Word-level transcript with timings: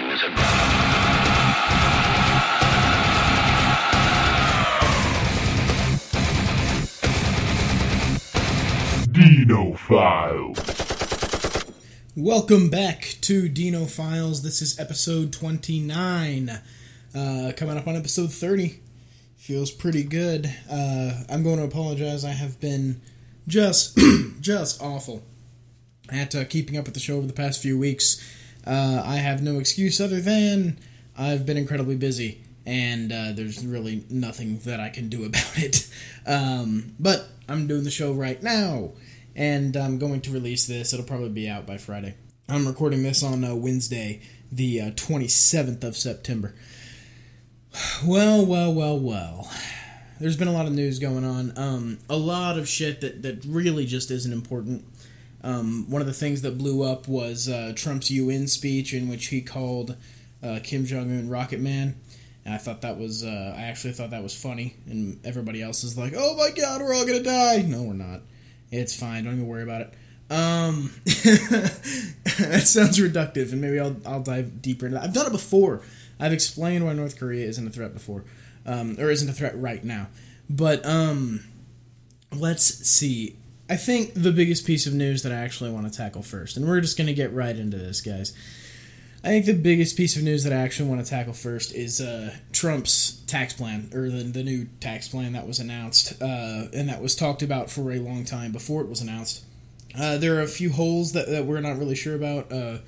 destruction 0.00 0.10
is 0.10 0.22
about. 0.22 1.20
Dino 9.12 9.74
File. 9.76 10.54
Welcome 12.16 12.70
back 12.70 13.16
to 13.22 13.48
Dino 13.48 13.86
Files. 13.86 14.42
This 14.42 14.62
is 14.62 14.78
episode 14.78 15.32
29. 15.32 16.50
Uh, 17.14 17.52
coming 17.56 17.76
up 17.76 17.86
on 17.86 17.96
episode 17.96 18.32
30. 18.32 18.80
Feels 19.36 19.70
pretty 19.70 20.02
good. 20.04 20.52
Uh, 20.70 21.24
I'm 21.28 21.42
going 21.42 21.58
to 21.58 21.64
apologize. 21.64 22.24
I 22.24 22.30
have 22.32 22.60
been 22.60 23.00
just, 23.48 23.98
just 24.40 24.82
awful 24.82 25.22
at 26.10 26.34
uh, 26.34 26.44
keeping 26.44 26.76
up 26.76 26.84
with 26.84 26.94
the 26.94 27.00
show 27.00 27.16
over 27.16 27.26
the 27.26 27.32
past 27.32 27.62
few 27.62 27.78
weeks. 27.78 28.20
Uh, 28.66 29.02
I 29.04 29.16
have 29.16 29.42
no 29.42 29.58
excuse 29.58 30.00
other 30.00 30.20
than 30.20 30.78
I've 31.16 31.46
been 31.46 31.56
incredibly 31.56 31.96
busy, 31.96 32.42
and 32.66 33.12
uh, 33.12 33.32
there's 33.32 33.64
really 33.64 34.04
nothing 34.10 34.58
that 34.60 34.80
I 34.80 34.90
can 34.90 35.08
do 35.08 35.24
about 35.26 35.58
it. 35.58 35.88
Um, 36.26 36.94
but 36.98 37.28
I'm 37.48 37.66
doing 37.66 37.84
the 37.84 37.90
show 37.90 38.12
right 38.12 38.42
now, 38.42 38.92
and 39.34 39.76
I'm 39.76 39.98
going 39.98 40.20
to 40.22 40.30
release 40.30 40.66
this. 40.66 40.92
It'll 40.92 41.06
probably 41.06 41.30
be 41.30 41.48
out 41.48 41.66
by 41.66 41.78
Friday. 41.78 42.14
I'm 42.48 42.66
recording 42.66 43.02
this 43.02 43.22
on 43.22 43.44
uh, 43.44 43.54
Wednesday, 43.54 44.20
the 44.50 44.80
uh, 44.80 44.90
27th 44.92 45.84
of 45.84 45.96
September. 45.96 46.54
Well, 48.04 48.44
well, 48.44 48.74
well, 48.74 48.98
well. 48.98 49.48
There's 50.18 50.36
been 50.36 50.48
a 50.48 50.52
lot 50.52 50.66
of 50.66 50.72
news 50.72 50.98
going 50.98 51.24
on. 51.24 51.56
Um, 51.56 51.98
a 52.10 52.16
lot 52.16 52.58
of 52.58 52.68
shit 52.68 53.00
that, 53.00 53.22
that 53.22 53.44
really 53.44 53.86
just 53.86 54.10
isn't 54.10 54.32
important. 54.32 54.84
Um, 55.42 55.86
one 55.88 56.02
of 56.02 56.06
the 56.06 56.12
things 56.12 56.42
that 56.42 56.58
blew 56.58 56.82
up 56.82 57.08
was 57.08 57.48
uh, 57.48 57.72
Trump's 57.74 58.10
UN 58.10 58.46
speech, 58.46 58.92
in 58.92 59.08
which 59.08 59.28
he 59.28 59.40
called 59.40 59.96
uh, 60.42 60.60
Kim 60.62 60.84
Jong 60.84 61.10
Un 61.10 61.28
Rocket 61.28 61.60
Man, 61.60 61.96
and 62.44 62.54
I 62.54 62.58
thought 62.58 62.82
that 62.82 62.98
was 62.98 63.24
uh, 63.24 63.54
I 63.56 63.62
actually 63.62 63.92
thought 63.92 64.10
that 64.10 64.22
was 64.22 64.34
funny, 64.34 64.76
and 64.86 65.18
everybody 65.24 65.62
else 65.62 65.84
is 65.84 65.96
like, 65.96 66.12
"Oh 66.16 66.36
my 66.36 66.50
God, 66.50 66.80
we're 66.80 66.94
all 66.94 67.06
gonna 67.06 67.22
die!" 67.22 67.62
No, 67.66 67.82
we're 67.82 67.94
not. 67.94 68.20
It's 68.70 68.94
fine. 68.94 69.24
Don't 69.24 69.34
even 69.34 69.46
worry 69.46 69.62
about 69.62 69.82
it. 69.82 69.94
Um, 70.30 70.92
that 71.04 72.62
sounds 72.64 72.98
reductive, 72.98 73.52
and 73.52 73.60
maybe 73.60 73.80
I'll 73.80 73.96
I'll 74.06 74.22
dive 74.22 74.62
deeper 74.62 74.86
into 74.86 74.98
that. 74.98 75.04
I've 75.04 75.14
done 75.14 75.26
it 75.26 75.32
before. 75.32 75.82
I've 76.18 76.32
explained 76.32 76.84
why 76.84 76.92
North 76.92 77.18
Korea 77.18 77.46
isn't 77.46 77.66
a 77.66 77.70
threat 77.70 77.94
before, 77.94 78.24
um, 78.66 78.96
or 78.98 79.10
isn't 79.10 79.28
a 79.28 79.32
threat 79.32 79.58
right 79.58 79.82
now. 79.82 80.08
But 80.48 80.84
um, 80.86 81.44
let's 82.32 82.64
see. 82.64 83.36
I 83.70 83.76
think 83.76 84.14
the 84.14 84.32
biggest 84.32 84.66
piece 84.66 84.88
of 84.88 84.94
news 84.94 85.22
that 85.22 85.30
I 85.30 85.36
actually 85.36 85.70
want 85.70 85.90
to 85.90 85.96
tackle 85.96 86.22
first, 86.22 86.56
and 86.56 86.66
we're 86.66 86.80
just 86.80 86.96
going 86.96 87.06
to 87.06 87.14
get 87.14 87.32
right 87.32 87.56
into 87.56 87.76
this, 87.76 88.00
guys. 88.00 88.32
I 89.22 89.28
think 89.28 89.46
the 89.46 89.54
biggest 89.54 89.96
piece 89.96 90.16
of 90.16 90.24
news 90.24 90.42
that 90.42 90.52
I 90.52 90.56
actually 90.56 90.88
want 90.88 91.04
to 91.04 91.08
tackle 91.08 91.34
first 91.34 91.72
is 91.72 92.00
uh, 92.00 92.34
Trump's 92.50 93.22
tax 93.28 93.54
plan, 93.54 93.88
or 93.94 94.10
the, 94.10 94.24
the 94.24 94.42
new 94.42 94.66
tax 94.80 95.06
plan 95.06 95.34
that 95.34 95.46
was 95.46 95.60
announced, 95.60 96.20
uh, 96.20 96.66
and 96.74 96.88
that 96.88 97.00
was 97.00 97.14
talked 97.14 97.42
about 97.42 97.70
for 97.70 97.92
a 97.92 98.00
long 98.00 98.24
time 98.24 98.50
before 98.50 98.80
it 98.82 98.88
was 98.88 99.00
announced. 99.00 99.44
Uh, 99.96 100.16
there 100.16 100.36
are 100.36 100.42
a 100.42 100.48
few 100.48 100.72
holes 100.72 101.12
that, 101.12 101.28
that 101.28 101.46
we're 101.46 101.60
not 101.60 101.78
really 101.78 101.94
sure 101.94 102.16
about 102.16 102.50
uh, 102.50 102.78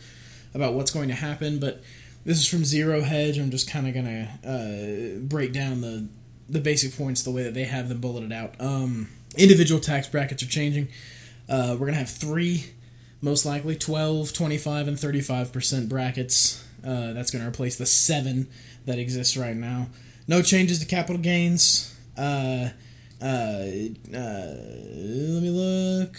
about 0.52 0.74
what's 0.74 0.90
going 0.90 1.08
to 1.08 1.14
happen, 1.14 1.60
but 1.60 1.80
this 2.24 2.38
is 2.38 2.48
from 2.48 2.64
Zero 2.64 3.02
Hedge. 3.02 3.38
I'm 3.38 3.52
just 3.52 3.70
kind 3.70 3.86
of 3.86 3.94
gonna 3.94 4.38
uh, 4.44 5.20
break 5.20 5.52
down 5.52 5.80
the 5.80 6.08
the 6.48 6.60
basic 6.60 6.96
points 6.96 7.22
the 7.22 7.30
way 7.30 7.44
that 7.44 7.54
they 7.54 7.64
have 7.64 7.88
them 7.88 8.00
bulleted 8.00 8.32
out. 8.32 8.60
Um, 8.60 9.08
individual 9.36 9.80
tax 9.80 10.08
brackets 10.08 10.42
are 10.42 10.48
changing. 10.48 10.88
Uh, 11.48 11.76
we're 11.78 11.86
gonna 11.86 11.98
have 11.98 12.10
three, 12.10 12.66
most 13.20 13.44
likely 13.44 13.76
12, 13.76 14.32
25, 14.32 14.88
and 14.88 14.98
35 14.98 15.52
percent 15.52 15.88
brackets. 15.88 16.64
Uh, 16.84 17.12
that's 17.12 17.30
gonna 17.30 17.48
replace 17.48 17.76
the 17.76 17.86
seven 17.86 18.48
that 18.86 18.98
exists 18.98 19.36
right 19.36 19.56
now. 19.56 19.88
No 20.28 20.42
changes 20.42 20.78
to 20.80 20.86
capital 20.86 21.20
gains. 21.20 21.96
Uh, 22.16 22.70
uh, 23.20 23.24
uh, 23.24 24.54
let 24.54 25.42
me 25.42 25.50
look. 25.50 26.16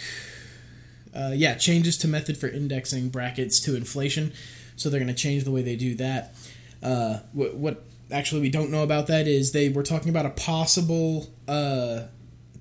Uh, 1.16 1.31
yeah, 1.35 1.53
changes 1.56 1.97
to 1.97 2.07
method 2.07 2.38
for 2.38 2.47
indexing 2.47 3.09
brackets 3.09 3.59
to 3.62 3.75
inflation. 3.75 4.34
So 4.75 4.90
they're 4.90 5.00
going 5.00 5.13
to 5.13 5.22
change 5.22 5.44
the 5.44 5.51
way 5.51 5.62
they 5.62 5.75
do 5.75 5.95
that. 5.95 6.34
What, 7.34 7.56
what 7.56 7.84
actually 8.12 8.41
we 8.41 8.50
don't 8.50 8.72
know 8.72 8.84
about 8.84 9.07
that 9.07 9.28
is 9.28 9.51
they 9.51 9.69
were 9.69 9.84
talking 9.84 10.09
about 10.09 10.25
a 10.25 10.31
possible 10.31 11.30
uh, 11.47 12.03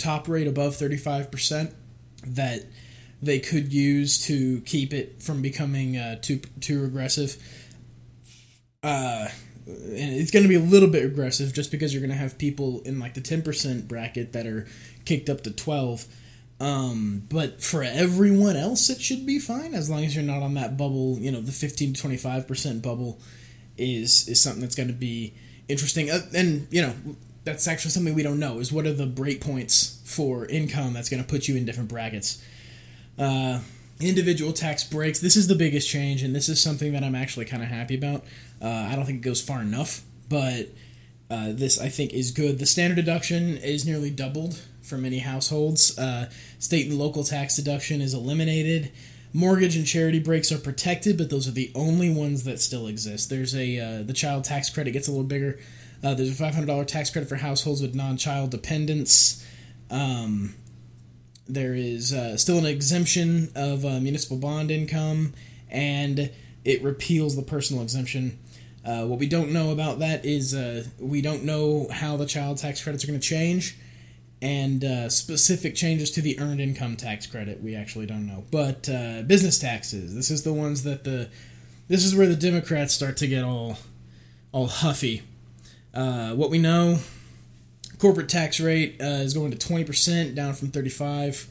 top 0.02 0.28
rate 0.28 0.46
above 0.46 0.76
35% 0.76 1.72
that 2.26 2.64
they 3.20 3.38
could 3.38 3.72
use 3.72 4.24
to 4.26 4.60
keep 4.62 4.92
it 4.92 5.22
from 5.22 5.42
becoming 5.42 5.96
uh, 5.96 6.16
too 6.20 6.40
too 6.60 6.84
aggressive. 6.84 7.36
Uh, 8.82 9.28
and 9.64 10.16
it's 10.16 10.32
going 10.32 10.42
to 10.42 10.48
be 10.48 10.56
a 10.56 10.60
little 10.60 10.88
bit 10.88 11.04
aggressive 11.04 11.52
just 11.52 11.70
because 11.70 11.94
you're 11.94 12.00
going 12.00 12.10
to 12.10 12.16
have 12.16 12.36
people 12.36 12.80
in 12.80 12.98
like 12.98 13.14
the 13.14 13.20
10% 13.20 13.86
bracket 13.86 14.32
that 14.32 14.44
are 14.44 14.66
kicked 15.04 15.30
up 15.30 15.42
to 15.42 15.52
12 15.52 16.04
um, 16.62 17.26
but 17.28 17.60
for 17.60 17.82
everyone 17.82 18.56
else, 18.56 18.88
it 18.88 19.00
should 19.00 19.26
be 19.26 19.40
fine 19.40 19.74
as 19.74 19.90
long 19.90 20.04
as 20.04 20.14
you're 20.14 20.24
not 20.24 20.42
on 20.42 20.54
that 20.54 20.76
bubble. 20.76 21.18
You 21.18 21.32
know, 21.32 21.40
the 21.40 21.50
15 21.50 21.94
to 21.94 22.00
25 22.00 22.46
percent 22.46 22.82
bubble 22.82 23.18
is 23.76 24.28
is 24.28 24.40
something 24.40 24.60
that's 24.60 24.76
going 24.76 24.88
to 24.88 24.94
be 24.94 25.34
interesting. 25.68 26.08
Uh, 26.08 26.20
and 26.32 26.68
you 26.70 26.82
know, 26.82 26.94
that's 27.42 27.66
actually 27.66 27.90
something 27.90 28.14
we 28.14 28.22
don't 28.22 28.38
know 28.38 28.60
is 28.60 28.70
what 28.70 28.86
are 28.86 28.92
the 28.92 29.08
breakpoints 29.08 29.91
for 30.12 30.46
income 30.46 30.92
that's 30.92 31.08
going 31.08 31.22
to 31.22 31.28
put 31.28 31.48
you 31.48 31.56
in 31.56 31.64
different 31.64 31.88
brackets. 31.88 32.44
Uh, 33.18 33.60
individual 34.00 34.52
tax 34.52 34.84
breaks. 34.84 35.20
This 35.20 35.36
is 35.36 35.48
the 35.48 35.54
biggest 35.54 35.88
change, 35.88 36.22
and 36.22 36.34
this 36.34 36.48
is 36.48 36.62
something 36.62 36.92
that 36.92 37.02
I'm 37.02 37.14
actually 37.14 37.46
kind 37.46 37.62
of 37.62 37.68
happy 37.68 37.94
about. 37.94 38.24
Uh, 38.60 38.68
I 38.68 38.96
don't 38.96 39.04
think 39.04 39.18
it 39.18 39.28
goes 39.28 39.40
far 39.40 39.60
enough, 39.60 40.02
but 40.28 40.68
uh, 41.30 41.52
this 41.52 41.80
I 41.80 41.88
think 41.88 42.12
is 42.12 42.30
good. 42.30 42.58
The 42.58 42.66
standard 42.66 42.96
deduction 42.96 43.56
is 43.56 43.86
nearly 43.86 44.10
doubled 44.10 44.60
for 44.82 44.98
many 44.98 45.18
households. 45.18 45.98
Uh, 45.98 46.30
state 46.58 46.86
and 46.86 46.98
local 46.98 47.24
tax 47.24 47.56
deduction 47.56 48.00
is 48.00 48.14
eliminated. 48.14 48.92
Mortgage 49.32 49.76
and 49.76 49.86
charity 49.86 50.18
breaks 50.18 50.52
are 50.52 50.58
protected, 50.58 51.16
but 51.16 51.30
those 51.30 51.48
are 51.48 51.52
the 51.52 51.72
only 51.74 52.12
ones 52.12 52.44
that 52.44 52.60
still 52.60 52.86
exist. 52.86 53.30
There's 53.30 53.54
a 53.54 53.78
uh, 53.78 54.02
the 54.02 54.12
child 54.12 54.44
tax 54.44 54.68
credit 54.68 54.90
gets 54.92 55.08
a 55.08 55.10
little 55.10 55.24
bigger. 55.24 55.58
Uh, 56.04 56.14
there's 56.14 56.30
a 56.30 56.34
five 56.34 56.54
hundred 56.54 56.66
dollar 56.66 56.84
tax 56.84 57.08
credit 57.10 57.28
for 57.28 57.36
households 57.36 57.80
with 57.80 57.94
non-child 57.94 58.50
dependents. 58.50 59.46
Um, 59.92 60.54
there 61.46 61.74
is 61.74 62.12
uh, 62.12 62.36
still 62.38 62.58
an 62.58 62.64
exemption 62.66 63.52
of 63.54 63.84
uh, 63.84 64.00
municipal 64.00 64.38
bond 64.38 64.70
income, 64.70 65.34
and 65.70 66.32
it 66.64 66.82
repeals 66.82 67.36
the 67.36 67.42
personal 67.42 67.82
exemption. 67.82 68.38
Uh, 68.84 69.04
what 69.04 69.18
we 69.18 69.28
don't 69.28 69.52
know 69.52 69.70
about 69.70 69.98
that 69.98 70.24
is 70.24 70.54
uh, 70.54 70.84
we 70.98 71.20
don't 71.20 71.44
know 71.44 71.86
how 71.92 72.16
the 72.16 72.26
child 72.26 72.58
tax 72.58 72.82
credits 72.82 73.04
are 73.04 73.06
going 73.06 73.20
to 73.20 73.26
change 73.26 73.76
and 74.40 74.82
uh, 74.82 75.08
specific 75.08 75.76
changes 75.76 76.10
to 76.10 76.20
the 76.20 76.40
earned 76.40 76.60
income 76.60 76.96
tax 76.96 77.28
credit 77.28 77.62
we 77.62 77.76
actually 77.76 78.06
don't 78.06 78.26
know 78.26 78.42
but 78.50 78.88
uh, 78.88 79.22
business 79.22 79.56
taxes 79.56 80.16
this 80.16 80.32
is 80.32 80.42
the 80.42 80.52
ones 80.52 80.82
that 80.82 81.04
the 81.04 81.30
this 81.86 82.04
is 82.04 82.12
where 82.12 82.26
the 82.26 82.34
democrats 82.34 82.92
start 82.92 83.16
to 83.16 83.28
get 83.28 83.44
all 83.44 83.78
all 84.50 84.66
huffy 84.66 85.22
what 85.92 86.50
we 86.50 86.58
know 86.58 86.98
corporate 88.02 88.28
tax 88.28 88.58
rate 88.58 88.96
uh, 89.00 89.04
is 89.04 89.32
going 89.32 89.52
to 89.52 89.56
20% 89.56 90.34
down 90.34 90.54
from 90.54 90.72
35 90.72 91.48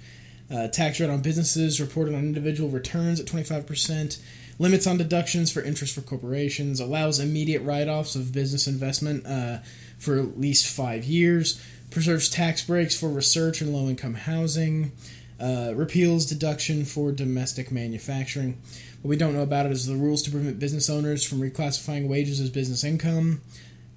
uh, 0.53 0.67
tax 0.67 0.99
rate 0.99 1.09
on 1.09 1.21
businesses 1.21 1.79
reported 1.79 2.13
on 2.13 2.19
individual 2.19 2.69
returns 2.69 3.21
at 3.21 3.25
25% 3.25 4.21
limits 4.59 4.85
on 4.85 4.97
deductions 4.97 5.49
for 5.49 5.61
interest 5.61 5.95
for 5.95 6.01
corporations. 6.01 6.81
Allows 6.81 7.21
immediate 7.21 7.61
write-offs 7.61 8.17
of 8.17 8.33
business 8.33 8.67
investment 8.67 9.25
uh, 9.25 9.59
for 9.97 10.19
at 10.19 10.41
least 10.41 10.67
five 10.67 11.05
years. 11.05 11.63
Preserves 11.89 12.27
tax 12.27 12.65
breaks 12.65 12.99
for 12.99 13.07
research 13.07 13.61
and 13.61 13.71
low 13.71 13.87
income 13.87 14.15
housing, 14.15 14.91
uh, 15.39 15.71
repeals 15.73 16.25
deduction 16.25 16.83
for 16.83 17.13
domestic 17.13 17.71
manufacturing. 17.71 18.61
What 19.01 19.09
we 19.09 19.15
don't 19.15 19.33
know 19.33 19.41
about 19.41 19.67
it 19.67 19.71
is 19.71 19.87
the 19.87 19.95
rules 19.95 20.21
to 20.23 20.31
prevent 20.31 20.59
business 20.59 20.89
owners 20.89 21.23
from 21.23 21.39
reclassifying 21.39 22.09
wages 22.09 22.41
as 22.41 22.49
business 22.49 22.83
income, 22.83 23.39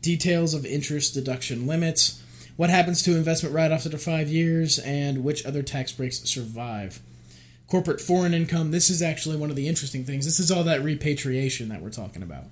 details 0.02 0.54
of 0.54 0.64
interest 0.64 1.14
deduction 1.14 1.66
limits, 1.66 2.20
what 2.56 2.70
happens 2.70 3.02
to 3.02 3.16
investment 3.16 3.54
offs 3.54 3.86
after 3.86 3.98
five 3.98 4.28
years, 4.28 4.78
and 4.78 5.24
which 5.24 5.44
other 5.44 5.62
tax 5.62 5.92
breaks 5.92 6.20
survive. 6.28 7.00
Corporate 7.66 8.00
foreign 8.00 8.34
income, 8.34 8.70
this 8.70 8.90
is 8.90 9.02
actually 9.02 9.36
one 9.36 9.50
of 9.50 9.56
the 9.56 9.68
interesting 9.68 10.04
things. 10.04 10.24
This 10.24 10.38
is 10.38 10.50
all 10.50 10.64
that 10.64 10.82
repatriation 10.82 11.68
that 11.70 11.80
we're 11.80 11.90
talking 11.90 12.22
about. 12.22 12.44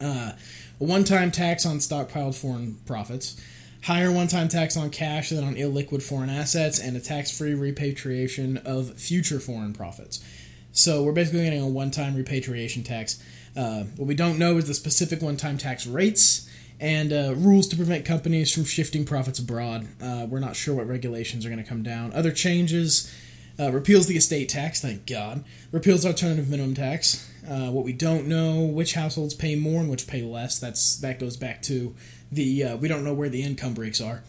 Uh, 0.00 0.32
a 0.80 0.84
one 0.84 1.04
time 1.04 1.30
tax 1.30 1.66
on 1.66 1.78
stockpiled 1.78 2.34
foreign 2.34 2.76
profits 2.86 3.40
higher 3.82 4.12
one-time 4.12 4.48
tax 4.48 4.76
on 4.76 4.90
cash 4.90 5.30
than 5.30 5.44
on 5.44 5.54
illiquid 5.54 6.02
foreign 6.02 6.30
assets, 6.30 6.78
and 6.78 6.96
a 6.96 7.00
tax-free 7.00 7.54
repatriation 7.54 8.58
of 8.58 8.98
future 8.98 9.40
foreign 9.40 9.72
profits. 9.72 10.24
So 10.72 11.02
we're 11.02 11.12
basically 11.12 11.44
getting 11.44 11.62
a 11.62 11.68
one-time 11.68 12.14
repatriation 12.14 12.82
tax. 12.82 13.22
Uh, 13.56 13.84
what 13.96 14.06
we 14.06 14.14
don't 14.14 14.38
know 14.38 14.58
is 14.58 14.66
the 14.66 14.74
specific 14.74 15.22
one-time 15.22 15.58
tax 15.58 15.86
rates 15.86 16.48
and 16.80 17.12
uh, 17.12 17.34
rules 17.36 17.68
to 17.68 17.76
prevent 17.76 18.04
companies 18.04 18.52
from 18.52 18.64
shifting 18.64 19.04
profits 19.04 19.38
abroad. 19.38 19.86
Uh, 20.02 20.26
we're 20.28 20.40
not 20.40 20.56
sure 20.56 20.74
what 20.74 20.88
regulations 20.88 21.44
are 21.44 21.50
going 21.50 21.62
to 21.62 21.68
come 21.68 21.82
down. 21.82 22.12
Other 22.12 22.32
changes 22.32 23.12
Uh, 23.58 23.70
repeals 23.70 24.06
the 24.06 24.16
estate 24.16 24.48
tax, 24.48 24.80
thank 24.80 25.04
God. 25.04 25.44
Repeals 25.70 26.06
alternative 26.06 26.48
minimum 26.48 26.74
tax. 26.74 27.28
Uh, 27.46 27.68
what 27.70 27.84
we 27.84 27.92
don't 27.92 28.26
know, 28.26 28.60
which 28.60 28.94
households 28.94 29.34
pay 29.34 29.54
more 29.54 29.80
and 29.80 29.90
which 29.90 30.06
pay 30.06 30.22
less. 30.22 30.58
That's 30.58 30.96
that 31.00 31.20
goes 31.20 31.36
back 31.36 31.60
to 31.62 31.94
the 32.32 32.64
uh, 32.64 32.76
we 32.78 32.88
don't 32.88 33.04
know 33.04 33.12
where 33.12 33.28
the 33.28 33.42
income 33.42 33.74
breaks 33.74 34.00
are, 34.00 34.22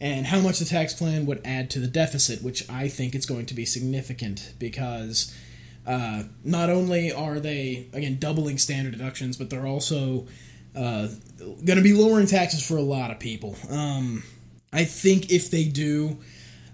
and 0.00 0.26
how 0.26 0.40
much 0.40 0.58
the 0.58 0.64
tax 0.64 0.94
plan 0.94 1.26
would 1.26 1.42
add 1.44 1.68
to 1.70 1.80
the 1.80 1.86
deficit, 1.86 2.42
which 2.42 2.64
I 2.70 2.88
think 2.88 3.14
it's 3.14 3.26
going 3.26 3.46
to 3.46 3.54
be 3.54 3.66
significant 3.66 4.54
because 4.58 5.34
uh, 5.86 6.22
not 6.42 6.70
only 6.70 7.12
are 7.12 7.40
they 7.40 7.88
again 7.92 8.16
doubling 8.18 8.58
standard 8.58 8.96
deductions, 8.96 9.36
but 9.36 9.50
they're 9.50 9.66
also 9.66 10.26
uh, 10.78 11.08
going 11.38 11.76
to 11.76 11.82
be 11.82 11.92
lowering 11.92 12.26
taxes 12.26 12.66
for 12.66 12.76
a 12.76 12.82
lot 12.82 13.10
of 13.10 13.18
people. 13.18 13.56
Um, 13.68 14.22
I 14.72 14.84
think 14.84 15.32
if 15.32 15.50
they 15.50 15.64
do 15.64 16.18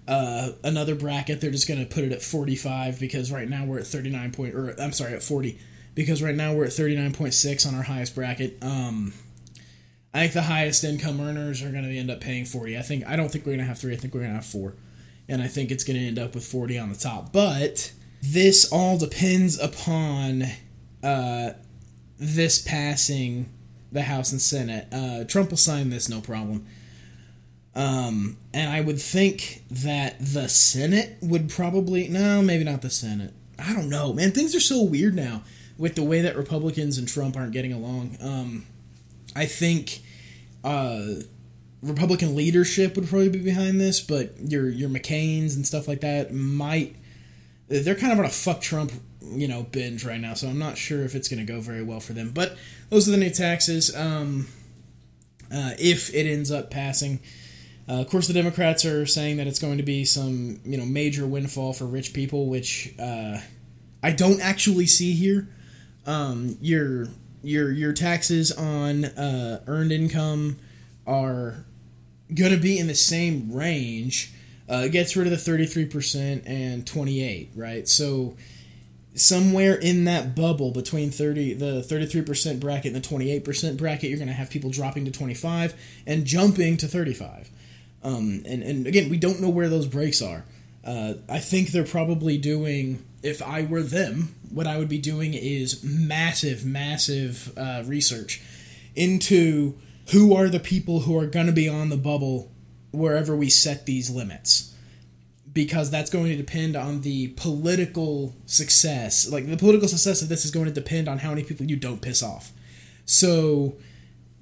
uh, 0.07 0.51
another 0.63 0.93
bracket, 0.93 1.41
they're 1.41 1.51
just 1.51 1.67
going 1.67 1.79
to 1.79 1.85
put 1.87 2.03
it 2.03 2.11
at 2.11 2.21
45 2.21 2.99
because 2.99 3.31
right 3.31 3.49
now 3.49 3.65
we're 3.65 3.79
at 3.79 3.87
39 3.87 4.31
point, 4.31 4.53
or 4.53 4.79
I'm 4.79 4.91
sorry, 4.91 5.13
at 5.13 5.23
40 5.23 5.59
because 5.95 6.21
right 6.21 6.35
now 6.35 6.53
we're 6.53 6.65
at 6.65 6.71
39.6 6.71 7.67
on 7.67 7.73
our 7.73 7.83
highest 7.83 8.13
bracket. 8.13 8.57
Um, 8.61 9.13
I 10.13 10.19
think 10.19 10.33
the 10.33 10.41
highest 10.43 10.83
income 10.83 11.19
earners 11.19 11.63
are 11.63 11.71
going 11.71 11.83
to 11.83 11.97
end 11.97 12.11
up 12.11 12.21
paying 12.21 12.45
40. 12.45 12.77
I 12.77 12.81
think 12.83 13.05
I 13.07 13.15
don't 13.15 13.29
think 13.29 13.45
we're 13.45 13.53
going 13.53 13.59
to 13.59 13.65
have 13.65 13.79
three. 13.79 13.93
I 13.93 13.97
think 13.97 14.13
we're 14.13 14.21
going 14.21 14.31
to 14.31 14.37
have 14.37 14.45
four, 14.45 14.75
and 15.27 15.41
I 15.41 15.47
think 15.47 15.71
it's 15.71 15.83
going 15.83 15.99
to 15.99 16.05
end 16.05 16.19
up 16.19 16.35
with 16.35 16.45
40 16.45 16.77
on 16.77 16.89
the 16.89 16.95
top. 16.95 17.33
But 17.33 17.91
this 18.21 18.71
all 18.71 18.97
depends 18.97 19.59
upon 19.59 20.43
uh, 21.03 21.51
this 22.17 22.61
passing 22.61 23.49
the 23.95 24.03
House 24.03 24.31
and 24.31 24.39
Senate. 24.39 24.87
Uh, 24.91 25.23
Trump 25.23 25.49
will 25.49 25.57
sign 25.57 25.89
this, 25.89 26.07
no 26.07 26.21
problem. 26.21 26.67
Um, 27.73 28.37
and 28.53 28.71
I 28.71 28.81
would 28.81 29.01
think 29.01 29.63
that 29.69 30.17
the 30.19 30.47
Senate 30.47 31.17
would 31.21 31.49
probably 31.49 32.07
no, 32.07 32.41
maybe 32.41 32.63
not 32.63 32.81
the 32.81 32.89
Senate. 32.89 33.33
I 33.59 33.73
don't 33.73 33.89
know, 33.89 34.13
man. 34.13 34.31
Things 34.31 34.55
are 34.55 34.61
so 34.61 34.81
weird 34.81 35.15
now 35.15 35.43
with 35.77 35.95
the 35.95 36.03
way 36.03 36.21
that 36.21 36.37
Republicans 36.37 36.97
and 36.97 37.07
Trump 37.07 37.35
aren't 37.35 37.51
getting 37.51 37.73
along. 37.73 38.17
Um, 38.21 38.65
I 39.35 39.45
think 39.45 40.01
uh, 40.63 41.05
Republican 41.81 42.35
leadership 42.35 42.95
would 42.95 43.07
probably 43.07 43.29
be 43.29 43.39
behind 43.39 43.79
this, 43.79 43.99
but 43.99 44.33
your 44.39 44.69
your 44.69 44.89
McCain's 44.89 45.55
and 45.55 45.67
stuff 45.67 45.87
like 45.87 46.01
that 46.01 46.33
might. 46.33 46.95
They're 47.67 47.95
kind 47.95 48.13
of 48.13 48.19
on 48.19 48.25
a 48.25 48.29
fuck 48.29 48.61
Trump, 48.61 48.91
you 49.21 49.47
know, 49.47 49.63
binge 49.63 50.05
right 50.05 50.19
now, 50.21 50.33
so 50.33 50.47
I'm 50.47 50.59
not 50.59 50.77
sure 50.77 51.03
if 51.03 51.15
it's 51.15 51.27
going 51.27 51.45
to 51.45 51.51
go 51.51 51.59
very 51.59 51.83
well 51.83 51.99
for 51.99 52.13
them. 52.13 52.31
But 52.31 52.57
those 52.89 53.07
are 53.07 53.11
the 53.11 53.17
new 53.17 53.29
taxes. 53.29 53.95
Um, 53.95 54.47
uh, 55.51 55.71
if 55.79 56.13
it 56.13 56.27
ends 56.27 56.51
up 56.51 56.71
passing. 56.71 57.19
Uh, 57.87 58.01
of 58.01 58.09
course, 58.09 58.27
the 58.27 58.33
Democrats 58.33 58.83
are 58.83 59.05
saying 59.05 59.37
that 59.37 59.47
it's 59.47 59.59
going 59.59 59.77
to 59.77 59.83
be 59.83 60.03
some, 60.05 60.59
you 60.65 60.77
know, 60.77 60.85
major 60.85 61.27
windfall 61.27 61.71
for 61.71 61.85
rich 61.85 62.13
people, 62.13 62.47
which 62.47 62.93
uh, 62.99 63.37
I 64.01 64.11
don't 64.11 64.41
actually 64.41 64.87
see 64.87 65.13
here. 65.13 65.47
Um, 66.07 66.57
your 66.61 67.07
your 67.43 67.71
your 67.71 67.93
taxes 67.93 68.51
on 68.51 69.05
uh, 69.05 69.61
earned 69.67 69.91
income 69.91 70.57
are 71.05 71.65
going 72.33 72.51
to 72.51 72.59
be 72.59 72.79
in 72.79 72.87
the 72.87 72.95
same 72.95 73.51
range. 73.51 74.33
Uh, 74.67 74.83
it 74.85 74.91
gets 74.91 75.15
rid 75.15 75.27
of 75.27 75.31
the 75.31 75.37
thirty 75.37 75.67
three 75.67 75.85
percent 75.85 76.43
and 76.47 76.87
twenty 76.87 77.23
eight, 77.23 77.51
right? 77.55 77.87
So 77.87 78.35
somewhere 79.15 79.75
in 79.75 80.03
that 80.03 80.35
bubble 80.35 80.71
between 80.71 81.09
30 81.09 81.53
the 81.53 81.81
33% 81.81 82.59
bracket 82.59 82.93
and 82.93 83.03
the 83.03 83.07
28% 83.07 83.77
bracket 83.77 84.09
you're 84.09 84.19
going 84.19 84.27
to 84.27 84.33
have 84.33 84.49
people 84.49 84.69
dropping 84.69 85.05
to 85.05 85.11
25 85.11 85.73
and 86.05 86.25
jumping 86.25 86.75
to 86.75 86.87
35 86.87 87.49
um, 88.05 88.43
and, 88.45 88.61
and 88.61 88.85
again, 88.85 89.09
we 89.09 89.17
don't 89.17 89.41
know 89.41 89.49
where 89.49 89.67
those 89.67 89.87
breaks 89.87 90.21
are. 90.21 90.45
Uh, 90.85 91.15
I 91.27 91.39
think 91.39 91.69
they're 91.69 91.83
probably 91.83 92.37
doing, 92.37 93.03
if 93.23 93.41
I 93.41 93.63
were 93.63 93.81
them, 93.81 94.35
what 94.51 94.67
I 94.67 94.77
would 94.77 94.87
be 94.87 94.99
doing 94.99 95.33
is 95.33 95.83
massive, 95.83 96.63
massive 96.63 97.51
uh, 97.57 97.81
research 97.85 98.43
into 98.95 99.73
who 100.11 100.35
are 100.35 100.49
the 100.49 100.59
people 100.59 101.01
who 101.01 101.17
are 101.17 101.25
going 101.25 101.47
to 101.47 101.51
be 101.51 101.67
on 101.67 101.89
the 101.89 101.97
bubble 101.97 102.51
wherever 102.91 103.35
we 103.35 103.49
set 103.49 103.87
these 103.87 104.11
limits. 104.11 104.74
Because 105.55 105.89
that's 105.89 106.11
going 106.11 106.25
to 106.25 106.35
depend 106.35 106.75
on 106.75 107.01
the 107.01 107.29
political 107.29 108.35
success. 108.45 109.27
Like, 109.27 109.47
the 109.47 109.57
political 109.57 109.87
success 109.87 110.21
of 110.21 110.29
this 110.29 110.45
is 110.45 110.51
going 110.51 110.67
to 110.67 110.71
depend 110.71 111.07
on 111.07 111.17
how 111.17 111.29
many 111.29 111.43
people 111.43 111.65
you 111.65 111.77
don't 111.77 112.01
piss 112.01 112.21
off. 112.21 112.51
So, 113.05 113.75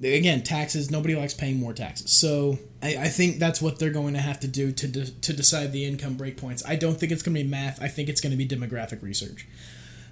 again, 0.04 0.44
taxes, 0.44 0.92
nobody 0.92 1.16
likes 1.16 1.34
paying 1.34 1.58
more 1.58 1.72
taxes. 1.72 2.12
So, 2.12 2.60
I, 2.82 2.98
I 2.98 3.08
think 3.08 3.40
that's 3.40 3.62
what 3.62 3.80
they're 3.80 3.92
going 3.92 4.14
to 4.16 4.20
have 4.20 4.42
to 4.42 4.48
do 4.48 4.74
to, 4.74 4.88
de- 4.88 5.12
to 5.12 5.34
decide 5.34 5.72
the 5.72 5.86
income 5.86 6.18
breakpoints. 6.18 6.62
I 6.68 6.76
don't 6.76 7.00
think 7.00 7.14
it's 7.14 7.24
going 7.24 7.36
to 7.36 7.44
be 7.44 7.50
math. 7.50 7.82
I 7.82 7.88
think 7.88 8.10
it's 8.10 8.20
going 8.20 8.32
to 8.32 8.38
be 8.38 8.48
demographic 8.48 9.02
research, 9.02 9.48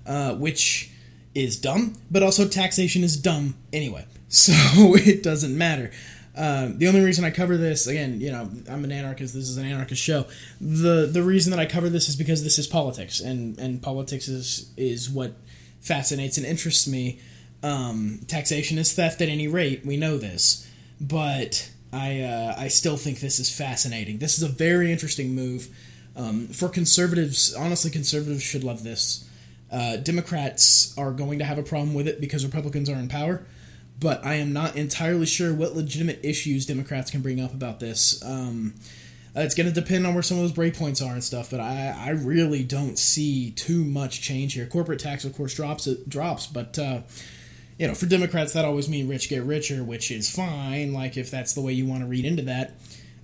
uh, 0.06 0.36
which 0.36 0.92
is 1.36 1.60
dumb, 1.60 1.96
but 2.10 2.24
also 2.24 2.48
taxation 2.48 3.04
is 3.04 3.18
dumb 3.18 3.56
anyway. 3.74 4.06
So 4.34 4.54
it 4.96 5.24
doesn't 5.24 5.58
matter. 5.58 5.92
Uh, 6.36 6.70
the 6.74 6.88
only 6.88 7.02
reason 7.02 7.26
I 7.26 7.30
cover 7.30 7.58
this, 7.58 7.88
again, 7.88 8.22
you 8.22 8.32
know, 8.32 8.50
I'm 8.70 8.84
an 8.84 8.92
anarchist. 8.92 9.34
This 9.34 9.50
is 9.50 9.58
an 9.58 9.66
anarchist 9.66 10.02
show. 10.02 10.26
the 10.62 11.10
The 11.12 11.24
reason 11.24 11.52
that 11.52 11.60
I 11.60 11.66
cover 11.66 11.90
this 11.90 12.08
is 12.08 12.16
because 12.16 12.44
this 12.44 12.58
is 12.58 12.68
politics, 12.68 13.20
and 13.20 13.60
and 13.60 13.82
politics 13.82 14.28
is 14.28 14.72
is 14.78 15.10
what 15.10 15.34
fascinates 15.82 16.38
and 16.38 16.46
interests 16.46 16.88
me. 16.88 17.20
Um, 17.64 18.22
taxation 18.28 18.78
is 18.78 18.94
theft 18.94 19.22
at 19.22 19.30
any 19.30 19.48
rate. 19.48 19.86
We 19.86 19.98
know 19.98 20.18
this, 20.18 20.68
but 21.00 21.70
I 21.92 22.22
uh, 22.22 22.56
I 22.58 22.70
still 22.70 22.98
think 22.98 23.20
this 23.20 23.40
is 23.40 23.54
fascinating. 23.54 24.20
This 24.20 24.38
is 24.38 24.44
a 24.44 24.48
very 24.48 24.92
interesting 24.92 25.36
move 25.36 25.68
um, 26.16 26.48
for 26.48 26.70
conservatives. 26.70 27.54
Honestly, 27.54 27.92
conservatives 27.92 28.44
should 28.44 28.64
love 28.64 28.84
this. 28.84 29.28
Uh, 29.72 29.98
Democrats 29.98 30.94
are 30.98 31.12
going 31.12 31.40
to 31.40 31.46
have 31.46 31.58
a 31.58 31.64
problem 31.64 31.94
with 31.94 32.08
it 32.08 32.20
because 32.20 32.46
Republicans 32.46 32.90
are 32.90 32.96
in 32.96 33.08
power, 33.08 33.46
but 34.02 34.26
I 34.26 34.34
am 34.34 34.52
not 34.52 34.76
entirely 34.76 35.28
sure 35.28 35.54
what 35.54 35.76
legitimate 35.76 36.20
issues 36.24 36.66
Democrats 36.66 37.12
can 37.12 37.22
bring 37.22 37.40
up 37.40 37.54
about 37.54 37.80
this. 37.80 38.22
Um, 38.26 38.74
uh, 39.34 39.42
it's 39.42 39.56
going 39.56 39.72
to 39.72 39.74
depend 39.74 40.06
on 40.06 40.14
where 40.14 40.24
some 40.24 40.38
of 40.38 40.44
those 40.44 40.52
breakpoints 40.52 41.06
are 41.06 41.14
and 41.14 41.24
stuff, 41.24 41.52
but 41.52 41.62
I, 41.62 41.96
I 41.98 42.10
really 42.10 42.64
don't 42.64 43.00
see 43.00 43.52
too 43.52 43.86
much 43.86 44.22
change 44.22 44.56
here. 44.56 44.66
Corporate 44.66 45.00
tax, 45.00 45.24
of 45.24 45.34
course, 45.34 45.54
drops 45.54 45.88
it 45.88 46.10
drops, 46.10 46.48
but 46.48 46.78
uh, 46.78 47.02
you 47.78 47.88
know, 47.88 47.94
for 47.94 48.08
Democrats, 48.08 48.54
that 48.54 48.66
always 48.66 48.90
means 48.90 49.08
rich 49.08 49.30
get 49.30 49.44
richer, 49.44 49.84
which 49.84 50.12
is 50.12 50.30
fine. 50.30 50.94
Like, 50.94 51.16
if 51.16 51.32
that's 51.32 51.54
the 51.54 51.62
way 51.62 51.72
you 51.72 51.86
want 51.86 52.02
to 52.02 52.08
read 52.08 52.26
into 52.26 52.44
that. 52.44 52.74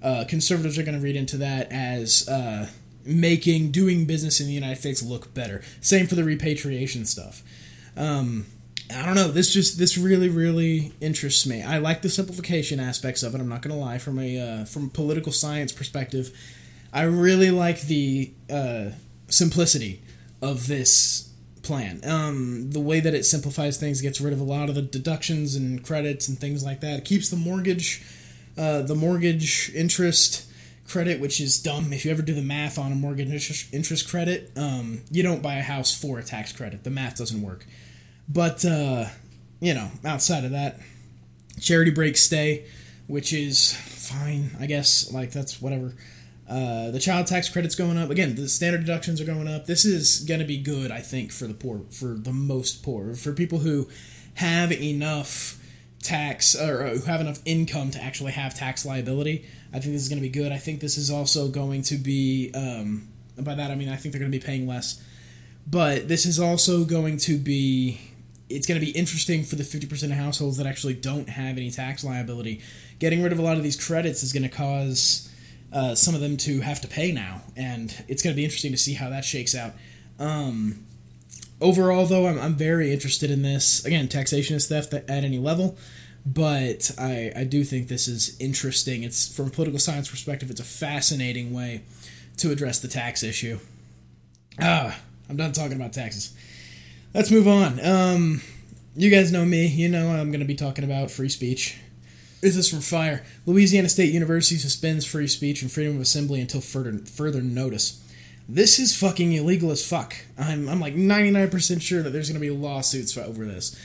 Uh, 0.01 0.25
conservatives 0.27 0.77
are 0.77 0.83
going 0.83 0.97
to 0.97 1.03
read 1.03 1.15
into 1.15 1.37
that 1.37 1.71
as 1.71 2.29
uh, 2.29 2.67
making 3.03 3.71
doing 3.71 4.05
business 4.05 4.39
in 4.39 4.47
the 4.47 4.53
United 4.53 4.79
States 4.79 5.03
look 5.03 5.33
better. 5.33 5.61
Same 5.81 6.07
for 6.07 6.15
the 6.15 6.23
repatriation 6.23 7.05
stuff. 7.05 7.43
Um, 7.95 8.45
I 8.93 9.05
don't 9.05 9.15
know. 9.15 9.27
This 9.27 9.51
just 9.51 9.77
this 9.77 9.97
really 9.97 10.29
really 10.29 10.93
interests 11.01 11.45
me. 11.45 11.61
I 11.61 11.77
like 11.79 12.01
the 12.01 12.09
simplification 12.09 12.79
aspects 12.79 13.21
of 13.23 13.35
it. 13.35 13.41
I'm 13.41 13.49
not 13.49 13.61
going 13.61 13.75
to 13.75 13.81
lie. 13.81 13.97
From 13.97 14.19
a 14.19 14.39
uh, 14.39 14.65
from 14.65 14.85
a 14.85 14.89
political 14.89 15.31
science 15.31 15.71
perspective, 15.71 16.31
I 16.93 17.03
really 17.03 17.51
like 17.51 17.81
the 17.81 18.31
uh, 18.49 18.91
simplicity 19.27 20.01
of 20.41 20.67
this 20.67 21.29
plan. 21.63 21.99
Um, 22.05 22.71
the 22.71 22.79
way 22.79 23.01
that 23.01 23.13
it 23.13 23.25
simplifies 23.25 23.77
things 23.77 24.01
gets 24.01 24.21
rid 24.21 24.31
of 24.31 24.39
a 24.39 24.43
lot 24.43 24.69
of 24.69 24.75
the 24.75 24.81
deductions 24.81 25.55
and 25.55 25.83
credits 25.83 26.27
and 26.27 26.39
things 26.39 26.63
like 26.63 26.79
that. 26.79 26.99
It 26.99 27.05
keeps 27.05 27.29
the 27.29 27.35
mortgage, 27.35 28.03
uh, 28.57 28.83
the 28.83 28.95
mortgage 28.95 29.69
interest 29.75 30.49
credit, 30.87 31.19
which 31.19 31.41
is 31.41 31.59
dumb. 31.59 31.91
If 31.91 32.05
you 32.05 32.11
ever 32.11 32.21
do 32.21 32.33
the 32.33 32.41
math 32.41 32.79
on 32.79 32.93
a 32.93 32.95
mortgage 32.95 33.67
interest 33.73 34.09
credit, 34.09 34.51
um, 34.55 35.01
you 35.11 35.21
don't 35.21 35.41
buy 35.41 35.55
a 35.55 35.61
house 35.61 35.93
for 35.93 36.19
a 36.19 36.23
tax 36.23 36.53
credit. 36.53 36.85
The 36.85 36.89
math 36.89 37.17
doesn't 37.17 37.41
work. 37.41 37.65
But 38.29 38.63
uh, 38.65 39.05
you 39.59 39.73
know, 39.73 39.89
outside 40.05 40.45
of 40.45 40.51
that, 40.51 40.79
charity 41.59 41.91
breaks 41.91 42.21
stay, 42.21 42.65
which 43.07 43.33
is 43.33 43.73
fine, 43.73 44.51
I 44.59 44.65
guess. 44.65 45.11
Like 45.11 45.31
that's 45.31 45.61
whatever. 45.61 45.95
Uh, 46.49 46.91
the 46.91 46.99
child 46.99 47.27
tax 47.27 47.49
credit's 47.49 47.75
going 47.75 47.97
up. 47.97 48.09
Again, 48.09 48.35
the 48.35 48.47
standard 48.47 48.85
deductions 48.85 49.19
are 49.19 49.25
going 49.25 49.47
up. 49.49 49.65
This 49.65 49.83
is 49.83 50.21
going 50.21 50.39
to 50.39 50.45
be 50.45 50.57
good, 50.57 50.91
I 50.91 51.01
think, 51.01 51.33
for 51.33 51.45
the 51.45 51.53
poor, 51.53 51.81
for 51.91 52.13
the 52.13 52.31
most 52.31 52.83
poor, 52.83 53.15
for 53.15 53.33
people 53.33 53.59
who 53.59 53.89
have 54.35 54.71
enough 54.71 55.61
tax 56.01 56.55
or 56.55 56.87
who 56.87 57.01
have 57.01 57.19
enough 57.19 57.41
income 57.43 57.91
to 57.91 58.01
actually 58.01 58.31
have 58.31 58.55
tax 58.55 58.85
liability. 58.85 59.45
I 59.73 59.79
think 59.79 59.93
this 59.93 60.03
is 60.03 60.09
going 60.09 60.21
to 60.21 60.27
be 60.27 60.29
good. 60.29 60.53
I 60.53 60.57
think 60.57 60.79
this 60.79 60.97
is 60.97 61.11
also 61.11 61.49
going 61.49 61.81
to 61.83 61.97
be, 61.97 62.51
um, 62.55 63.09
by 63.37 63.55
that 63.55 63.69
I 63.69 63.75
mean 63.75 63.89
I 63.89 63.97
think 63.97 64.13
they're 64.13 64.19
going 64.19 64.31
to 64.31 64.37
be 64.37 64.43
paying 64.43 64.67
less, 64.67 65.03
but 65.69 66.07
this 66.07 66.25
is 66.25 66.39
also 66.39 66.85
going 66.85 67.17
to 67.19 67.37
be. 67.37 67.99
It's 68.49 68.65
going 68.65 68.79
to 68.79 68.85
be 68.85 68.91
interesting 68.91 69.43
for 69.43 69.55
the 69.55 69.63
50% 69.63 70.03
of 70.03 70.11
households 70.11 70.57
that 70.57 70.65
actually 70.65 70.93
don't 70.93 71.29
have 71.29 71.57
any 71.57 71.69
tax 71.69 72.03
liability. 72.03 72.61
Getting 72.99 73.21
rid 73.21 73.31
of 73.31 73.39
a 73.39 73.41
lot 73.41 73.57
of 73.57 73.63
these 73.63 73.75
credits 73.75 74.23
is 74.23 74.31
going 74.31 74.43
to 74.43 74.49
cause 74.49 75.29
uh, 75.73 75.95
some 75.95 76.15
of 76.15 76.21
them 76.21 76.37
to 76.37 76.61
have 76.61 76.79
to 76.81 76.87
pay 76.87 77.11
now, 77.11 77.41
and 77.55 78.03
it's 78.07 78.23
going 78.23 78.33
to 78.33 78.37
be 78.37 78.45
interesting 78.45 78.71
to 78.71 78.77
see 78.77 78.93
how 78.93 79.09
that 79.09 79.25
shakes 79.25 79.53
out. 79.53 79.73
Um, 80.17 80.85
overall, 81.59 82.05
though, 82.05 82.27
I'm, 82.27 82.39
I'm 82.39 82.55
very 82.55 82.91
interested 82.93 83.29
in 83.29 83.41
this. 83.41 83.83
Again, 83.85 84.07
taxation 84.07 84.55
is 84.55 84.67
theft 84.67 84.93
at 84.93 85.09
any 85.09 85.37
level, 85.37 85.77
but 86.25 86.91
I, 86.97 87.31
I 87.35 87.43
do 87.43 87.63
think 87.63 87.87
this 87.87 88.07
is 88.07 88.39
interesting. 88.39 89.03
It's 89.03 89.33
from 89.33 89.47
a 89.47 89.49
political 89.49 89.79
science 89.79 90.09
perspective, 90.09 90.49
it's 90.49 90.61
a 90.61 90.65
fascinating 90.65 91.53
way 91.53 91.83
to 92.37 92.51
address 92.51 92.79
the 92.79 92.87
tax 92.87 93.23
issue. 93.23 93.59
Ah, 94.59 94.97
I'm 95.29 95.35
done 95.35 95.51
talking 95.51 95.73
about 95.73 95.93
taxes. 95.93 96.33
Let's 97.13 97.31
move 97.31 97.47
on. 97.47 97.83
Um, 97.83 98.41
you 98.95 99.09
guys 99.09 99.31
know 99.31 99.45
me. 99.45 99.67
You 99.67 99.89
know 99.89 100.09
I'm 100.09 100.29
going 100.29 100.41
to 100.41 100.45
be 100.45 100.55
talking 100.55 100.83
about 100.83 101.09
free 101.09 101.29
speech. 101.29 101.77
This 102.41 102.55
is 102.55 102.69
from 102.69 102.81
Fire. 102.81 103.25
Louisiana 103.45 103.89
State 103.89 104.13
University 104.13 104.57
suspends 104.57 105.05
free 105.05 105.27
speech 105.27 105.61
and 105.61 105.71
freedom 105.71 105.95
of 105.95 106.01
assembly 106.01 106.41
until 106.41 106.61
further 106.61 106.97
further 106.99 107.41
notice. 107.41 108.03
This 108.47 108.77
is 108.77 108.97
fucking 108.97 109.33
illegal 109.33 109.71
as 109.71 109.87
fuck. 109.87 110.15
I'm, 110.37 110.69
I'm 110.69 110.79
like 110.79 110.95
99% 110.95 111.81
sure 111.81 112.01
that 112.01 112.11
there's 112.11 112.29
going 112.29 112.41
to 112.41 112.47
be 112.47 112.55
lawsuits 112.55 113.17
over 113.17 113.45
this. 113.45 113.77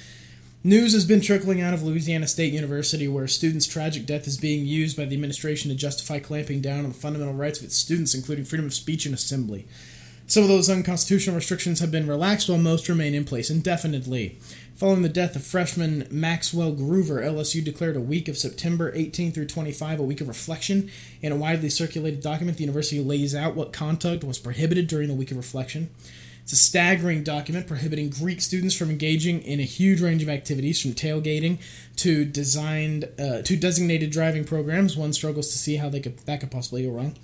News 0.62 0.92
has 0.92 1.04
been 1.04 1.20
trickling 1.20 1.60
out 1.60 1.74
of 1.74 1.82
Louisiana 1.82 2.28
State 2.28 2.52
University, 2.52 3.08
where 3.08 3.24
a 3.24 3.28
student's 3.28 3.66
tragic 3.66 4.06
death 4.06 4.28
is 4.28 4.38
being 4.38 4.64
used 4.64 4.96
by 4.96 5.04
the 5.04 5.14
administration 5.16 5.70
to 5.70 5.76
justify 5.76 6.20
clamping 6.20 6.60
down 6.60 6.84
on 6.84 6.88
the 6.90 6.94
fundamental 6.94 7.34
rights 7.34 7.58
of 7.58 7.64
its 7.64 7.76
students, 7.76 8.14
including 8.14 8.44
freedom 8.44 8.66
of 8.66 8.74
speech 8.74 9.04
and 9.04 9.14
assembly. 9.14 9.66
Some 10.26 10.44
of 10.44 10.48
those 10.48 10.70
unconstitutional 10.70 11.36
restrictions 11.36 11.80
have 11.80 11.90
been 11.90 12.06
relaxed, 12.06 12.48
while 12.48 12.58
most 12.58 12.88
remain 12.88 13.14
in 13.14 13.24
place 13.24 13.50
indefinitely. 13.50 14.38
Following 14.76 15.02
the 15.02 15.08
death 15.08 15.36
of 15.36 15.44
freshman 15.44 16.08
Maxwell 16.10 16.72
Gruver, 16.72 17.22
LSU 17.22 17.62
declared 17.62 17.96
a 17.96 18.00
week 18.00 18.28
of 18.28 18.38
September 18.38 18.90
18 18.94 19.32
through 19.32 19.46
25 19.46 20.00
a 20.00 20.02
week 20.02 20.20
of 20.20 20.28
reflection. 20.28 20.90
In 21.20 21.32
a 21.32 21.36
widely 21.36 21.68
circulated 21.68 22.20
document, 22.20 22.56
the 22.56 22.64
university 22.64 23.02
lays 23.02 23.34
out 23.34 23.54
what 23.54 23.72
conduct 23.72 24.24
was 24.24 24.38
prohibited 24.38 24.86
during 24.86 25.08
the 25.08 25.14
week 25.14 25.30
of 25.30 25.36
reflection. 25.36 25.90
It's 26.42 26.52
a 26.52 26.56
staggering 26.56 27.22
document 27.22 27.68
prohibiting 27.68 28.10
Greek 28.10 28.40
students 28.40 28.74
from 28.74 28.90
engaging 28.90 29.42
in 29.42 29.60
a 29.60 29.64
huge 29.64 30.00
range 30.00 30.22
of 30.22 30.28
activities, 30.28 30.80
from 30.80 30.92
tailgating 30.92 31.58
to 31.96 32.24
designed 32.24 33.04
uh, 33.18 33.42
to 33.42 33.56
designated 33.56 34.10
driving 34.10 34.44
programs. 34.44 34.96
One 34.96 35.12
struggles 35.12 35.52
to 35.52 35.58
see 35.58 35.76
how 35.76 35.88
they 35.88 36.00
could 36.00 36.18
that 36.18 36.40
could 36.40 36.50
possibly 36.50 36.84
go 36.84 36.90
wrong. 36.90 37.14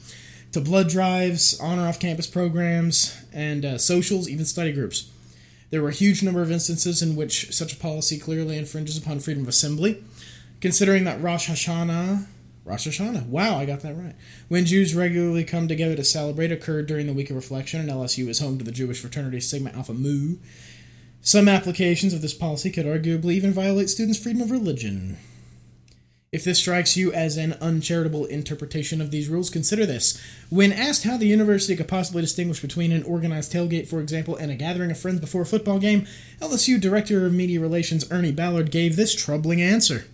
To 0.52 0.60
blood 0.60 0.88
drives, 0.88 1.60
on 1.60 1.78
or 1.78 1.86
off 1.86 2.00
campus 2.00 2.26
programs, 2.26 3.16
and 3.32 3.64
uh, 3.64 3.78
socials, 3.78 4.28
even 4.28 4.46
study 4.46 4.72
groups. 4.72 5.10
There 5.70 5.82
were 5.82 5.90
a 5.90 5.92
huge 5.92 6.22
number 6.22 6.40
of 6.40 6.50
instances 6.50 7.02
in 7.02 7.16
which 7.16 7.52
such 7.52 7.74
a 7.74 7.76
policy 7.76 8.18
clearly 8.18 8.56
infringes 8.56 8.96
upon 8.96 9.20
freedom 9.20 9.42
of 9.42 9.48
assembly. 9.48 10.02
Considering 10.60 11.04
that 11.04 11.20
Rosh 11.20 11.50
Hashanah, 11.50 12.26
Rosh 12.64 12.88
Hashanah, 12.88 13.26
wow, 13.26 13.58
I 13.58 13.66
got 13.66 13.80
that 13.80 13.94
right, 13.94 14.14
when 14.48 14.64
Jews 14.64 14.94
regularly 14.94 15.44
come 15.44 15.68
together 15.68 15.94
to 15.96 16.04
celebrate, 16.04 16.50
occurred 16.50 16.86
during 16.86 17.06
the 17.06 17.12
week 17.12 17.28
of 17.28 17.36
reflection, 17.36 17.80
and 17.80 17.90
LSU 17.90 18.28
is 18.28 18.40
home 18.40 18.56
to 18.58 18.64
the 18.64 18.72
Jewish 18.72 19.00
fraternity 19.00 19.40
Sigma 19.40 19.70
Alpha 19.70 19.92
Mu. 19.92 20.36
Some 21.20 21.48
applications 21.48 22.14
of 22.14 22.22
this 22.22 22.34
policy 22.34 22.70
could 22.70 22.86
arguably 22.86 23.34
even 23.34 23.52
violate 23.52 23.90
students' 23.90 24.18
freedom 24.18 24.40
of 24.40 24.50
religion. 24.50 25.18
If 26.30 26.44
this 26.44 26.58
strikes 26.58 26.94
you 26.94 27.10
as 27.10 27.38
an 27.38 27.54
uncharitable 27.54 28.26
interpretation 28.26 29.00
of 29.00 29.10
these 29.10 29.30
rules, 29.30 29.48
consider 29.48 29.86
this. 29.86 30.20
When 30.50 30.72
asked 30.72 31.04
how 31.04 31.16
the 31.16 31.26
university 31.26 31.74
could 31.74 31.88
possibly 31.88 32.20
distinguish 32.20 32.60
between 32.60 32.92
an 32.92 33.02
organized 33.04 33.50
tailgate, 33.50 33.88
for 33.88 34.00
example, 34.00 34.36
and 34.36 34.50
a 34.50 34.54
gathering 34.54 34.90
of 34.90 34.98
friends 34.98 35.20
before 35.20 35.42
a 35.42 35.46
football 35.46 35.78
game, 35.78 36.06
LSU 36.40 36.78
Director 36.78 37.24
of 37.24 37.32
Media 37.32 37.60
Relations 37.60 38.10
Ernie 38.10 38.30
Ballard 38.30 38.70
gave 38.70 38.94
this 38.94 39.14
troubling 39.14 39.62
answer. 39.62 40.04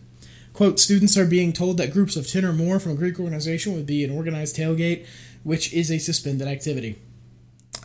Quote, 0.53 0.79
students 0.79 1.17
are 1.17 1.27
being 1.27 1.53
told 1.53 1.79
that 1.79 1.93
groups 1.93 2.15
of 2.15 2.29
10 2.29 2.45
or 2.45 2.53
more 2.53 2.79
from 2.79 2.93
a 2.93 2.97
Greek 2.97 3.19
organization 3.19 3.75
would 3.75 3.87
be 3.87 4.05
an 4.05 4.17
organized 4.17 4.55
tailgate, 4.55 5.05
which 5.43 5.73
is 5.73 5.91
a 5.91 5.99
suspended 5.99 6.47
activity. 6.47 6.97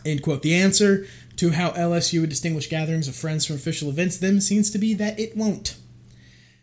End 0.04 0.22
quote. 0.22 0.42
The 0.42 0.54
answer 0.54 1.04
to 1.34 1.50
how 1.50 1.70
LSU 1.70 2.20
would 2.20 2.30
distinguish 2.30 2.68
gatherings 2.68 3.08
of 3.08 3.16
friends 3.16 3.44
from 3.44 3.56
official 3.56 3.88
events 3.88 4.18
then 4.18 4.40
seems 4.40 4.70
to 4.70 4.78
be 4.78 4.94
that 4.94 5.18
it 5.18 5.36
won't 5.36 5.79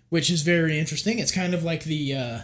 which 0.10 0.30
is 0.30 0.42
very 0.42 0.80
interesting. 0.80 1.20
It's 1.20 1.32
kind 1.32 1.54
of 1.54 1.64
like 1.64 1.84
the 1.84 2.16
uh, 2.16 2.40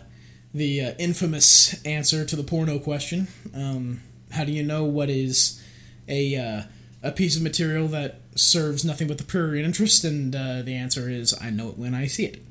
the 0.54 0.82
uh, 0.82 0.92
infamous 1.00 1.84
answer 1.86 2.26
to 2.26 2.36
the 2.36 2.44
porno 2.44 2.80
question. 2.80 3.28
Um, 3.54 4.02
how 4.32 4.44
do 4.44 4.52
you 4.52 4.64
know 4.64 4.84
what 4.84 5.10
is 5.10 5.62
a 6.08 6.36
uh, 6.36 6.62
a 7.02 7.12
piece 7.12 7.36
of 7.36 7.42
material 7.42 7.88
that 7.90 8.20
serves 8.36 8.84
nothing 8.84 9.08
but 9.08 9.18
the 9.18 9.24
prurient 9.24 9.66
interest? 9.66 10.04
And 10.04 10.36
uh, 10.36 10.62
the 10.62 10.76
answer 10.76 11.10
is, 11.10 11.36
I 11.42 11.50
know 11.50 11.70
it 11.70 11.78
when 11.78 11.94
I 11.96 12.08
see 12.08 12.26
it. 12.26 12.42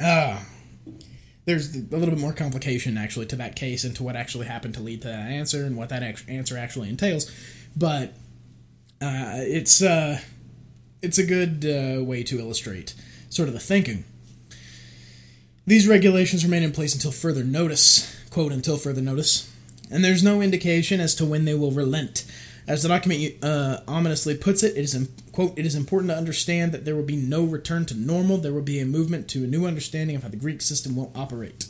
Ah. 0.00 0.46
there's 1.44 1.76
a 1.76 1.80
little 1.80 2.10
bit 2.10 2.18
more 2.18 2.32
complication 2.32 2.96
actually 2.96 3.26
to 3.26 3.36
that 3.36 3.54
case 3.54 3.84
and 3.84 3.94
to 3.94 4.02
what 4.02 4.16
actually 4.16 4.46
happened 4.46 4.74
to 4.74 4.80
lead 4.80 5.02
to 5.02 5.08
that 5.08 5.30
answer 5.30 5.64
and 5.64 5.76
what 5.76 5.90
that 5.90 6.02
answer 6.28 6.56
actually 6.56 6.88
entails, 6.88 7.30
but 7.76 8.14
uh, 9.02 9.36
it's 9.36 9.82
uh, 9.82 10.18
it's 11.02 11.18
a 11.18 11.26
good 11.26 11.62
way 12.06 12.22
to 12.22 12.38
illustrate 12.38 12.94
sort 13.28 13.48
of 13.48 13.54
the 13.54 13.60
thinking 13.60 14.04
these 15.66 15.86
regulations 15.86 16.44
remain 16.44 16.62
in 16.62 16.72
place 16.72 16.94
until 16.94 17.12
further 17.12 17.44
notice, 17.44 18.14
quote, 18.30 18.52
until 18.52 18.76
further 18.76 19.02
notice, 19.02 19.50
and 19.90 20.04
there's 20.04 20.22
no 20.22 20.40
indication 20.40 21.00
as 21.00 21.14
to 21.16 21.24
when 21.24 21.44
they 21.44 21.54
will 21.54 21.70
relent. 21.70 22.24
As 22.66 22.82
the 22.82 22.88
document 22.88 23.42
uh, 23.42 23.80
ominously 23.88 24.36
puts 24.36 24.62
it, 24.62 24.76
it 24.76 24.84
is 24.84 25.08
quote, 25.32 25.58
it 25.58 25.66
is 25.66 25.74
important 25.74 26.10
to 26.10 26.16
understand 26.16 26.72
that 26.72 26.84
there 26.84 26.94
will 26.94 27.02
be 27.02 27.16
no 27.16 27.44
return 27.44 27.84
to 27.86 27.94
normal. 27.94 28.38
There 28.38 28.52
will 28.52 28.62
be 28.62 28.78
a 28.78 28.86
movement 28.86 29.28
to 29.30 29.44
a 29.44 29.48
new 29.48 29.66
understanding 29.66 30.14
of 30.14 30.22
how 30.22 30.28
the 30.28 30.36
Greek 30.36 30.62
system 30.62 30.94
will 30.94 31.12
operate. 31.14 31.66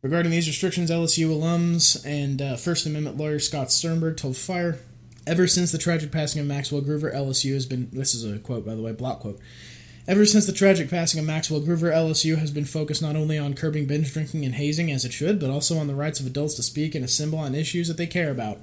Regarding 0.00 0.32
these 0.32 0.46
restrictions, 0.46 0.90
LSU 0.90 1.28
alums 1.28 2.04
and 2.04 2.40
uh, 2.40 2.56
First 2.56 2.86
Amendment 2.86 3.16
lawyer 3.16 3.38
Scott 3.38 3.72
Sternberg 3.72 4.16
told 4.16 4.36
Fire, 4.36 4.78
ever 5.26 5.46
since 5.46 5.72
the 5.72 5.78
tragic 5.78 6.12
passing 6.12 6.40
of 6.40 6.46
Maxwell 6.46 6.82
Gruver, 6.82 7.14
LSU 7.14 7.54
has 7.54 7.66
been, 7.66 7.88
this 7.92 8.14
is 8.14 8.24
a 8.24 8.38
quote 8.38 8.66
by 8.66 8.74
the 8.74 8.82
way, 8.82 8.92
block 8.92 9.20
quote, 9.20 9.40
Ever 10.06 10.26
since 10.26 10.44
the 10.44 10.52
tragic 10.52 10.90
passing 10.90 11.18
of 11.18 11.24
Maxwell 11.24 11.62
Gruver, 11.62 11.90
LSU 11.90 12.36
has 12.36 12.50
been 12.50 12.66
focused 12.66 13.00
not 13.00 13.16
only 13.16 13.38
on 13.38 13.54
curbing 13.54 13.86
binge 13.86 14.12
drinking 14.12 14.44
and 14.44 14.54
hazing 14.54 14.92
as 14.92 15.06
it 15.06 15.14
should, 15.14 15.40
but 15.40 15.48
also 15.48 15.78
on 15.78 15.86
the 15.86 15.94
rights 15.94 16.20
of 16.20 16.26
adults 16.26 16.54
to 16.54 16.62
speak 16.62 16.94
and 16.94 17.02
assemble 17.02 17.38
on 17.38 17.54
issues 17.54 17.88
that 17.88 17.96
they 17.96 18.06
care 18.06 18.30
about. 18.30 18.58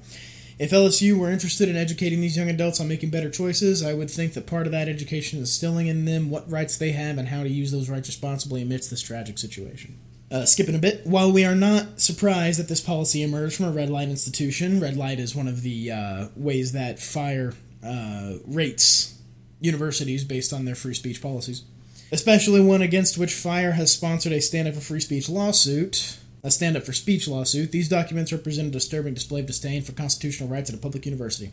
If 0.59 0.69
LSU 0.69 1.17
were 1.17 1.31
interested 1.31 1.67
in 1.67 1.75
educating 1.75 2.21
these 2.21 2.37
young 2.37 2.49
adults 2.49 2.79
on 2.79 2.87
making 2.87 3.09
better 3.09 3.31
choices, 3.31 3.83
I 3.83 3.95
would 3.95 4.11
think 4.11 4.33
that 4.33 4.45
part 4.45 4.67
of 4.67 4.71
that 4.73 4.87
education 4.87 5.39
is 5.39 5.49
instilling 5.49 5.87
in 5.87 6.05
them 6.05 6.29
what 6.29 6.49
rights 6.49 6.77
they 6.77 6.91
have 6.91 7.17
and 7.17 7.29
how 7.29 7.41
to 7.41 7.49
use 7.49 7.71
those 7.71 7.89
rights 7.89 8.07
responsibly 8.07 8.61
amidst 8.61 8.91
this 8.91 9.01
tragic 9.01 9.39
situation. 9.39 9.97
Uh, 10.29 10.45
skipping 10.45 10.75
a 10.75 10.79
bit, 10.79 11.07
while 11.07 11.31
we 11.31 11.43
are 11.43 11.55
not 11.55 11.99
surprised 11.99 12.59
that 12.59 12.67
this 12.67 12.81
policy 12.81 13.23
emerged 13.23 13.55
from 13.55 13.65
a 13.65 13.71
red 13.71 13.89
light 13.89 14.09
institution, 14.09 14.79
red 14.79 14.95
light 14.95 15.19
is 15.19 15.35
one 15.35 15.47
of 15.47 15.63
the 15.63 15.91
uh, 15.91 16.27
ways 16.35 16.73
that 16.73 16.99
fire 16.99 17.55
uh, 17.83 18.33
rates 18.45 19.17
universities 19.61 20.23
based 20.23 20.51
on 20.51 20.65
their 20.65 20.75
free 20.75 20.93
speech 20.93 21.21
policies, 21.21 21.63
especially 22.11 22.59
one 22.59 22.81
against 22.81 23.17
which 23.17 23.33
Fire 23.33 23.73
has 23.73 23.93
sponsored 23.93 24.33
a 24.33 24.41
stand 24.41 24.67
up 24.67 24.73
for 24.73 24.81
free 24.81 24.99
speech 24.99 25.29
lawsuit. 25.29 26.17
A 26.43 26.49
stand 26.49 26.75
up 26.75 26.83
for 26.83 26.91
speech 26.91 27.27
lawsuit. 27.27 27.71
These 27.71 27.87
documents 27.87 28.31
represent 28.31 28.67
a 28.67 28.71
disturbing 28.71 29.13
display 29.13 29.41
of 29.41 29.45
disdain 29.45 29.83
for 29.83 29.91
constitutional 29.91 30.49
rights 30.49 30.71
at 30.71 30.75
a 30.75 30.79
public 30.79 31.05
university. 31.05 31.51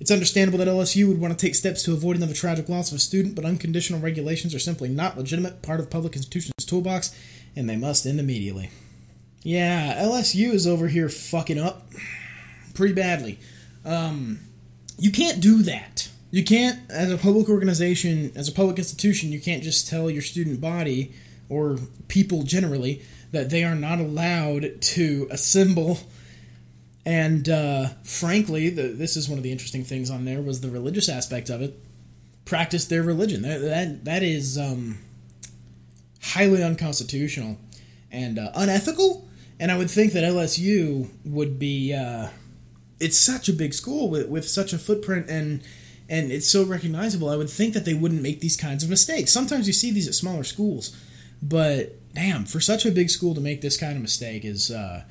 It's 0.00 0.10
understandable 0.10 0.58
that 0.58 0.68
LSU 0.68 1.08
would 1.08 1.20
want 1.20 1.36
to 1.36 1.46
take 1.46 1.54
steps 1.54 1.82
to 1.82 1.92
avoid 1.92 2.16
another 2.16 2.32
tragic 2.32 2.68
loss 2.68 2.90
of 2.90 2.96
a 2.96 3.00
student, 3.00 3.34
but 3.34 3.44
unconditional 3.44 4.00
regulations 4.00 4.54
are 4.54 4.60
simply 4.60 4.88
not 4.88 5.18
legitimate 5.18 5.60
part 5.60 5.80
of 5.80 5.90
public 5.90 6.14
institutions' 6.14 6.64
toolbox, 6.64 7.14
and 7.56 7.68
they 7.68 7.76
must 7.76 8.06
end 8.06 8.20
immediately. 8.20 8.70
Yeah, 9.42 10.00
LSU 10.02 10.52
is 10.52 10.66
over 10.66 10.88
here 10.88 11.08
fucking 11.08 11.58
up 11.58 11.90
pretty 12.74 12.94
badly. 12.94 13.38
Um, 13.84 14.40
you 14.98 15.10
can't 15.10 15.40
do 15.40 15.62
that. 15.62 15.97
You 16.30 16.44
can't, 16.44 16.78
as 16.90 17.10
a 17.10 17.16
public 17.16 17.48
organization, 17.48 18.32
as 18.36 18.48
a 18.48 18.52
public 18.52 18.78
institution, 18.78 19.32
you 19.32 19.40
can't 19.40 19.62
just 19.62 19.88
tell 19.88 20.10
your 20.10 20.22
student 20.22 20.60
body 20.60 21.14
or 21.48 21.78
people 22.08 22.42
generally 22.42 23.02
that 23.32 23.50
they 23.50 23.64
are 23.64 23.74
not 23.74 23.98
allowed 23.98 24.80
to 24.80 25.26
assemble. 25.30 25.98
And 27.06 27.48
uh, 27.48 27.88
frankly, 28.04 28.68
the, 28.68 28.88
this 28.88 29.16
is 29.16 29.28
one 29.28 29.38
of 29.38 29.44
the 29.44 29.52
interesting 29.52 29.84
things 29.84 30.10
on 30.10 30.26
there 30.26 30.42
was 30.42 30.60
the 30.60 30.68
religious 30.68 31.08
aspect 31.08 31.48
of 31.48 31.62
it. 31.62 31.78
Practice 32.44 32.84
their 32.86 33.02
religion. 33.02 33.42
That 33.42 33.60
that, 33.60 34.04
that 34.04 34.22
is 34.22 34.58
um, 34.58 34.98
highly 36.22 36.62
unconstitutional 36.62 37.58
and 38.10 38.38
uh, 38.38 38.50
unethical. 38.54 39.28
And 39.60 39.70
I 39.70 39.76
would 39.76 39.90
think 39.90 40.12
that 40.12 40.24
LSU 40.24 41.08
would 41.24 41.58
be. 41.58 41.94
Uh, 41.94 42.28
it's 43.00 43.18
such 43.18 43.48
a 43.48 43.52
big 43.52 43.74
school 43.74 44.10
with, 44.10 44.28
with 44.28 44.48
such 44.48 44.72
a 44.72 44.78
footprint 44.78 45.28
and 45.28 45.62
and 46.08 46.32
it's 46.32 46.48
so 46.48 46.64
recognizable. 46.64 47.28
I 47.28 47.36
would 47.36 47.50
think 47.50 47.74
that 47.74 47.84
they 47.84 47.94
wouldn't 47.94 48.22
make 48.22 48.40
these 48.40 48.56
kinds 48.56 48.82
of 48.82 48.90
mistakes. 48.90 49.32
Sometimes 49.32 49.66
you 49.66 49.72
see 49.72 49.90
these 49.90 50.08
at 50.08 50.14
smaller 50.14 50.44
schools, 50.44 50.96
but 51.42 51.94
damn, 52.14 52.44
for 52.44 52.60
such 52.60 52.86
a 52.86 52.90
big 52.90 53.10
school 53.10 53.34
to 53.34 53.40
make 53.40 53.60
this 53.60 53.76
kind 53.76 53.94
of 53.94 54.02
mistake 54.02 54.44
is 54.44 54.70
uh, 54.70 55.04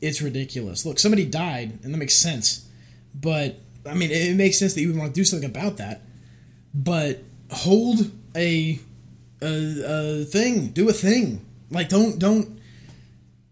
it's 0.00 0.20
ridiculous. 0.20 0.84
Look, 0.84 0.98
somebody 0.98 1.24
died, 1.24 1.78
and 1.82 1.94
that 1.94 1.98
makes 1.98 2.14
sense. 2.14 2.68
But 3.14 3.56
I 3.86 3.94
mean, 3.94 4.10
it, 4.10 4.36
makes 4.36 4.58
sense 4.58 4.74
that 4.74 4.80
you 4.80 4.88
would 4.88 4.98
want 4.98 5.14
to 5.14 5.20
do 5.20 5.24
something 5.24 5.48
about 5.48 5.76
that. 5.78 6.02
But 6.74 7.22
hold 7.50 8.10
a 8.36 8.78
a, 9.42 10.20
a 10.20 10.24
thing, 10.24 10.68
do 10.68 10.88
a 10.88 10.92
thing. 10.92 11.44
Like 11.70 11.88
don't 11.88 12.18
don't 12.18 12.60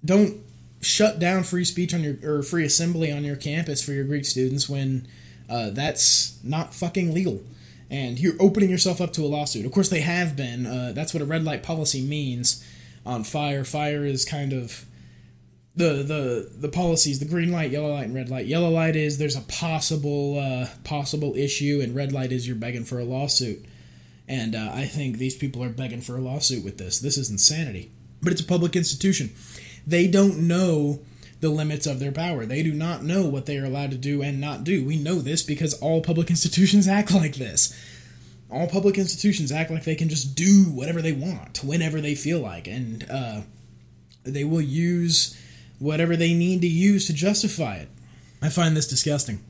don't 0.05 0.41
shut 0.81 1.19
down 1.19 1.43
free 1.43 1.65
speech 1.65 1.93
on 1.93 2.03
your 2.03 2.17
or 2.23 2.43
free 2.43 2.65
assembly 2.65 3.11
on 3.11 3.25
your 3.25 3.37
campus 3.37 3.83
for 3.83 3.93
your 3.93 4.05
Greek 4.05 4.25
students 4.25 4.69
when 4.69 5.07
uh, 5.49 5.71
that's 5.71 6.39
not 6.43 6.75
fucking 6.75 7.15
legal. 7.15 7.43
And 7.91 8.19
you're 8.19 8.35
opening 8.39 8.69
yourself 8.69 9.01
up 9.01 9.13
to 9.15 9.23
a 9.23 9.27
lawsuit. 9.27 9.65
Of 9.65 9.73
course, 9.73 9.89
they 9.89 10.01
have 10.01 10.37
been. 10.37 10.67
Uh, 10.67 10.93
that's 10.95 11.15
what 11.15 11.23
a 11.23 11.27
red 11.27 11.45
light 11.45 11.63
policy 11.63 12.03
means 12.03 12.65
on 13.07 13.25
fire. 13.25 13.65
Fire 13.65 14.05
is 14.05 14.25
kind 14.27 14.53
of 14.53 14.85
the 15.75 16.03
the 16.03 16.51
the 16.55 16.69
policies, 16.69 17.19
the 17.19 17.25
green 17.25 17.51
light, 17.51 17.71
yellow 17.71 17.95
light, 17.95 18.05
and 18.05 18.15
red 18.15 18.29
light. 18.29 18.47
Yellow 18.47 18.69
light 18.69 18.95
is 18.95 19.17
there's 19.17 19.37
a 19.37 19.43
possible 19.43 20.39
uh, 20.39 20.69
possible 20.85 21.35
issue, 21.35 21.81
and 21.83 21.95
red 21.95 22.13
light 22.13 22.31
is 22.31 22.47
you're 22.47 22.57
begging 22.57 22.85
for 22.85 22.99
a 22.99 23.05
lawsuit. 23.05 23.65
And 24.27 24.55
uh, 24.55 24.71
I 24.75 24.85
think 24.85 25.17
these 25.17 25.37
people 25.37 25.65
are 25.65 25.71
begging 25.71 26.03
for 26.03 26.17
a 26.17 26.21
lawsuit 26.21 26.63
with 26.63 26.77
this. 26.77 26.99
This 26.99 27.17
is 27.17 27.31
insanity. 27.31 27.91
But 28.21 28.33
it's 28.33 28.43
a 28.43 28.45
public 28.45 28.77
institution. 28.77 29.31
They 29.87 30.07
don't 30.07 30.47
know 30.47 31.01
the 31.41 31.49
limits 31.49 31.87
of 31.87 32.01
their 32.01 32.13
power. 32.13 32.47
They 32.47 32.63
do 32.63 32.73
not 32.73 33.03
know 33.03 33.27
what 33.27 33.47
they 33.47 33.59
are 33.59 33.65
allowed 33.65 33.93
to 33.93 33.97
do 33.97 34.23
and 34.23 34.41
not 34.41 34.65
do. 34.65 34.85
We 34.85 34.97
know 34.97 35.17
this 35.17 35.43
because 35.43 35.75
all 35.75 36.01
public 36.01 36.31
institutions 36.31 36.89
act 36.89 37.13
like 37.13 37.37
this. 37.37 37.77
All 38.51 38.67
public 38.67 38.97
institutions 38.97 39.53
act 39.53 39.71
like 39.71 39.85
they 39.85 39.95
can 39.95 40.09
just 40.09 40.35
do 40.35 40.65
whatever 40.65 41.03
they 41.03 41.13
want 41.13 41.63
whenever 41.63 42.01
they 42.01 42.15
feel 42.15 42.41
like, 42.41 42.67
and 42.67 43.05
uh, 43.11 43.43
they 44.25 44.43
will 44.43 44.63
use 44.63 45.39
whatever 45.79 46.17
they 46.17 46.33
need 46.33 46.63
to 46.63 46.67
use 46.67 47.07
to 47.07 47.13
justify 47.13 47.77
it. 47.77 47.89
I 48.41 48.49
find 48.49 48.75
this 48.75 48.89
disgusting. 48.89 49.45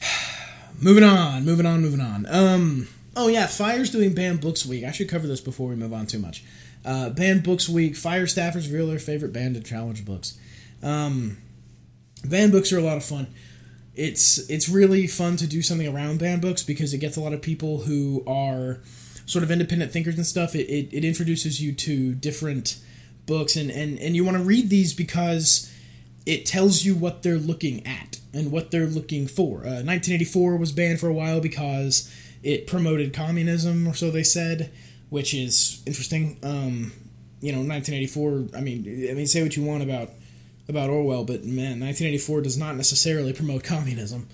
moving 0.80 1.02
on, 1.02 1.44
moving 1.44 1.66
on, 1.66 1.82
moving 1.82 2.00
on. 2.00 2.26
Um, 2.28 2.88
oh 3.16 3.26
yeah, 3.26 3.48
Fire's 3.48 3.90
doing 3.90 4.14
Banned 4.14 4.40
Books 4.40 4.64
Week. 4.64 4.84
I 4.84 4.92
should 4.92 5.08
cover 5.08 5.26
this 5.26 5.40
before 5.40 5.68
we 5.68 5.74
move 5.74 5.92
on 5.92 6.06
too 6.06 6.20
much. 6.20 6.44
Uh, 6.84 7.10
Banned 7.10 7.42
Books 7.42 7.68
Week. 7.68 7.96
Fire 7.96 8.26
staffers 8.26 8.70
reveal 8.70 8.86
their 8.86 9.00
favorite 9.00 9.32
banned 9.32 9.56
and 9.56 9.66
challenge 9.66 10.04
books. 10.04 10.38
Um, 10.82 11.38
banned 12.24 12.52
books 12.52 12.72
are 12.72 12.78
a 12.78 12.82
lot 12.82 12.96
of 12.96 13.04
fun. 13.04 13.28
It's 13.94 14.38
it's 14.50 14.68
really 14.68 15.06
fun 15.06 15.36
to 15.36 15.46
do 15.46 15.60
something 15.60 15.86
around 15.86 16.18
banned 16.18 16.42
books 16.42 16.62
because 16.62 16.94
it 16.94 16.98
gets 16.98 17.16
a 17.16 17.20
lot 17.20 17.32
of 17.32 17.42
people 17.42 17.82
who 17.82 18.24
are 18.26 18.80
sort 19.26 19.44
of 19.44 19.50
independent 19.50 19.92
thinkers 19.92 20.16
and 20.16 20.26
stuff. 20.26 20.54
It, 20.54 20.68
it, 20.68 20.88
it 20.92 21.04
introduces 21.04 21.62
you 21.62 21.72
to 21.72 22.14
different 22.14 22.78
books 23.26 23.56
and, 23.56 23.70
and, 23.70 23.98
and 23.98 24.16
you 24.16 24.24
want 24.24 24.36
to 24.36 24.42
read 24.42 24.68
these 24.68 24.94
because 24.94 25.72
it 26.26 26.46
tells 26.46 26.84
you 26.84 26.94
what 26.94 27.22
they're 27.22 27.38
looking 27.38 27.86
at 27.86 28.20
and 28.32 28.50
what 28.50 28.70
they're 28.70 28.86
looking 28.86 29.26
for. 29.26 29.58
Uh, 29.58 29.82
1984 29.84 30.56
was 30.56 30.72
banned 30.72 31.00
for 31.00 31.08
a 31.08 31.12
while 31.12 31.40
because 31.40 32.12
it 32.42 32.66
promoted 32.66 33.12
communism, 33.12 33.86
or 33.86 33.94
so 33.94 34.10
they 34.10 34.22
said, 34.22 34.72
which 35.10 35.34
is 35.34 35.82
interesting. 35.86 36.38
Um, 36.42 36.92
you 37.40 37.52
know, 37.52 37.58
1984. 37.58 38.56
I 38.56 38.60
mean, 38.60 39.08
I 39.10 39.14
mean, 39.14 39.26
say 39.26 39.42
what 39.42 39.56
you 39.56 39.64
want 39.64 39.82
about 39.82 40.10
about 40.68 40.90
Orwell, 40.90 41.24
but 41.24 41.44
man, 41.44 41.80
1984 41.80 42.42
does 42.42 42.56
not 42.56 42.76
necessarily 42.76 43.32
promote 43.32 43.64
communism. 43.64 44.28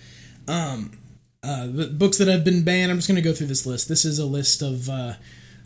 Um, 0.47 0.99
uh, 1.43 1.67
the 1.67 1.87
books 1.87 2.19
that 2.19 2.29
have 2.29 2.45
been 2.45 2.63
banned. 2.63 2.91
I'm 2.91 2.99
just 2.99 3.09
going 3.09 3.17
to 3.17 3.23
go 3.23 3.33
through 3.33 3.47
this 3.47 3.67
list. 3.67 3.89
This 3.89 4.05
is 4.05 4.19
a 4.19 4.27
list 4.27 4.61
of 4.61 4.89
uh, 4.89 5.15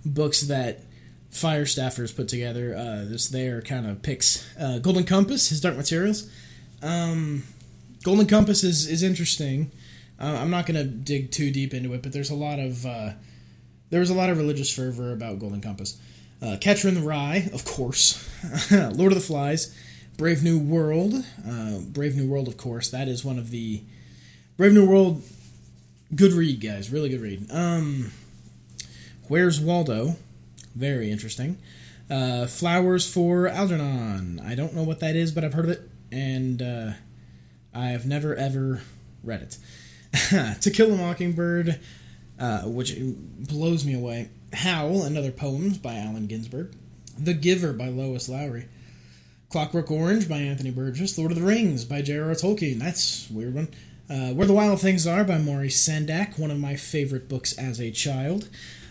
books 0.04 0.42
that 0.42 0.81
fire 1.31 1.64
staffers 1.64 2.14
put 2.14 2.28
together. 2.28 2.75
Uh, 2.76 3.04
this 3.09 3.28
their 3.28 3.62
kind 3.62 3.87
of 3.87 4.02
picks. 4.02 4.47
Uh, 4.59 4.78
Golden 4.78 5.04
Compass, 5.04 5.49
his 5.49 5.61
Dark 5.61 5.76
Materials. 5.76 6.31
Um, 6.83 7.45
Golden 8.02 8.26
Compass 8.26 8.64
is 8.64 8.87
is 8.87 9.02
interesting. 9.02 9.71
Uh, 10.21 10.37
I'm 10.40 10.50
not 10.50 10.66
gonna 10.66 10.85
dig 10.85 11.31
too 11.31 11.50
deep 11.50 11.73
into 11.73 11.92
it, 11.95 12.02
but 12.02 12.12
there's 12.12 12.31
a 12.31 12.35
lot 12.35 12.59
of 12.59 12.85
uh, 12.85 13.12
there 13.90 14.00
was 14.00 14.11
a 14.11 14.14
lot 14.14 14.31
of 14.31 14.38
religious 14.38 14.73
fervor 14.73 15.12
about 15.12 15.38
Golden 15.38 15.61
Compass. 15.61 15.99
Uh, 16.40 16.57
Catcher 16.61 16.88
in 16.88 16.95
the 16.95 17.00
Rye, 17.00 17.49
of 17.52 17.64
course. 17.64 18.28
Lord 18.73 19.12
of 19.12 19.14
the 19.14 19.25
Flies, 19.25 19.76
Brave 20.23 20.45
New 20.45 20.61
World, 20.61 21.14
uh, 21.45 21.81
Brave 21.81 22.14
New 22.14 22.29
World, 22.29 22.47
of 22.47 22.57
course. 22.57 22.88
That 22.91 23.09
is 23.09 23.25
one 23.25 23.41
of 23.41 23.50
the 23.50 23.83
Brave 24.57 24.73
New 24.73 24.88
World. 24.88 25.21
Good 26.14 26.33
read, 26.33 26.61
guys. 26.61 26.93
Really 26.93 27.09
good 27.09 27.21
read. 27.21 27.50
Um, 27.50 28.12
Where's 29.26 29.61
Waldo? 29.61 30.14
Very 30.76 31.11
interesting. 31.11 31.59
Uh, 32.09 32.47
Flowers 32.47 33.12
for 33.12 33.49
Algernon. 33.49 34.41
I 34.47 34.55
don't 34.55 34.76
know 34.76 34.85
what 34.85 35.00
that 35.00 35.17
is, 35.17 35.33
but 35.33 35.45
I've 35.45 35.55
heard 35.55 35.64
of 35.64 35.73
it, 35.73 35.91
and 36.12 36.62
uh, 36.62 36.93
I 37.75 37.87
have 37.87 38.07
never 38.07 38.37
ever 38.37 38.81
read 39.25 39.43
it. 39.43 40.61
to 40.61 40.71
Kill 40.71 40.93
a 40.93 40.97
Mockingbird, 40.97 41.81
uh, 42.38 42.61
which 42.61 42.95
blows 42.97 43.85
me 43.85 43.95
away. 43.95 44.31
Howl 44.52 45.02
and 45.02 45.19
Other 45.19 45.33
Poems 45.33 45.79
by 45.79 45.97
Allen 45.97 46.29
Ginsberg. 46.29 46.76
The 47.19 47.35
Giver 47.35 47.73
by 47.73 47.89
Lois 47.89 48.28
Lowry. 48.28 48.69
Clockwork 49.52 49.91
Orange 49.91 50.30
by 50.30 50.38
Anthony 50.38 50.71
Burgess. 50.71 51.19
Lord 51.19 51.30
of 51.30 51.38
the 51.38 51.45
Rings 51.45 51.84
by 51.84 52.00
J.R.R. 52.00 52.34
Tolkien. 52.34 52.78
That's 52.78 53.28
weird 53.30 53.54
one. 53.54 53.69
Uh, 54.08 54.32
Where 54.32 54.47
the 54.47 54.54
Wild 54.54 54.80
Things 54.80 55.06
Are 55.06 55.25
by 55.25 55.36
Maurice 55.36 55.86
Sendak, 55.86 56.38
one 56.38 56.50
of 56.50 56.58
my 56.58 56.75
favorite 56.75 57.28
books 57.28 57.52
as 57.58 57.78
a 57.78 57.91
child. 57.91 58.49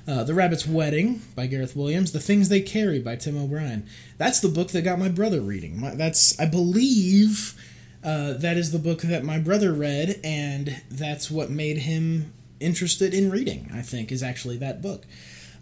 Uh, 0.07 0.23
the 0.23 0.35
Rabbit's 0.35 0.67
Wedding 0.67 1.23
by 1.35 1.47
Gareth 1.47 1.75
Williams. 1.75 2.11
The 2.11 2.19
Things 2.19 2.49
They 2.49 2.61
Carry 2.61 2.99
by 2.99 3.15
Tim 3.15 3.39
O'Brien. 3.39 3.87
That's 4.19 4.39
the 4.39 4.49
book 4.49 4.67
that 4.69 4.83
got 4.83 4.99
my 4.99 5.09
brother 5.09 5.41
reading. 5.41 5.81
My, 5.81 5.95
that's, 5.95 6.39
I 6.39 6.45
believe, 6.45 7.59
uh, 8.03 8.33
that 8.33 8.55
is 8.55 8.71
the 8.71 8.77
book 8.77 9.01
that 9.01 9.23
my 9.23 9.39
brother 9.39 9.73
read, 9.73 10.19
and 10.23 10.79
that's 10.91 11.31
what 11.31 11.49
made 11.49 11.79
him 11.79 12.33
interested 12.59 13.15
in 13.15 13.31
reading. 13.31 13.71
I 13.73 13.81
think 13.81 14.11
is 14.11 14.21
actually 14.21 14.57
that 14.57 14.79
book, 14.83 15.07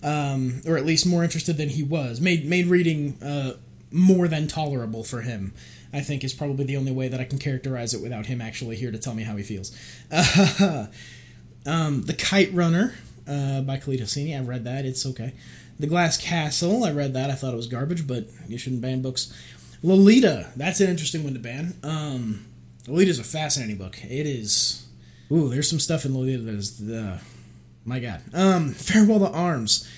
um, 0.04 0.62
or 0.68 0.76
at 0.76 0.86
least 0.86 1.06
more 1.06 1.24
interested 1.24 1.56
than 1.56 1.70
he 1.70 1.84
was. 1.84 2.20
Made 2.20 2.46
made 2.46 2.68
reading 2.68 3.18
uh, 3.24 3.54
more 3.92 4.28
than 4.28 4.48
tolerable 4.48 5.04
for 5.04 5.22
him. 5.22 5.54
I 5.92 6.02
think 6.02 6.24
is 6.24 6.34
probably 6.34 6.66
the 6.66 6.78
only 6.78 6.92
way 6.92 7.08
that 7.08 7.20
I 7.20 7.24
can 7.24 7.40
characterize 7.40 7.94
it 7.94 8.02
without 8.02 8.28
him 8.28 8.42
actually 8.42 8.76
here 8.76 8.92
to 8.92 9.00
tell 9.00 9.16
me 9.16 9.24
how 9.24 9.36
he 9.36 9.44
feels. 9.44 9.72
um, 11.66 12.04
the 12.04 12.16
Kite 12.18 12.54
Runner 12.54 12.94
uh, 13.28 13.62
by 13.62 13.78
Khaled 13.78 14.00
Hosseini. 14.00 14.38
I've 14.38 14.48
read 14.48 14.66
that. 14.66 14.86
It's 14.86 15.06
okay. 15.06 15.34
The 15.80 15.88
Glass 15.88 16.18
Castle. 16.18 16.84
I 16.84 16.92
read 16.92 17.14
that. 17.14 17.32
I 17.32 17.36
thought 17.36 17.54
it 17.54 17.58
was 17.58 17.68
garbage, 17.68 18.06
but 18.06 18.28
you 18.48 18.58
shouldn't 18.58 18.82
ban 18.82 19.02
books. 19.02 19.34
Lolita. 19.82 20.52
That's 20.56 20.80
an 20.82 20.90
interesting 20.90 21.24
one 21.24 21.34
to 21.34 21.40
ban. 21.40 21.76
Um, 21.84 22.46
Lolita's 22.88 23.20
a 23.20 23.24
fascinating 23.24 23.78
book. 23.78 23.98
It 24.04 24.28
is. 24.28 24.86
Ooh, 25.32 25.50
there's 25.50 25.70
some 25.70 25.80
stuff 25.80 26.06
in 26.06 26.14
Lolita 26.14 26.44
that 26.44 26.56
is. 26.56 26.82
Uh, 26.82 27.20
my 27.86 28.00
God. 28.00 28.22
Um, 28.34 28.74
Farewell 28.74 29.20
to 29.20 29.32
Arms 29.32 29.90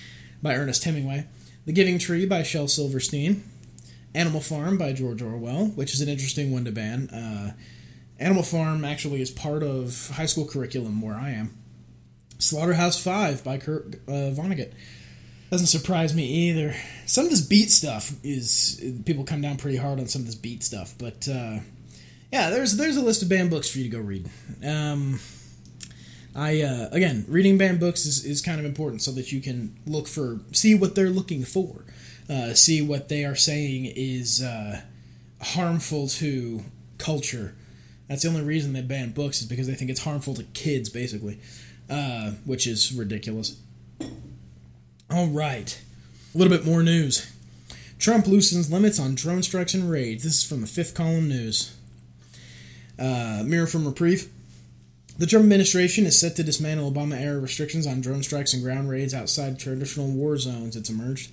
by 0.42 0.54
Ernest 0.54 0.84
Hemingway. 0.84 1.26
The 1.66 1.72
Giving 1.72 1.98
Tree 1.98 2.26
by 2.26 2.42
Shel 2.42 2.68
Silverstein. 2.68 3.42
Animal 4.14 4.40
Farm 4.40 4.78
by 4.78 4.92
George 4.92 5.22
Orwell, 5.22 5.66
which 5.66 5.94
is 5.94 6.00
an 6.00 6.08
interesting 6.08 6.52
one 6.52 6.64
to 6.64 6.72
ban. 6.72 7.08
Uh, 7.10 7.52
Animal 8.18 8.42
Farm 8.42 8.84
actually 8.84 9.20
is 9.20 9.30
part 9.30 9.62
of 9.62 10.10
high 10.14 10.26
school 10.26 10.46
curriculum 10.46 11.00
where 11.00 11.14
I 11.14 11.30
am. 11.30 11.56
Slaughterhouse 12.38 13.02
Five 13.02 13.42
by 13.44 13.58
Kurt 13.58 13.94
uh, 14.08 14.30
Vonnegut. 14.32 14.72
Doesn't 15.50 15.66
surprise 15.66 16.14
me 16.14 16.24
either. 16.24 16.74
Some 17.06 17.24
of 17.24 17.30
this 17.30 17.42
beat 17.42 17.70
stuff 17.70 18.12
is 18.24 18.82
people 19.04 19.24
come 19.24 19.40
down 19.40 19.58
pretty 19.58 19.76
hard 19.76 20.00
on 20.00 20.06
some 20.06 20.22
of 20.22 20.26
this 20.26 20.34
beat 20.34 20.62
stuff, 20.62 20.94
but 20.98 21.28
uh, 21.28 21.58
yeah, 22.32 22.48
there's 22.48 22.76
there's 22.76 22.96
a 22.96 23.02
list 23.02 23.22
of 23.22 23.28
banned 23.28 23.50
books 23.50 23.68
for 23.68 23.78
you 23.78 23.84
to 23.84 23.90
go 23.90 24.00
read. 24.00 24.28
Um, 24.64 25.20
I 26.34 26.62
uh, 26.62 26.88
again, 26.90 27.26
reading 27.28 27.58
banned 27.58 27.80
books 27.80 28.06
is, 28.06 28.24
is 28.24 28.40
kind 28.40 28.58
of 28.58 28.64
important 28.64 29.02
so 29.02 29.12
that 29.12 29.30
you 29.32 29.40
can 29.40 29.76
look 29.86 30.08
for 30.08 30.40
see 30.52 30.74
what 30.74 30.94
they're 30.94 31.10
looking 31.10 31.44
for, 31.44 31.84
uh, 32.32 32.54
see 32.54 32.80
what 32.80 33.08
they 33.08 33.24
are 33.24 33.36
saying 33.36 33.92
is 33.94 34.42
uh, 34.42 34.80
harmful 35.40 36.08
to 36.08 36.62
culture. 36.98 37.54
That's 38.08 38.22
the 38.22 38.28
only 38.28 38.42
reason 38.42 38.72
they 38.72 38.82
ban 38.82 39.10
books 39.12 39.42
is 39.42 39.48
because 39.48 39.66
they 39.66 39.74
think 39.74 39.90
it's 39.90 40.04
harmful 40.04 40.34
to 40.34 40.44
kids, 40.44 40.88
basically 40.88 41.38
uh, 41.92 42.32
which 42.44 42.66
is 42.66 42.92
ridiculous. 42.92 43.60
All 45.10 45.26
right, 45.26 45.80
a 46.34 46.38
little 46.38 46.56
bit 46.56 46.66
more 46.66 46.82
news. 46.82 47.30
Trump 47.98 48.26
loosens 48.26 48.72
limits 48.72 48.98
on 48.98 49.14
drone 49.14 49.42
strikes 49.42 49.74
and 49.74 49.88
raids. 49.88 50.24
This 50.24 50.38
is 50.38 50.44
from 50.44 50.62
the 50.62 50.66
fifth 50.66 50.94
column 50.94 51.28
news. 51.28 51.76
Uh, 52.98 53.42
mirror 53.44 53.66
from 53.66 53.86
Reprieve. 53.86 54.30
The 55.18 55.26
Trump 55.26 55.44
administration 55.44 56.06
is 56.06 56.18
set 56.18 56.34
to 56.36 56.42
dismantle 56.42 56.90
Obama 56.90 57.20
era 57.20 57.38
restrictions 57.38 57.86
on 57.86 58.00
drone 58.00 58.22
strikes 58.22 58.54
and 58.54 58.62
ground 58.62 58.88
raids 58.88 59.12
outside 59.12 59.58
traditional 59.58 60.08
war 60.08 60.38
zones, 60.38 60.74
it's 60.74 60.88
emerged. 60.88 61.30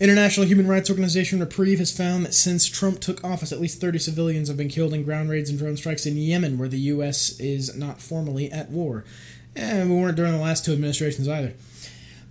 International 0.00 0.46
human 0.46 0.66
rights 0.66 0.90
organization 0.90 1.40
Reprieve 1.40 1.78
has 1.78 1.96
found 1.96 2.24
that 2.24 2.34
since 2.34 2.66
Trump 2.66 3.00
took 3.00 3.22
office, 3.22 3.52
at 3.52 3.60
least 3.60 3.80
30 3.80 3.98
civilians 3.98 4.48
have 4.48 4.56
been 4.56 4.68
killed 4.68 4.94
in 4.94 5.04
ground 5.04 5.30
raids 5.30 5.50
and 5.50 5.58
drone 5.58 5.76
strikes 5.76 6.06
in 6.06 6.16
Yemen, 6.16 6.58
where 6.58 6.68
the 6.68 6.78
U.S. 6.78 7.38
is 7.38 7.76
not 7.76 8.00
formally 8.00 8.50
at 8.50 8.70
war. 8.70 9.04
And 9.54 9.90
we 9.90 9.96
weren't 9.96 10.16
during 10.16 10.32
the 10.32 10.38
last 10.38 10.64
two 10.64 10.72
administrations 10.72 11.28
either. 11.28 11.54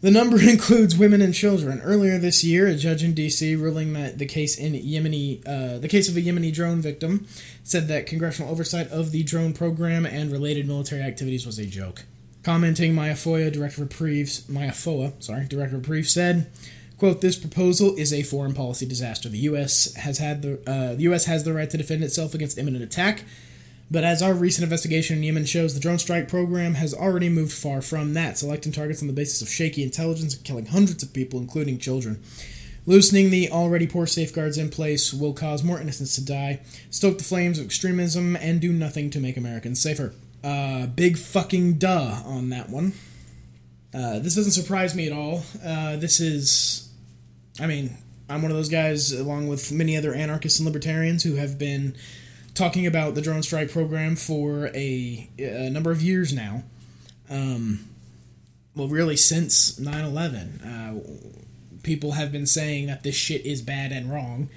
The 0.01 0.11
number 0.11 0.41
includes 0.49 0.97
women 0.97 1.21
and 1.21 1.33
children. 1.33 1.79
Earlier 1.81 2.17
this 2.17 2.43
year, 2.43 2.67
a 2.67 2.75
judge 2.75 3.03
in 3.03 3.13
D.C. 3.13 3.55
ruling 3.55 3.93
that 3.93 4.17
the 4.17 4.25
case 4.25 4.57
in 4.57 4.73
Yemeni, 4.73 5.47
uh, 5.47 5.79
the 5.79 5.87
case 5.87 6.09
of 6.09 6.17
a 6.17 6.21
Yemeni 6.21 6.51
drone 6.51 6.81
victim, 6.81 7.27
said 7.63 7.87
that 7.87 8.07
congressional 8.07 8.51
oversight 8.51 8.89
of 8.89 9.11
the 9.11 9.23
drone 9.23 9.53
program 9.53 10.05
and 10.05 10.31
related 10.31 10.67
military 10.67 11.01
activities 11.01 11.45
was 11.45 11.59
a 11.59 11.65
joke. 11.65 12.03
Commenting, 12.43 12.95
Maya 12.95 13.13
Foya, 13.13 13.53
director 13.53 13.83
of 13.83 14.49
Maya 14.49 14.71
Foa, 14.71 15.13
sorry, 15.19 15.45
director 15.45 15.75
of 15.75 15.83
Reprieve, 15.83 16.09
said, 16.09 16.51
"quote 17.01 17.21
This 17.21 17.35
proposal 17.35 17.95
is 17.95 18.13
a 18.13 18.21
foreign 18.21 18.53
policy 18.53 18.85
disaster. 18.85 19.27
The 19.27 19.39
U.S. 19.39 19.95
has 19.95 20.19
had 20.19 20.43
the 20.43 20.53
uh, 20.67 20.93
the 20.93 21.03
U.S. 21.09 21.25
has 21.25 21.43
the 21.43 21.51
right 21.51 21.67
to 21.69 21.77
defend 21.77 22.03
itself 22.03 22.35
against 22.35 22.59
imminent 22.59 22.83
attack." 22.83 23.23
But 23.89 24.03
as 24.03 24.21
our 24.21 24.33
recent 24.33 24.63
investigation 24.63 25.17
in 25.17 25.23
Yemen 25.23 25.45
shows, 25.45 25.73
the 25.73 25.79
drone 25.79 25.97
strike 25.97 26.29
program 26.29 26.75
has 26.75 26.93
already 26.93 27.27
moved 27.27 27.53
far 27.53 27.81
from 27.81 28.13
that, 28.13 28.37
selecting 28.37 28.71
targets 28.71 29.01
on 29.01 29.07
the 29.07 29.13
basis 29.13 29.41
of 29.41 29.49
shaky 29.49 29.81
intelligence 29.81 30.35
and 30.35 30.45
killing 30.45 30.67
hundreds 30.67 31.01
of 31.01 31.11
people, 31.11 31.39
including 31.39 31.79
children. 31.79 32.21
Loosening 32.85 33.31
the 33.31 33.49
already 33.49 33.87
poor 33.87 34.05
safeguards 34.05 34.59
in 34.59 34.69
place 34.69 35.11
will 35.11 35.33
cause 35.33 35.63
more 35.63 35.81
innocents 35.81 36.15
to 36.15 36.23
die, 36.23 36.61
stoke 36.91 37.17
the 37.17 37.23
flames 37.23 37.57
of 37.57 37.65
extremism, 37.65 38.35
and 38.35 38.61
do 38.61 38.71
nothing 38.71 39.09
to 39.09 39.19
make 39.19 39.37
Americans 39.37 39.81
safer. 39.81 40.13
Uh, 40.43 40.85
big 40.85 41.17
fucking 41.17 41.79
duh 41.79 42.21
on 42.25 42.49
that 42.49 42.69
one. 42.69 42.93
Uh, 43.93 44.19
this 44.19 44.35
doesn't 44.35 44.53
surprise 44.53 44.95
me 44.95 45.05
at 45.07 45.13
all. 45.13 45.43
Uh, 45.63 45.97
this 45.97 46.19
is, 46.19 46.90
I 47.61 47.67
mean, 47.67 47.95
I'm 48.27 48.41
one 48.41 48.49
of 48.49 48.57
those 48.57 48.69
guys, 48.69 49.11
along 49.13 49.47
with 49.47 49.71
many 49.71 49.95
other 49.95 50.13
anarchists 50.13 50.59
and 50.59 50.65
libertarians, 50.65 51.23
who 51.23 51.35
have 51.35 51.59
been 51.59 51.95
talking 52.55 52.87
about 52.87 53.13
the 53.13 53.21
drone 53.21 53.43
strike 53.43 53.71
program 53.71 54.15
for 54.15 54.67
a, 54.73 55.29
a 55.37 55.69
number 55.69 55.91
of 55.91 56.01
years 56.01 56.33
now. 56.33 56.63
Um, 57.29 57.87
well, 58.75 58.87
really, 58.87 59.15
since 59.15 59.77
9 59.79 60.03
11. 60.03 60.61
Uh, 60.61 60.99
people 61.83 62.13
have 62.13 62.31
been 62.31 62.45
saying 62.45 62.87
that 62.87 63.03
this 63.03 63.15
shit 63.15 63.45
is 63.45 63.61
bad 63.61 63.91
and 63.91 64.11
wrong. 64.11 64.49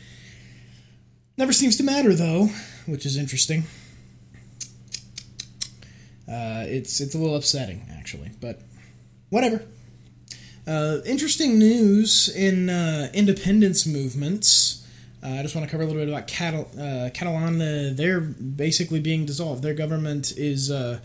Never 1.36 1.52
seems 1.52 1.76
to 1.76 1.82
matter, 1.82 2.14
though, 2.14 2.48
which 2.86 3.04
is 3.04 3.16
interesting. 3.16 3.64
Uh, 6.26 6.64
it's 6.66 7.00
it's 7.00 7.14
a 7.14 7.18
little 7.18 7.36
upsetting, 7.36 7.86
actually, 7.98 8.30
but 8.40 8.60
whatever. 9.28 9.62
Uh, 10.66 11.00
interesting 11.05 11.59
news 11.59 12.35
in 12.35 12.70
uh, 12.70 13.11
independence 13.12 13.85
movements. 13.85 14.87
Uh, 15.22 15.29
I 15.29 15.42
just 15.42 15.55
want 15.55 15.66
to 15.66 15.70
cover 15.70 15.83
a 15.83 15.87
little 15.87 16.00
bit 16.00 16.09
about 16.09 16.27
Catal- 16.27 16.70
uh, 16.79 17.11
Catalan. 17.12 17.59
they're 17.96 18.20
basically 18.20 19.00
being 19.00 19.27
dissolved. 19.27 19.62
Their 19.62 19.74
government 19.74 20.33
is 20.37 20.70
uh, 20.70 21.00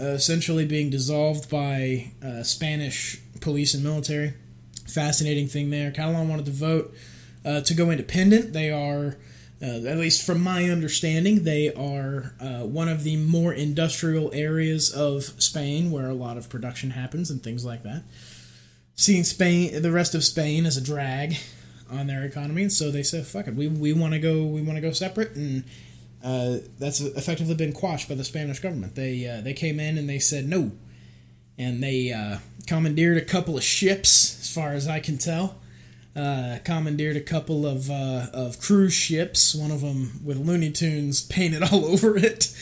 essentially 0.00 0.64
being 0.64 0.90
dissolved 0.90 1.48
by 1.48 2.12
Spanish 2.42 3.20
police 3.40 3.72
and 3.74 3.84
military. 3.84 4.34
Fascinating 4.88 5.46
thing 5.46 5.70
there. 5.70 5.92
Catalan 5.92 6.28
wanted 6.28 6.46
to 6.46 6.52
vote 6.52 6.94
to 7.44 7.74
go 7.74 7.90
independent. 7.90 8.52
They 8.52 8.70
are, 8.70 9.16
at 9.60 9.98
least 9.98 10.26
from 10.26 10.40
my 10.40 10.64
understanding, 10.64 11.44
they 11.44 11.72
are 11.72 12.34
one 12.64 12.88
of 12.88 13.04
the 13.04 13.16
more 13.16 13.52
industrial 13.52 14.32
areas 14.32 14.92
of 14.92 15.24
Spain 15.40 15.90
where 15.92 16.08
a 16.08 16.14
lot 16.14 16.36
of 16.36 16.48
production 16.48 16.90
happens 16.90 17.30
and 17.30 17.42
things 17.42 17.64
like 17.64 17.84
that 17.84 18.02
seeing 18.96 19.24
Spain, 19.24 19.80
the 19.82 19.92
rest 19.92 20.14
of 20.14 20.24
Spain, 20.24 20.66
as 20.66 20.76
a 20.76 20.80
drag 20.80 21.36
on 21.90 22.08
their 22.08 22.24
economy, 22.24 22.62
and 22.62 22.72
so 22.72 22.90
they 22.90 23.02
said, 23.02 23.26
"Fuck 23.26 23.46
it, 23.46 23.54
we, 23.54 23.68
we 23.68 23.92
want 23.92 24.14
to 24.14 24.18
go, 24.18 24.44
we 24.44 24.62
want 24.62 24.76
to 24.76 24.80
go 24.80 24.90
separate," 24.90 25.36
and 25.36 25.64
uh, 26.24 26.56
that's 26.78 27.00
effectively 27.00 27.54
been 27.54 27.72
quashed 27.72 28.08
by 28.08 28.14
the 28.16 28.24
Spanish 28.24 28.58
government. 28.58 28.96
They 28.96 29.28
uh, 29.28 29.40
they 29.42 29.52
came 29.52 29.78
in 29.78 29.96
and 29.96 30.08
they 30.08 30.18
said 30.18 30.48
no, 30.48 30.72
and 31.56 31.82
they 31.82 32.12
uh, 32.12 32.38
commandeered 32.66 33.18
a 33.18 33.24
couple 33.24 33.56
of 33.56 33.62
ships, 33.62 34.40
as 34.40 34.52
far 34.52 34.72
as 34.72 34.88
I 34.88 34.98
can 34.98 35.18
tell. 35.18 35.58
Uh, 36.16 36.58
commandeered 36.64 37.16
a 37.16 37.20
couple 37.20 37.66
of 37.66 37.90
uh, 37.90 38.26
of 38.32 38.58
cruise 38.58 38.94
ships, 38.94 39.54
one 39.54 39.70
of 39.70 39.82
them 39.82 40.18
with 40.24 40.38
Looney 40.38 40.72
Tunes 40.72 41.20
painted 41.20 41.62
all 41.70 41.84
over 41.84 42.16
it. 42.16 42.56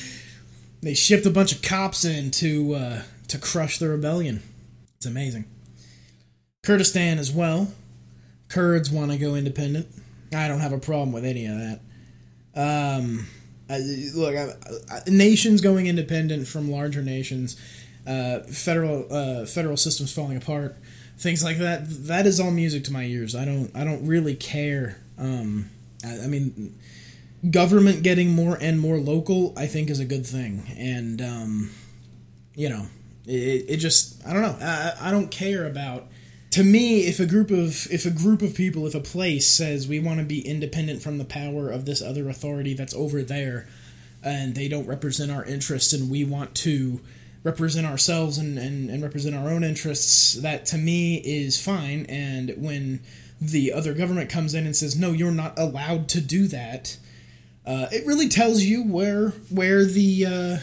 They 0.83 0.95
shipped 0.95 1.25
a 1.25 1.31
bunch 1.31 1.53
of 1.53 1.63
cops 1.63 2.05
in 2.05 2.33
to 2.33 2.75
uh, 2.75 3.03
to 3.29 3.39
crush 3.39 3.79
the 3.79 3.89
rebellion. 3.89 4.43
It's 4.97 5.07
amazing. 5.07 5.45
Kurdistan 6.65 7.19
as 7.19 7.31
well. 7.31 7.73
Kurds 8.49 8.91
want 8.91 9.13
to 9.13 9.19
go 9.19 9.35
independent. 9.35 9.87
I 10.35 10.49
don't 10.49 10.61
have 10.61 10.73
a 10.73 10.79
problem 10.79 11.13
with 11.13 11.25
any 11.25 11.47
of 11.47 11.57
that. 11.57 11.81
Um, 12.57 13.27
I, 13.69 13.79
look, 14.15 14.35
I, 14.35 14.55
I, 14.91 15.01
nations 15.09 15.61
going 15.61 15.87
independent 15.87 16.47
from 16.47 16.71
larger 16.71 17.03
nations, 17.03 17.61
uh, 18.07 18.41
federal 18.41 19.07
uh, 19.13 19.47
federal 19.47 19.77
systems 19.77 20.13
falling 20.13 20.37
apart, 20.37 20.77
things 21.19 21.45
like 21.45 21.59
that. 21.59 21.83
That 22.07 22.27
is 22.27 22.41
all 22.41 22.51
music 22.51 22.85
to 22.85 22.93
my 22.93 23.05
ears. 23.05 23.35
I 23.35 23.45
don't 23.45 23.71
I 23.75 23.85
don't 23.85 24.07
really 24.07 24.35
care. 24.35 24.99
Um, 25.19 25.71
I, 26.05 26.27
mean, 26.27 26.79
government 27.51 28.03
getting 28.03 28.31
more 28.31 28.59
and 28.61 28.81
more 28.81 28.99
local, 28.99 29.55
I 29.57 29.67
think, 29.67 29.91
is 29.91 30.01
a 30.01 30.05
good 30.05 30.27
thing, 30.27 30.65
and 30.77 31.23
um, 31.23 31.71
you 32.55 32.69
know, 32.69 32.87
it, 33.27 33.65
it 33.69 33.77
just 33.79 34.27
I 34.27 34.33
don't 34.33 34.43
know. 34.43 34.57
I, 34.61 34.95
I 35.01 35.11
don't 35.11 35.31
care 35.31 35.67
about 35.67 36.09
to 36.55 36.63
me, 36.63 37.01
if 37.01 37.19
a 37.19 37.27
group 37.27 37.51
of 37.51 37.91
if 37.91 38.07
a 38.07 38.11
group 38.11 38.41
of 38.41 38.55
people, 38.55 38.87
if 38.87 38.95
a 38.95 39.01
place 39.01 39.45
says 39.45 39.89
we 39.89 39.99
want 39.99 40.21
to 40.21 40.25
be 40.25 40.39
independent 40.39 41.03
from 41.03 41.19
the 41.19 41.25
power 41.25 41.69
of 41.69 41.85
this 41.85 42.01
other 42.01 42.29
authority 42.29 42.75
that's 42.75 42.95
over 42.95 43.25
there, 43.25 43.67
and 44.23 44.55
they 44.55 44.69
don't 44.69 44.87
represent 44.87 45.33
our 45.33 45.45
interests, 45.45 45.93
and 45.93 46.09
we 46.09 46.25
want 46.25 46.55
to 46.55 47.01
represent 47.43 47.89
ourselves 47.89 48.39
and, 48.39 48.57
and, 48.57 48.89
and 48.89 49.03
represent 49.03 49.35
our 49.35 49.51
own 49.51 49.65
interests, 49.65 50.35
that 50.35 50.65
to 50.67 50.79
me 50.79 51.17
is 51.17 51.61
fine. 51.61 52.07
And 52.09 52.55
when 52.57 53.01
the 53.41 53.73
other 53.73 53.93
government 53.93 54.31
comes 54.31 54.55
in 54.55 54.65
and 54.65 54.77
says, 54.77 54.97
no, 54.97 55.11
you're 55.11 55.33
not 55.33 55.59
allowed 55.59 56.09
to 56.11 56.21
do 56.21 56.47
that, 56.47 56.97
uh, 57.67 57.89
it 57.91 58.07
really 58.07 58.29
tells 58.29 58.63
you 58.63 58.85
where 58.85 59.31
where 59.51 59.85
the 59.85 60.25
uh, 60.25 60.57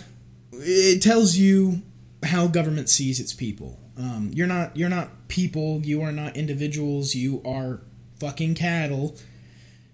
it 0.54 1.02
tells 1.02 1.36
you 1.36 1.82
how 2.24 2.48
government 2.48 2.88
sees 2.88 3.20
its 3.20 3.34
people. 3.34 3.81
Um, 4.02 4.32
you're 4.34 4.48
not 4.48 4.76
you're 4.76 4.90
not 4.90 5.28
people. 5.28 5.82
You 5.84 6.02
are 6.02 6.12
not 6.12 6.36
individuals. 6.36 7.14
You 7.14 7.42
are 7.46 7.82
fucking 8.20 8.56
cattle. 8.56 9.16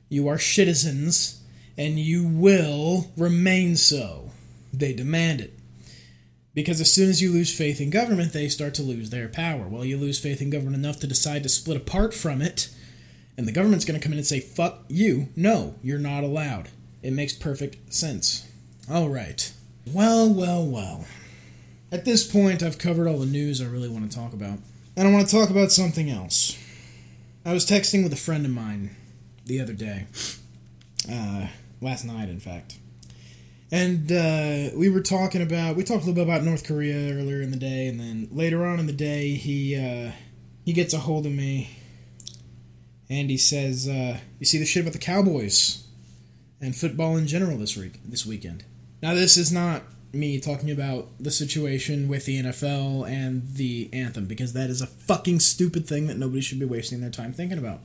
You 0.07 0.29
are 0.29 0.39
citizens, 0.39 1.43
and 1.77 1.99
you 1.99 2.25
will 2.25 3.11
remain 3.17 3.75
so. 3.75 4.31
They 4.71 4.93
demand 4.93 5.41
it. 5.41 5.53
Because 6.53 6.79
as 6.79 6.91
soon 6.91 7.09
as 7.09 7.21
you 7.21 7.31
lose 7.31 7.55
faith 7.55 7.81
in 7.81 7.89
government, 7.89 8.33
they 8.33 8.47
start 8.47 8.73
to 8.75 8.81
lose 8.81 9.09
their 9.09 9.27
power. 9.27 9.67
Well, 9.67 9.85
you 9.85 9.97
lose 9.97 10.19
faith 10.19 10.41
in 10.41 10.49
government 10.49 10.77
enough 10.77 10.99
to 11.01 11.07
decide 11.07 11.43
to 11.43 11.49
split 11.49 11.77
apart 11.77 12.13
from 12.13 12.41
it, 12.41 12.69
and 13.37 13.47
the 13.47 13.51
government's 13.51 13.85
going 13.85 13.99
to 13.99 14.03
come 14.03 14.13
in 14.13 14.17
and 14.17 14.25
say, 14.25 14.39
fuck 14.39 14.85
you. 14.87 15.29
No, 15.35 15.75
you're 15.83 15.99
not 15.99 16.23
allowed. 16.23 16.69
It 17.03 17.13
makes 17.13 17.33
perfect 17.33 17.93
sense. 17.93 18.47
All 18.89 19.09
right. 19.09 19.51
Well, 19.85 20.33
well, 20.33 20.65
well. 20.65 21.05
At 21.91 22.05
this 22.05 22.29
point, 22.29 22.61
I've 22.63 22.77
covered 22.77 23.07
all 23.07 23.17
the 23.17 23.25
news 23.25 23.61
I 23.61 23.65
really 23.65 23.89
want 23.89 24.09
to 24.09 24.17
talk 24.17 24.33
about. 24.33 24.59
And 24.95 25.07
I 25.07 25.11
want 25.11 25.27
to 25.27 25.35
talk 25.35 25.49
about 25.49 25.71
something 25.71 26.09
else. 26.09 26.57
I 27.45 27.53
was 27.53 27.65
texting 27.65 28.03
with 28.03 28.11
a 28.11 28.17
friend 28.17 28.45
of 28.45 28.51
mine 28.51 28.95
the 29.45 29.61
other 29.61 29.73
day. 29.73 30.07
Uh, 31.09 31.47
last 31.81 32.03
night, 32.03 32.29
in 32.29 32.39
fact. 32.39 32.77
And 33.71 34.11
uh, 34.11 34.69
we 34.75 34.89
were 34.89 35.01
talking 35.01 35.41
about, 35.41 35.75
we 35.75 35.83
talked 35.83 36.03
a 36.03 36.07
little 36.07 36.13
bit 36.13 36.23
about 36.23 36.43
North 36.43 36.65
Korea 36.65 37.13
earlier 37.13 37.41
in 37.41 37.51
the 37.51 37.57
day, 37.57 37.87
and 37.87 37.99
then 37.99 38.27
later 38.31 38.65
on 38.65 38.79
in 38.79 38.87
the 38.87 38.93
day, 38.93 39.35
he, 39.35 39.75
uh, 39.75 40.11
he 40.65 40.73
gets 40.73 40.93
a 40.93 40.99
hold 40.99 41.25
of 41.25 41.31
me 41.31 41.77
and 43.09 43.29
he 43.29 43.37
says, 43.37 43.87
uh, 43.87 44.17
You 44.39 44.45
see 44.45 44.57
the 44.57 44.65
shit 44.65 44.81
about 44.81 44.93
the 44.93 44.99
Cowboys 44.99 45.85
and 46.59 46.75
football 46.75 47.17
in 47.17 47.27
general 47.27 47.57
this 47.57 47.77
week, 47.77 47.99
this 48.05 48.25
weekend. 48.25 48.63
Now, 49.01 49.13
this 49.13 49.37
is 49.37 49.51
not 49.51 49.83
me 50.17 50.39
talking 50.39 50.71
about 50.71 51.07
the 51.19 51.31
situation 51.31 52.07
with 52.07 52.25
the 52.25 52.41
NFL 52.41 53.09
and 53.09 53.53
the 53.53 53.89
anthem 53.93 54.25
because 54.25 54.53
that 54.53 54.69
is 54.69 54.81
a 54.81 54.87
fucking 54.87 55.39
stupid 55.39 55.87
thing 55.87 56.07
that 56.07 56.17
nobody 56.17 56.41
should 56.41 56.59
be 56.59 56.65
wasting 56.65 57.01
their 57.01 57.09
time 57.09 57.33
thinking 57.33 57.57
about. 57.57 57.79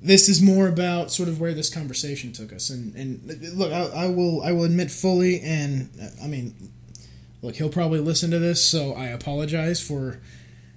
This 0.00 0.28
is 0.28 0.40
more 0.40 0.68
about 0.68 1.10
sort 1.10 1.28
of 1.28 1.40
where 1.40 1.54
this 1.54 1.72
conversation 1.72 2.32
took 2.32 2.52
us, 2.52 2.70
and 2.70 2.94
and 2.94 3.58
look, 3.58 3.72
I, 3.72 4.04
I 4.04 4.08
will 4.08 4.42
I 4.42 4.52
will 4.52 4.62
admit 4.64 4.92
fully, 4.92 5.40
and 5.40 5.90
I 6.22 6.28
mean, 6.28 6.54
look, 7.42 7.56
he'll 7.56 7.68
probably 7.68 7.98
listen 7.98 8.30
to 8.30 8.38
this, 8.38 8.64
so 8.64 8.92
I 8.92 9.06
apologize 9.06 9.80
for 9.80 10.20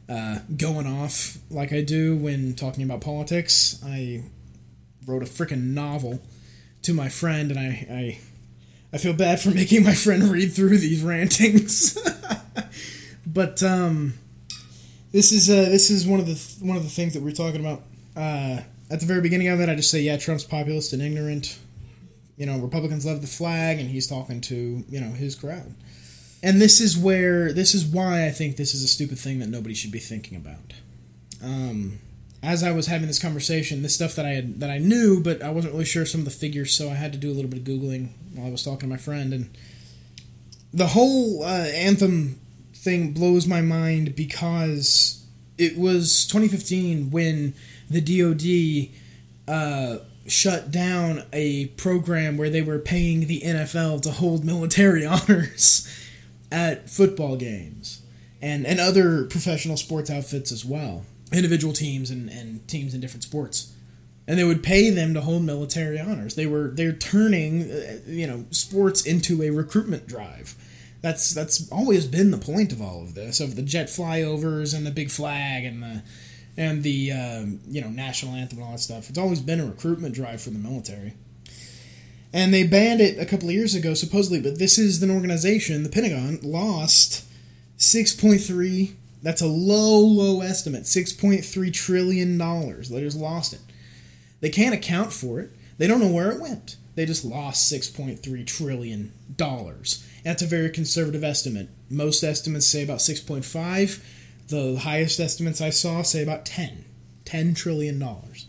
uh, 0.10 0.39
going 0.57 0.88
off 0.88 1.38
like 1.51 1.71
I 1.71 1.81
do 1.81 2.17
when 2.17 2.55
talking 2.55 2.84
about 2.84 3.01
politics. 3.01 3.79
I 3.86 4.23
wrote 5.05 5.21
a 5.21 5.25
freaking 5.25 5.73
novel 5.73 6.19
to 6.81 6.93
my 6.93 7.10
friend, 7.10 7.51
and 7.51 7.60
I, 7.60 7.88
I 7.89 8.19
I 8.93 8.97
feel 8.97 9.13
bad 9.13 9.39
for 9.39 9.49
making 9.54 9.84
my 9.84 9.93
friend 9.93 10.23
read 10.23 10.54
through 10.54 10.77
these 10.77 11.04
rantings. 11.04 11.97
but 13.25 13.62
um, 13.63 14.13
this 15.12 15.32
is 15.32 15.49
uh, 15.49 15.69
this 15.69 15.89
is 15.89 16.06
one 16.06 16.19
of 16.19 16.27
the 16.27 16.36
th- 16.36 16.58
one 16.62 16.77
of 16.77 16.84
the 16.84 16.89
things 16.89 17.13
that 17.13 17.21
we're 17.21 17.32
talking 17.32 17.60
about. 17.60 17.84
Uh, 18.15 18.62
at 18.89 18.99
the 18.99 19.06
very 19.06 19.21
beginning 19.21 19.47
of 19.47 19.62
it, 19.62 19.69
I 19.69 19.75
just 19.75 19.89
say, 19.89 20.01
yeah, 20.01 20.17
Trump's 20.17 20.43
populist 20.43 20.91
and 20.93 21.01
ignorant. 21.01 21.58
You 22.38 22.45
know, 22.45 22.58
Republicans 22.60 23.06
love 23.06 23.21
the 23.21 23.27
flag, 23.27 23.80
and 23.80 23.89
he's 23.89 24.08
talking 24.08 24.41
to 24.41 24.84
you 24.89 24.99
know 24.99 25.12
his 25.12 25.36
crowd. 25.36 25.75
And 26.43 26.60
this 26.60 26.82
is 26.82 26.97
where 26.97 27.54
this 27.54 27.75
is 27.75 27.86
why 27.86 28.25
I 28.25 28.32
think 28.32 28.58
this 28.58 28.73
is 28.73 28.84
a 28.84 28.88
stupid 28.88 29.19
thing 29.19 29.39
that 29.39 29.49
nobody 29.49 29.75
should 29.75 29.91
be 29.91 29.99
thinking 29.99 30.36
about. 30.38 30.73
Um, 31.43 31.99
as 32.43 32.63
I 32.63 32.71
was 32.71 32.88
having 32.88 33.08
this 33.08 33.19
conversation, 33.19 33.84
this 33.84 33.95
stuff 33.95 34.15
that 34.15 34.25
I 34.25 34.30
had 34.30 34.60
that 34.60 34.69
I 34.69 34.80
knew, 34.80 35.21
but 35.21 35.41
I 35.43 35.51
wasn't 35.51 35.73
really 35.73 35.86
sure 35.86 36.06
some 36.06 36.21
of 36.21 36.25
the 36.25 36.32
figures, 36.32 36.73
so 36.73 36.89
I 36.89 36.95
had 36.95 37.12
to 37.13 37.17
do 37.17 37.32
a 37.32 37.34
little 37.34 37.51
bit 37.51 37.60
of 37.60 37.65
googling 37.65 38.10
while 38.34 38.47
I 38.47 38.51
was 38.51 38.63
talking 38.63 38.82
to 38.82 38.88
my 38.88 38.97
friend, 38.97 39.34
and 39.34 39.58
the 40.73 40.88
whole 40.88 41.43
uh, 41.43 41.47
anthem 41.47 42.39
thing 42.73 43.12
blows 43.12 43.45
my 43.45 43.62
mind 43.62 44.15
because 44.15 45.23
it 45.58 45.77
was 45.77 46.25
2015 46.25 47.12
when 47.12 47.54
the 47.89 48.01
DoD 48.01 49.54
uh, 49.54 49.97
shut 50.25 50.71
down 50.71 51.23
a 51.32 51.67
program 51.67 52.38
where 52.38 52.49
they 52.49 52.62
were 52.62 52.80
paying 52.80 53.27
the 53.27 53.41
NFL 53.41 54.01
to 54.01 54.12
hold 54.12 54.43
military 54.43 55.06
honors 55.06 55.88
at 56.51 56.89
football 56.89 57.36
games 57.36 58.01
and 58.41 58.65
and 58.65 58.80
other 58.80 59.25
professional 59.25 59.77
sports 59.77 60.10
outfits 60.10 60.51
as 60.51 60.65
well 60.65 61.06
individual 61.32 61.74
teams 61.74 62.10
and, 62.10 62.30
and 62.30 62.67
teams 62.67 62.94
in 62.94 63.02
different 63.02 63.24
sports. 63.24 63.74
And 64.28 64.38
they 64.38 64.44
would 64.44 64.63
pay 64.63 64.89
them 64.89 65.13
to 65.13 65.22
hold 65.22 65.44
military 65.44 66.00
honors. 66.00 66.36
They 66.36 66.46
were 66.46 66.70
they're 66.70 66.94
turning 66.94 67.72
uh, 67.72 68.00
you 68.06 68.28
know 68.28 68.46
sports 68.52 69.06
into 69.06 69.41
a 69.44 69.50
recruitment 69.50 70.08
drive. 70.08 70.56
That's 71.02 71.34
that's 71.34 71.70
always 71.72 72.06
been 72.06 72.32
the 72.32 72.38
point 72.38 72.72
of 72.72 72.82
all 72.82 73.02
of 73.02 73.15
this 73.15 73.39
of 73.39 73.56
the 73.56 73.63
jet 73.63 73.88
flyovers 73.88 74.76
and 74.76 74.86
the 74.86 74.91
big 74.91 75.10
flag 75.10 75.65
and 75.65 75.82
the 75.82 76.04
and 76.56 76.84
the 76.84 77.12
um, 77.12 77.60
you 77.67 77.82
know 77.82 77.89
national 77.89 78.36
anthem 78.36 78.60
and 78.60 78.67
all 78.67 78.74
that 78.74 78.80
stuff. 78.80 79.10
It's 79.10 79.17
always 79.17 79.41
been 79.41 79.60
a 79.60 79.65
recruitment 79.65 80.13
drive 80.13 80.41
for 80.41 80.52
the 80.52 80.60
military. 80.60 81.13
And 82.34 82.54
they 82.54 82.63
banned 82.63 83.02
it 83.02 83.20
a 83.20 83.26
couple 83.26 83.50
of 83.50 83.56
years 83.56 83.76
ago, 83.76 83.94
supposedly. 83.94 84.39
But 84.39 84.58
this 84.58 84.78
is 84.78 85.04
an 85.04 85.12
organization, 85.12 85.84
the 85.84 85.89
Pentagon, 85.89 86.39
lost 86.41 87.26
six 87.76 88.15
point 88.15 88.41
three. 88.41 88.96
That's 89.21 89.41
a 89.41 89.47
low, 89.47 89.99
low 89.99 90.41
estimate. 90.41 90.88
Six 90.88 91.13
point 91.13 91.45
three 91.45 91.71
trillion 91.71 92.38
dollars. 92.38 92.89
They 92.89 93.01
just 93.01 93.17
lost 93.17 93.53
it. 93.53 93.62
They 94.39 94.49
can't 94.49 94.73
account 94.73 95.13
for 95.13 95.39
it. 95.39 95.51
They 95.77 95.88
don't 95.88 95.99
know 95.99 96.12
where 96.12 96.31
it 96.31 96.41
went. 96.41 96.77
They 96.95 97.05
just 97.05 97.23
lost 97.23 97.67
six 97.67 97.89
point 97.89 98.21
three 98.23 98.43
trillion 98.43 99.13
dollars. 99.36 100.07
That's 100.23 100.41
a 100.41 100.47
very 100.47 100.69
conservative 100.69 101.23
estimate. 101.23 101.69
Most 101.89 102.23
estimates 102.23 102.67
say 102.67 102.84
about 102.84 103.01
six 103.01 103.19
point 103.19 103.45
five. 103.45 104.03
The 104.47 104.79
highest 104.79 105.19
estimates 105.19 105.62
I 105.62 105.69
saw 105.69 106.01
say 106.01 106.21
about 106.21 106.45
10. 106.45 106.84
10 107.23 107.53
trillion 107.53 107.97
dollars. 107.97 108.47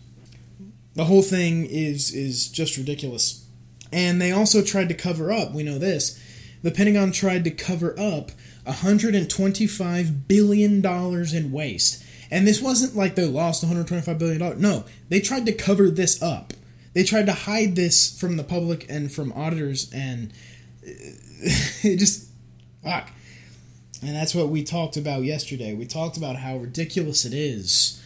The 0.94 1.04
whole 1.04 1.22
thing 1.22 1.64
is 1.64 2.12
is 2.12 2.48
just 2.48 2.76
ridiculous. 2.76 3.46
And 3.92 4.20
they 4.20 4.32
also 4.32 4.62
tried 4.62 4.88
to 4.88 4.94
cover 4.94 5.30
up, 5.30 5.52
we 5.52 5.62
know 5.62 5.78
this. 5.78 6.18
The 6.62 6.70
Pentagon 6.70 7.12
tried 7.12 7.44
to 7.44 7.50
cover 7.50 7.94
up 7.98 8.32
125 8.64 10.28
billion 10.28 10.80
dollars 10.80 11.32
in 11.32 11.52
waste. 11.52 12.04
And 12.30 12.46
this 12.46 12.62
wasn't 12.62 12.96
like 12.96 13.14
they 13.14 13.26
lost 13.26 13.62
125 13.62 14.18
billion 14.18 14.38
dollars. 14.40 14.60
No, 14.60 14.84
they 15.08 15.20
tried 15.20 15.46
to 15.46 15.52
cover 15.52 15.90
this 15.90 16.22
up. 16.22 16.52
They 16.94 17.04
tried 17.04 17.26
to 17.26 17.32
hide 17.32 17.76
this 17.76 18.18
from 18.18 18.36
the 18.36 18.44
public 18.44 18.86
and 18.88 19.10
from 19.10 19.32
auditors 19.32 19.90
and 19.92 20.32
it 20.82 21.98
just 21.98 22.28
fuck. 22.82 23.10
And 24.02 24.16
that's 24.16 24.34
what 24.34 24.48
we 24.48 24.64
talked 24.64 24.96
about 24.96 25.22
yesterday. 25.22 25.74
We 25.74 25.86
talked 25.86 26.16
about 26.16 26.36
how 26.36 26.56
ridiculous 26.56 27.24
it 27.24 27.32
is 27.32 28.02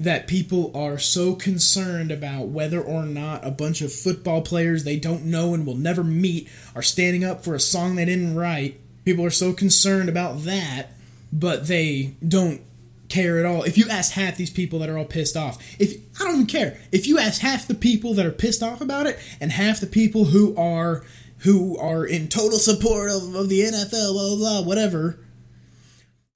that 0.00 0.28
people 0.28 0.70
are 0.76 0.98
so 0.98 1.34
concerned 1.34 2.12
about 2.12 2.48
whether 2.48 2.80
or 2.80 3.04
not 3.04 3.44
a 3.46 3.50
bunch 3.50 3.80
of 3.80 3.92
football 3.92 4.42
players 4.42 4.84
they 4.84 4.96
don't 4.96 5.24
know 5.24 5.54
and 5.54 5.66
will 5.66 5.74
never 5.74 6.04
meet 6.04 6.48
are 6.74 6.82
standing 6.82 7.24
up 7.24 7.42
for 7.44 7.54
a 7.54 7.60
song 7.60 7.96
they 7.96 8.04
didn't 8.04 8.34
write. 8.34 8.80
People 9.08 9.24
are 9.24 9.30
so 9.30 9.54
concerned 9.54 10.10
about 10.10 10.42
that, 10.42 10.88
but 11.32 11.66
they 11.66 12.12
don't 12.28 12.60
care 13.08 13.38
at 13.38 13.46
all. 13.46 13.62
If 13.62 13.78
you 13.78 13.88
ask 13.88 14.12
half 14.12 14.36
these 14.36 14.50
people 14.50 14.80
that 14.80 14.90
are 14.90 14.98
all 14.98 15.06
pissed 15.06 15.34
off, 15.34 15.56
if 15.80 15.94
I 16.20 16.24
don't 16.24 16.34
even 16.34 16.46
care. 16.46 16.78
If 16.92 17.06
you 17.06 17.18
ask 17.18 17.40
half 17.40 17.66
the 17.66 17.74
people 17.74 18.12
that 18.12 18.26
are 18.26 18.30
pissed 18.30 18.62
off 18.62 18.82
about 18.82 19.06
it 19.06 19.18
and 19.40 19.50
half 19.50 19.80
the 19.80 19.86
people 19.86 20.26
who 20.26 20.54
are 20.56 21.06
who 21.38 21.78
are 21.78 22.04
in 22.04 22.28
total 22.28 22.58
support 22.58 23.10
of, 23.10 23.34
of 23.34 23.48
the 23.48 23.60
NFL, 23.60 24.12
blah 24.12 24.28
blah 24.28 24.36
blah, 24.36 24.60
whatever, 24.60 25.18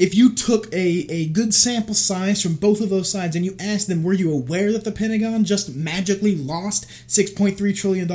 if 0.02 0.16
you 0.16 0.34
took 0.34 0.66
a, 0.74 1.06
a 1.08 1.28
good 1.28 1.54
sample 1.54 1.94
size 1.94 2.42
from 2.42 2.56
both 2.56 2.80
of 2.80 2.90
those 2.90 3.08
sides 3.08 3.36
and 3.36 3.44
you 3.44 3.54
asked 3.60 3.86
them, 3.86 4.02
were 4.02 4.12
you 4.12 4.32
aware 4.32 4.72
that 4.72 4.82
the 4.82 4.90
Pentagon 4.90 5.44
just 5.44 5.76
magically 5.76 6.34
lost 6.34 6.88
$6.3 7.06 7.76
trillion 7.76 8.10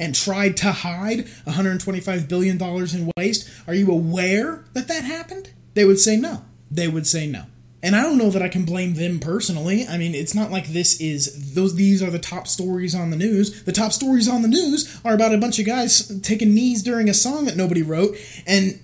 and 0.00 0.14
tried 0.16 0.56
to 0.56 0.72
hide 0.72 1.26
$125 1.46 2.28
billion 2.28 2.60
in 2.60 3.12
waste? 3.16 3.48
Are 3.68 3.74
you 3.74 3.88
aware 3.88 4.64
that 4.72 4.88
that 4.88 5.04
happened? 5.04 5.52
They 5.74 5.84
would 5.84 6.00
say 6.00 6.16
no. 6.16 6.42
They 6.72 6.88
would 6.88 7.06
say 7.06 7.28
no. 7.28 7.44
And 7.84 7.94
I 7.94 8.02
don't 8.02 8.18
know 8.18 8.30
that 8.30 8.42
I 8.42 8.48
can 8.48 8.64
blame 8.64 8.94
them 8.94 9.20
personally. 9.20 9.86
I 9.86 9.96
mean, 9.96 10.16
it's 10.16 10.34
not 10.34 10.50
like 10.50 10.66
this 10.66 11.00
is 11.00 11.54
those 11.54 11.76
these 11.76 12.02
are 12.02 12.10
the 12.10 12.18
top 12.18 12.48
stories 12.48 12.96
on 12.96 13.10
the 13.10 13.16
news. 13.16 13.62
The 13.62 13.70
top 13.70 13.92
stories 13.92 14.26
on 14.26 14.42
the 14.42 14.48
news 14.48 15.00
are 15.04 15.14
about 15.14 15.32
a 15.32 15.38
bunch 15.38 15.60
of 15.60 15.66
guys 15.66 16.20
taking 16.22 16.52
knees 16.52 16.82
during 16.82 17.08
a 17.08 17.14
song 17.14 17.44
that 17.44 17.56
nobody 17.56 17.84
wrote 17.84 18.16
and 18.44 18.80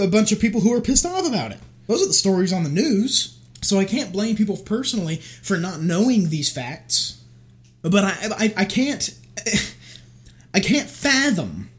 a 0.00 0.06
bunch 0.06 0.32
of 0.32 0.40
people 0.40 0.62
who 0.62 0.72
are 0.72 0.80
pissed 0.80 1.04
off 1.04 1.28
about 1.28 1.52
it. 1.52 1.58
Those 1.88 2.02
are 2.02 2.06
the 2.06 2.12
stories 2.12 2.52
on 2.52 2.62
the 2.62 2.68
news. 2.68 3.38
So 3.60 3.80
I 3.80 3.84
can't 3.84 4.12
blame 4.12 4.36
people 4.36 4.56
personally 4.56 5.16
for 5.16 5.56
not 5.56 5.80
knowing 5.80 6.28
these 6.28 6.52
facts. 6.52 7.20
But 7.82 8.04
I, 8.04 8.16
I, 8.22 8.54
I 8.58 8.64
can't, 8.64 9.18
I 10.54 10.60
can't 10.60 10.88
fathom. 10.88 11.70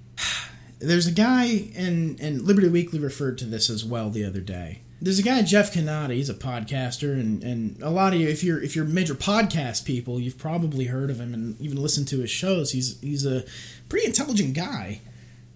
There's 0.79 1.07
a 1.07 1.11
guy, 1.11 1.69
and, 1.75 2.19
and 2.19 2.41
Liberty 2.41 2.69
Weekly 2.69 2.99
referred 2.99 3.37
to 3.39 3.45
this 3.45 3.69
as 3.69 3.85
well 3.85 4.09
the 4.09 4.25
other 4.25 4.39
day. 4.39 4.81
There's 5.01 5.19
a 5.19 5.23
guy, 5.23 5.41
Jeff 5.43 5.73
Cannata. 5.73 6.13
He's 6.13 6.29
a 6.29 6.33
podcaster, 6.33 7.13
and, 7.13 7.41
and 7.43 7.81
a 7.81 7.89
lot 7.89 8.13
of 8.13 8.19
you, 8.19 8.27
if 8.27 8.43
you're 8.43 8.61
if 8.61 8.75
you're 8.75 8.83
major 8.83 9.15
podcast 9.15 9.85
people, 9.85 10.19
you've 10.19 10.37
probably 10.37 10.85
heard 10.85 11.09
of 11.09 11.21
him 11.21 11.33
and 11.33 11.59
even 11.61 11.81
listened 11.81 12.09
to 12.09 12.19
his 12.19 12.29
shows. 12.29 12.71
He's 12.71 12.99
he's 12.99 13.25
a 13.25 13.45
pretty 13.87 14.07
intelligent 14.07 14.55
guy, 14.55 14.99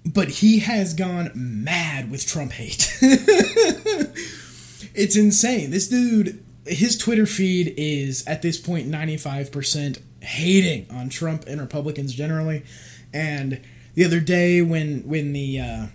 but 0.05 0.29
he 0.29 0.59
has 0.59 0.93
gone 0.93 1.31
mad 1.35 2.09
with 2.09 2.25
Trump 2.25 2.53
hate. 2.53 2.97
it's 4.93 5.15
insane. 5.15 5.71
This 5.71 5.87
dude, 5.87 6.43
his 6.65 6.97
Twitter 6.97 7.25
feed 7.25 7.73
is 7.77 8.25
at 8.27 8.41
this 8.41 8.57
point 8.59 8.89
95% 8.89 9.99
hating 10.21 10.87
on 10.89 11.09
Trump 11.09 11.45
and 11.47 11.59
Republicans 11.59 12.13
generally. 12.13 12.63
And 13.13 13.61
the 13.95 14.05
other 14.05 14.19
day 14.19 14.61
when 14.61 15.07
when 15.07 15.33
the 15.33 15.59
uh, 15.59 15.87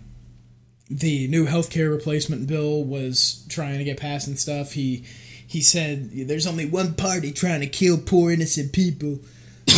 the 0.91 1.27
new 1.29 1.47
healthcare 1.47 1.91
replacement 1.91 2.47
bill 2.47 2.85
was 2.85 3.45
trying 3.49 3.79
to 3.79 3.85
get 3.85 3.99
passed 3.99 4.29
and 4.29 4.39
stuff, 4.39 4.73
he 4.73 5.05
he 5.47 5.61
said 5.61 6.11
there's 6.13 6.47
only 6.47 6.67
one 6.67 6.95
party 6.95 7.33
trying 7.33 7.61
to 7.61 7.67
kill 7.67 7.99
poor 7.99 8.31
innocent 8.31 8.73
people. 8.73 9.21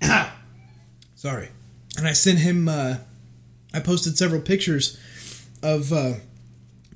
Sorry. 1.16 1.48
And 1.96 2.06
I 2.06 2.12
sent 2.12 2.38
him 2.38 2.68
uh, 2.68 2.98
I 3.74 3.80
posted 3.80 4.16
several 4.16 4.40
pictures 4.40 4.98
of 5.62 5.92
uh, 5.92 6.14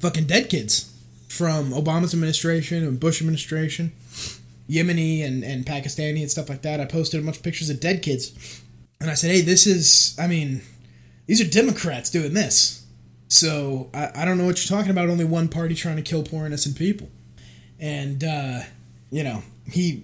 fucking 0.03 0.27
dead 0.27 0.51
kids 0.51 0.93
from 1.29 1.71
Obama's 1.71 2.13
administration 2.13 2.85
and 2.85 3.01
Bush 3.01 3.23
administration, 3.23 3.93
Yemeni 4.69 5.25
and, 5.25 5.43
and 5.43 5.65
Pakistani 5.65 6.21
and 6.21 6.31
stuff 6.31 6.49
like 6.49 6.63
that. 6.63 6.81
I 6.81 6.85
posted 6.85 7.21
a 7.21 7.25
bunch 7.25 7.39
of 7.39 7.43
pictures 7.43 7.71
of 7.71 7.81
dead 7.81 8.03
kids. 8.03 8.61
And 9.01 9.11
I 9.11 9.15
said, 9.15 9.31
hey, 9.31 9.41
this 9.41 9.67
is, 9.67 10.15
I 10.21 10.27
mean, 10.27 10.61
these 11.27 11.41
are 11.41 11.49
Democrats 11.49 12.11
doing 12.11 12.35
this. 12.35 12.85
So 13.29 13.89
I, 13.95 14.11
I 14.15 14.25
don't 14.25 14.37
know 14.37 14.45
what 14.45 14.63
you're 14.63 14.77
talking 14.77 14.91
about. 14.91 15.09
Only 15.09 15.25
one 15.25 15.49
party 15.49 15.75
trying 15.75 15.97
to 15.97 16.03
kill 16.03 16.23
poor 16.23 16.45
innocent 16.45 16.77
people. 16.77 17.09
And, 17.81 18.23
uh, 18.23 18.61
you 19.11 19.25
know, 19.25 19.43
he, 19.71 20.03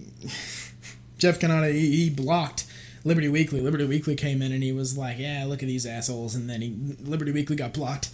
Jeff 1.18 1.38
Cannata, 1.38 1.72
he, 1.72 2.04
he 2.04 2.10
blocked 2.10 2.64
Liberty 3.04 3.28
Weekly. 3.28 3.60
Liberty 3.60 3.84
Weekly 3.84 4.14
came 4.14 4.42
in 4.42 4.52
and 4.52 4.62
he 4.62 4.72
was 4.72 4.96
like, 4.96 5.18
"Yeah, 5.18 5.44
look 5.46 5.62
at 5.62 5.66
these 5.66 5.86
assholes," 5.86 6.34
and 6.34 6.48
then 6.48 6.60
he 6.60 6.76
Liberty 7.00 7.32
Weekly 7.32 7.56
got 7.56 7.72
blocked. 7.72 8.10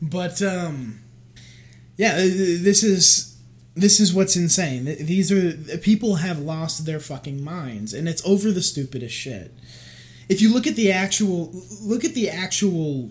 But 0.00 0.42
um, 0.42 1.00
yeah, 1.96 2.16
this 2.16 2.82
is 2.82 3.36
this 3.74 3.98
is 4.00 4.14
what's 4.14 4.36
insane. 4.36 4.84
These 4.84 5.32
are 5.32 5.78
people 5.78 6.16
have 6.16 6.38
lost 6.38 6.86
their 6.86 7.00
fucking 7.00 7.42
minds, 7.42 7.92
and 7.92 8.08
it's 8.08 8.24
over 8.26 8.50
the 8.50 8.62
stupidest 8.62 9.14
shit. 9.14 9.52
If 10.28 10.40
you 10.40 10.52
look 10.52 10.66
at 10.66 10.76
the 10.76 10.92
actual 10.92 11.52
look 11.82 12.04
at 12.04 12.14
the 12.14 12.30
actual 12.30 13.10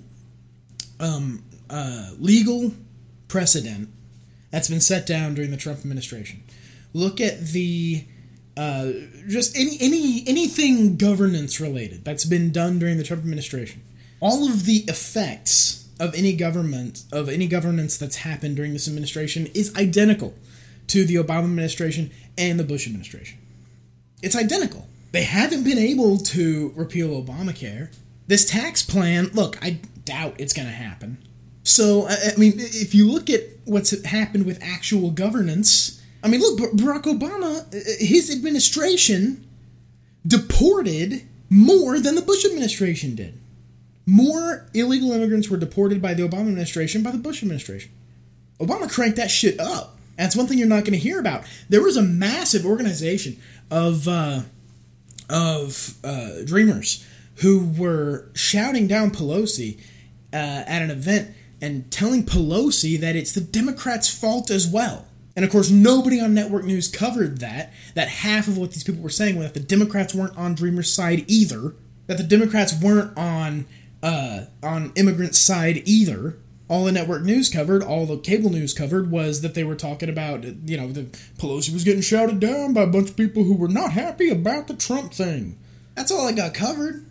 um, 1.00 1.43
uh, 1.69 2.12
legal 2.17 2.74
precedent 3.28 3.89
that's 4.52 4.69
been 4.69 4.82
set 4.82 5.06
down 5.06 5.34
during 5.34 5.52
the 5.52 5.58
Trump 5.58 5.80
administration, 5.80 6.43
look 6.93 7.22
at 7.22 7.39
the 7.48 8.06
uh, 8.56 8.91
just 9.28 9.58
any 9.58 9.78
any 9.80 10.24
anything 10.28 10.98
governance 10.98 11.60
related 11.60 12.06
that's 12.06 12.26
been 12.26 12.52
done 12.52 12.80
during 12.80 12.98
the 12.98 13.04
Trump 13.04 13.22
administration. 13.24 13.82
All 14.19 14.48
of 14.48 14.65
the 14.65 14.86
effects 14.88 15.83
of 16.04 16.13
any 16.16 16.34
government 16.34 17.04
of 17.13 17.30
any 17.30 17.48
governance 17.48 17.98
that's 17.98 18.18
happened 18.18 18.58
during 18.58 18.74
this 18.74 18.88
administration 18.88 19.48
is 19.54 19.74
identical 19.76 20.34
to 20.88 21.06
the 21.06 21.16
Obama 21.16 21.46
administration 21.46 22.12
and 22.38 22.60
the 22.60 22.63
Bush 22.63 22.86
administration. 22.86 23.39
It's 24.22 24.36
identical. 24.36 24.88
They 25.13 25.24
haven't 25.24 25.63
been 25.63 25.78
able 25.78 26.18
to 26.18 26.74
repeal 26.76 27.10
Obamacare. 27.10 27.94
This 28.28 28.46
tax 28.46 28.84
plan, 28.84 29.28
look, 29.34 29.58
I 29.63 29.80
doubt 30.04 30.36
it's 30.39 30.54
going 30.54 30.68
to 30.68 30.74
happen. 30.74 31.20
So, 31.63 32.08
I 32.08 32.36
mean, 32.38 32.54
if 32.58 32.94
you 32.94 33.10
look 33.10 33.30
at 33.30 33.42
what's 33.63 33.92
happened 34.04 34.46
with 34.46 34.62
actual 34.62 35.12
governance, 35.12 36.02
I 36.22 36.28
mean, 36.28 36.42
look, 36.42 36.60
Barack 36.74 37.04
Obama, 37.04 37.72
his 38.00 38.30
administration 38.30 39.48
deported 40.28 41.22
more 41.50 42.00
than 42.00 42.16
the 42.16 42.22
Bush 42.22 42.44
administration 42.44 43.16
did. 43.16 43.39
More 44.06 44.68
illegal 44.74 45.12
immigrants 45.12 45.50
were 45.50 45.58
deported 45.58 46.02
by 46.02 46.13
the 46.13 46.28
Obama 46.28 46.50
administration 46.50 47.04
by 47.04 47.12
the 47.12 47.18
Bush 47.18 47.42
administration. 47.42 47.92
Obama 48.60 48.92
cranked 48.92 49.18
that 49.18 49.32
shit 49.32 49.60
up. 49.60 49.98
That's 50.18 50.36
one 50.36 50.46
thing 50.48 50.58
you're 50.58 50.68
not 50.68 50.84
going 50.84 50.94
to 50.94 51.00
hear 51.00 51.20
about. 51.20 51.44
There 51.70 51.82
was 51.82 51.98
a 51.98 52.02
massive 52.02 52.66
organization 52.66 53.39
of 53.72 54.08
uh, 54.08 54.42
of 55.30 55.96
uh, 56.04 56.44
dreamers 56.46 57.06
who 57.38 57.66
were 57.78 58.30
shouting 58.34 58.88
down 58.88 59.10
Pelosi 59.10 59.80
uh, 60.32 60.36
at 60.68 60.82
an 60.82 60.92
event 60.92 61.34
and 61.62 61.89
telling 61.92 62.24
Pelosi 62.24 63.00
that 63.00 63.16
it's 63.16 63.32
the 63.32 63.42
Democrats' 63.42 64.10
fault 64.13 64.52
as 64.52 64.68
well 64.68 65.08
And 65.36 65.44
of 65.44 65.52
course, 65.52 65.72
nobody 65.72 66.20
on 66.22 66.34
network 66.34 66.63
news 66.66 66.88
covered 66.88 67.39
that. 67.39 67.74
That 67.96 68.08
half 68.08 68.48
of 68.48 68.58
what 68.58 68.72
these 68.72 68.84
people 68.84 69.02
were 69.02 69.10
saying 69.10 69.36
was 69.38 69.46
that 69.48 69.54
the 69.54 69.66
Democrats 69.66 70.13
weren't 70.13 70.38
on 70.38 70.54
Dreamer's 70.56 70.94
side 70.94 71.26
either. 71.28 71.74
That 72.08 72.18
the 72.18 72.24
Democrats 72.24 72.80
weren't 72.80 73.18
on 73.18 73.66
uh, 74.04 74.46
on 74.62 74.92
immigrants' 74.96 75.39
side 75.39 75.82
either. 75.86 76.38
All 76.70 76.86
the 76.86 76.92
network 76.92 77.24
news 77.24 77.50
covered, 77.50 77.84
all 77.84 78.06
the 78.06 78.18
cable 78.18 78.50
news 78.50 78.74
covered, 78.74 79.12
was 79.12 79.42
that 79.42 79.54
they 79.54 79.63
were 79.63 79.76
talking 79.76 80.10
about, 80.10 80.44
you 80.44 80.78
know, 80.78 80.92
the 80.92 81.04
Pelosi 81.38 81.74
was 81.74 81.84
getting 81.84 82.02
shouted 82.02 82.39
down 82.39 82.74
by 82.74 82.82
a 82.82 82.88
bunch 82.88 83.10
of 83.10 83.18
people 83.18 83.44
who 83.44 83.56
were 83.56 83.68
not 83.68 83.92
happy 83.94 84.30
about 84.30 84.68
the 84.68 84.74
Trump 84.74 85.13
thing. 85.13 85.58
That's 85.96 86.12
all 86.12 86.28
I 86.28 86.32
got 86.32 86.54
covered. 86.54 87.06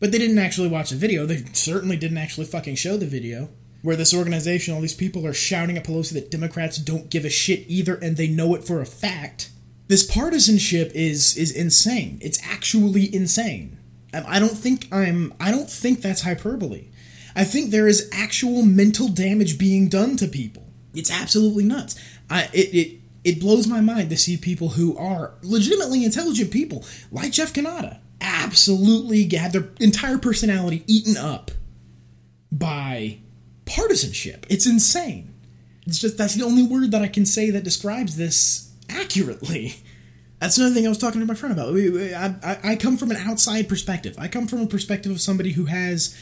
But 0.00 0.12
they 0.12 0.18
didn't 0.18 0.38
actually 0.38 0.68
watch 0.68 0.90
the 0.90 0.96
video. 0.96 1.26
They 1.26 1.44
certainly 1.52 1.96
didn't 1.96 2.18
actually 2.18 2.46
fucking 2.46 2.76
show 2.76 2.96
the 2.96 3.06
video 3.06 3.50
where 3.82 3.96
this 3.96 4.14
organization, 4.14 4.74
all 4.74 4.80
these 4.80 4.94
people 4.94 5.26
are 5.26 5.34
shouting 5.34 5.76
at 5.76 5.84
Pelosi 5.84 6.12
that 6.14 6.30
Democrats 6.30 6.78
don't 6.78 7.10
give 7.10 7.24
a 7.24 7.30
shit 7.30 7.64
either, 7.68 7.96
and 7.96 8.16
they 8.16 8.28
know 8.28 8.54
it 8.54 8.64
for 8.64 8.80
a 8.80 8.86
fact. 8.86 9.50
This 9.88 10.06
partisanship 10.06 10.92
is 10.94 11.36
is 11.36 11.50
insane. 11.50 12.18
It's 12.22 12.40
actually 12.46 13.14
insane. 13.14 13.76
I 14.12 14.38
don't 14.38 14.56
think 14.56 14.88
I'm. 14.92 15.34
I 15.40 15.50
don't 15.50 15.70
think 15.70 16.02
that's 16.02 16.22
hyperbole. 16.22 16.88
I 17.36 17.44
think 17.44 17.70
there 17.70 17.86
is 17.86 18.08
actual 18.12 18.62
mental 18.62 19.08
damage 19.08 19.58
being 19.58 19.88
done 19.88 20.16
to 20.16 20.26
people. 20.26 20.66
It's 20.94 21.10
absolutely 21.10 21.64
nuts. 21.64 21.98
I 22.28 22.48
it 22.52 22.74
it 22.74 23.00
it 23.22 23.40
blows 23.40 23.66
my 23.66 23.80
mind 23.80 24.10
to 24.10 24.16
see 24.16 24.36
people 24.36 24.70
who 24.70 24.96
are 24.96 25.34
legitimately 25.42 26.04
intelligent 26.04 26.50
people 26.50 26.84
like 27.12 27.32
Jeff 27.32 27.52
Cannata 27.52 27.98
absolutely 28.20 29.28
have 29.36 29.52
their 29.52 29.68
entire 29.78 30.18
personality 30.18 30.84
eaten 30.86 31.16
up 31.16 31.50
by 32.50 33.18
partisanship. 33.64 34.46
It's 34.48 34.66
insane. 34.66 35.34
It's 35.86 35.98
just 35.98 36.18
that's 36.18 36.34
the 36.34 36.44
only 36.44 36.62
word 36.62 36.90
that 36.90 37.02
I 37.02 37.08
can 37.08 37.26
say 37.26 37.50
that 37.50 37.64
describes 37.64 38.16
this 38.16 38.72
accurately. 38.88 39.76
That's 40.40 40.56
another 40.56 40.74
thing 40.74 40.86
I 40.86 40.88
was 40.88 40.98
talking 40.98 41.20
to 41.20 41.26
my 41.26 41.34
friend 41.34 41.52
about. 41.52 41.74
I, 41.76 42.34
I, 42.42 42.72
I 42.72 42.76
come 42.76 42.96
from 42.96 43.10
an 43.10 43.18
outside 43.18 43.68
perspective. 43.68 44.16
I 44.18 44.26
come 44.26 44.46
from 44.46 44.60
a 44.62 44.66
perspective 44.66 45.12
of 45.12 45.20
somebody 45.20 45.52
who 45.52 45.66
has 45.66 46.18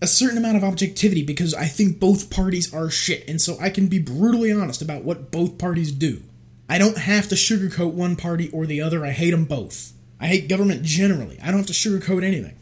a 0.00 0.06
certain 0.06 0.38
amount 0.38 0.56
of 0.56 0.64
objectivity 0.64 1.24
because 1.24 1.52
I 1.52 1.66
think 1.66 1.98
both 1.98 2.30
parties 2.30 2.72
are 2.72 2.88
shit, 2.90 3.28
and 3.28 3.40
so 3.40 3.58
I 3.60 3.70
can 3.70 3.88
be 3.88 3.98
brutally 3.98 4.52
honest 4.52 4.80
about 4.80 5.04
what 5.04 5.32
both 5.32 5.58
parties 5.58 5.90
do. 5.90 6.22
I 6.68 6.78
don't 6.78 6.96
have 6.96 7.28
to 7.28 7.34
sugarcoat 7.34 7.92
one 7.92 8.14
party 8.14 8.48
or 8.50 8.66
the 8.66 8.80
other. 8.80 9.04
I 9.04 9.10
hate 9.10 9.32
them 9.32 9.44
both. 9.44 9.92
I 10.20 10.28
hate 10.28 10.48
government 10.48 10.84
generally. 10.84 11.38
I 11.42 11.46
don't 11.46 11.56
have 11.56 11.66
to 11.66 11.72
sugarcoat 11.72 12.22
anything. 12.22 12.56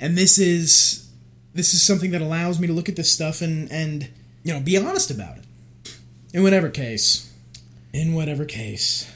And 0.00 0.16
this 0.16 0.38
is 0.38 1.10
this 1.52 1.74
is 1.74 1.82
something 1.82 2.12
that 2.12 2.22
allows 2.22 2.58
me 2.58 2.66
to 2.66 2.72
look 2.72 2.88
at 2.88 2.96
this 2.96 3.12
stuff 3.12 3.42
and 3.42 3.70
and 3.70 4.08
you 4.42 4.54
know 4.54 4.60
be 4.60 4.78
honest 4.78 5.10
about 5.10 5.36
it. 5.36 5.44
In 6.32 6.42
whatever 6.42 6.70
case, 6.70 7.30
in 7.92 8.14
whatever 8.14 8.46
case, 8.46 9.11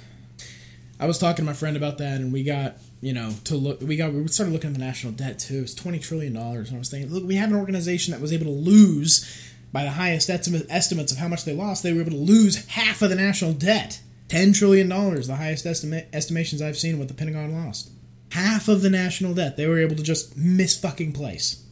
I 0.98 1.06
was 1.06 1.18
talking 1.18 1.44
to 1.44 1.50
my 1.50 1.52
friend 1.52 1.76
about 1.76 1.98
that, 1.98 2.20
and 2.20 2.32
we 2.32 2.42
got 2.42 2.78
you 3.00 3.12
know 3.12 3.32
to 3.44 3.56
look. 3.56 3.80
We 3.80 3.96
got 3.96 4.12
we 4.12 4.26
started 4.28 4.52
looking 4.52 4.70
at 4.70 4.74
the 4.74 4.84
national 4.84 5.12
debt 5.12 5.38
too. 5.38 5.60
It's 5.60 5.74
twenty 5.74 5.98
trillion 5.98 6.32
dollars, 6.32 6.68
and 6.68 6.76
I 6.76 6.78
was 6.78 6.90
thinking, 6.90 7.12
look, 7.12 7.24
we 7.24 7.36
have 7.36 7.50
an 7.50 7.56
organization 7.56 8.12
that 8.12 8.20
was 8.20 8.32
able 8.32 8.46
to 8.46 8.50
lose 8.50 9.52
by 9.72 9.84
the 9.84 9.90
highest 9.90 10.30
estimate, 10.30 10.66
estimates 10.70 11.12
of 11.12 11.18
how 11.18 11.28
much 11.28 11.44
they 11.44 11.54
lost. 11.54 11.82
They 11.82 11.92
were 11.92 12.00
able 12.00 12.12
to 12.12 12.16
lose 12.16 12.64
half 12.66 13.02
of 13.02 13.10
the 13.10 13.16
national 13.16 13.52
debt. 13.52 14.00
$10 14.28 14.56
trillion, 14.56 14.88
the 14.88 15.36
highest 15.36 15.66
estimations 15.66 16.62
I've 16.62 16.78
seen 16.78 16.98
what 16.98 17.08
the 17.08 17.14
Pentagon 17.14 17.64
lost. 17.64 17.90
Half 18.32 18.68
of 18.68 18.82
the 18.82 18.90
national 18.90 19.34
debt 19.34 19.56
they 19.56 19.66
were 19.66 19.78
able 19.78 19.94
to 19.94 20.02
just 20.02 20.36
miss 20.36 20.78
fucking 20.78 21.12
place. 21.12 21.62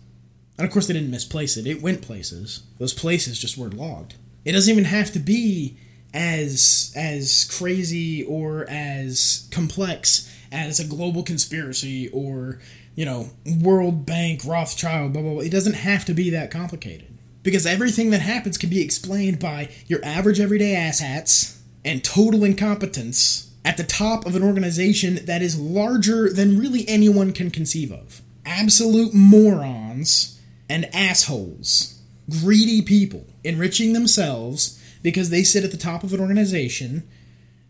And 0.56 0.66
of 0.66 0.72
course, 0.72 0.86
they 0.86 0.94
didn't 0.94 1.10
misplace 1.10 1.56
it. 1.56 1.66
It 1.66 1.82
went 1.82 2.02
places. 2.02 2.62
Those 2.78 2.94
places 2.94 3.40
just 3.40 3.58
weren't 3.58 3.74
logged. 3.74 4.14
It 4.44 4.52
doesn't 4.52 4.70
even 4.70 4.84
have 4.84 5.12
to 5.12 5.18
be 5.18 5.78
as 6.14 6.92
as 6.96 7.44
crazy 7.58 8.22
or 8.22 8.64
as 8.70 9.48
complex 9.50 10.32
as 10.52 10.78
a 10.78 10.86
global 10.86 11.24
conspiracy 11.24 12.08
or 12.10 12.60
you 12.94 13.04
know 13.04 13.30
World 13.60 14.06
Bank, 14.06 14.42
Rothschild, 14.44 15.12
blah 15.12 15.22
blah 15.22 15.32
blah. 15.32 15.42
It 15.42 15.50
doesn't 15.50 15.74
have 15.74 16.04
to 16.06 16.14
be 16.14 16.30
that 16.30 16.50
complicated 16.50 17.18
because 17.42 17.66
everything 17.66 18.10
that 18.10 18.20
happens 18.20 18.56
can 18.56 18.70
be 18.70 18.80
explained 18.80 19.40
by 19.40 19.70
your 19.86 20.02
average 20.04 20.40
everyday 20.40 20.74
asshats 20.74 21.58
and 21.84 22.02
total 22.02 22.44
incompetence 22.44 23.52
at 23.64 23.76
the 23.76 23.84
top 23.84 24.24
of 24.24 24.36
an 24.36 24.42
organization 24.42 25.24
that 25.24 25.42
is 25.42 25.58
larger 25.58 26.30
than 26.30 26.58
really 26.58 26.88
anyone 26.88 27.32
can 27.32 27.50
conceive 27.50 27.90
of. 27.90 28.22
Absolute 28.46 29.12
morons 29.14 30.40
and 30.68 30.88
assholes, 30.94 32.00
greedy 32.30 32.82
people, 32.82 33.26
enriching 33.42 33.94
themselves 33.94 34.80
because 35.04 35.28
they 35.28 35.44
sit 35.44 35.62
at 35.62 35.70
the 35.70 35.76
top 35.76 36.02
of 36.02 36.12
an 36.14 36.18
organization 36.18 37.06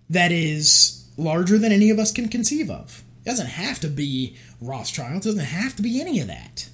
that 0.08 0.30
is 0.32 1.06
larger 1.18 1.58
than 1.58 1.72
any 1.72 1.90
of 1.90 1.98
us 1.98 2.12
can 2.12 2.28
conceive 2.28 2.70
of. 2.70 3.02
It 3.22 3.28
doesn't 3.28 3.48
have 3.48 3.80
to 3.80 3.88
be 3.88 4.36
Rothschild, 4.60 5.22
it 5.22 5.24
doesn't 5.24 5.40
have 5.40 5.74
to 5.76 5.82
be 5.82 6.00
any 6.00 6.20
of 6.20 6.28
that. 6.28 6.68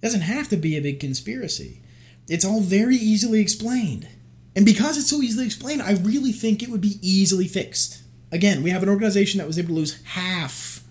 It 0.00 0.06
doesn't 0.06 0.20
have 0.20 0.48
to 0.50 0.56
be 0.56 0.76
a 0.76 0.82
big 0.82 1.00
conspiracy. 1.00 1.80
It's 2.28 2.44
all 2.44 2.60
very 2.60 2.96
easily 2.96 3.40
explained. 3.40 4.06
And 4.54 4.66
because 4.66 4.98
it's 4.98 5.08
so 5.08 5.22
easily 5.22 5.46
explained, 5.46 5.80
I 5.80 5.92
really 5.92 6.32
think 6.32 6.62
it 6.62 6.68
would 6.68 6.80
be 6.82 6.98
easily 7.00 7.48
fixed. 7.48 8.02
Again, 8.30 8.62
we 8.62 8.70
have 8.70 8.82
an 8.82 8.88
organization 8.90 9.38
that 9.38 9.46
was 9.46 9.58
able 9.58 9.68
to 9.68 9.74
lose 9.74 10.02
half 10.04 10.84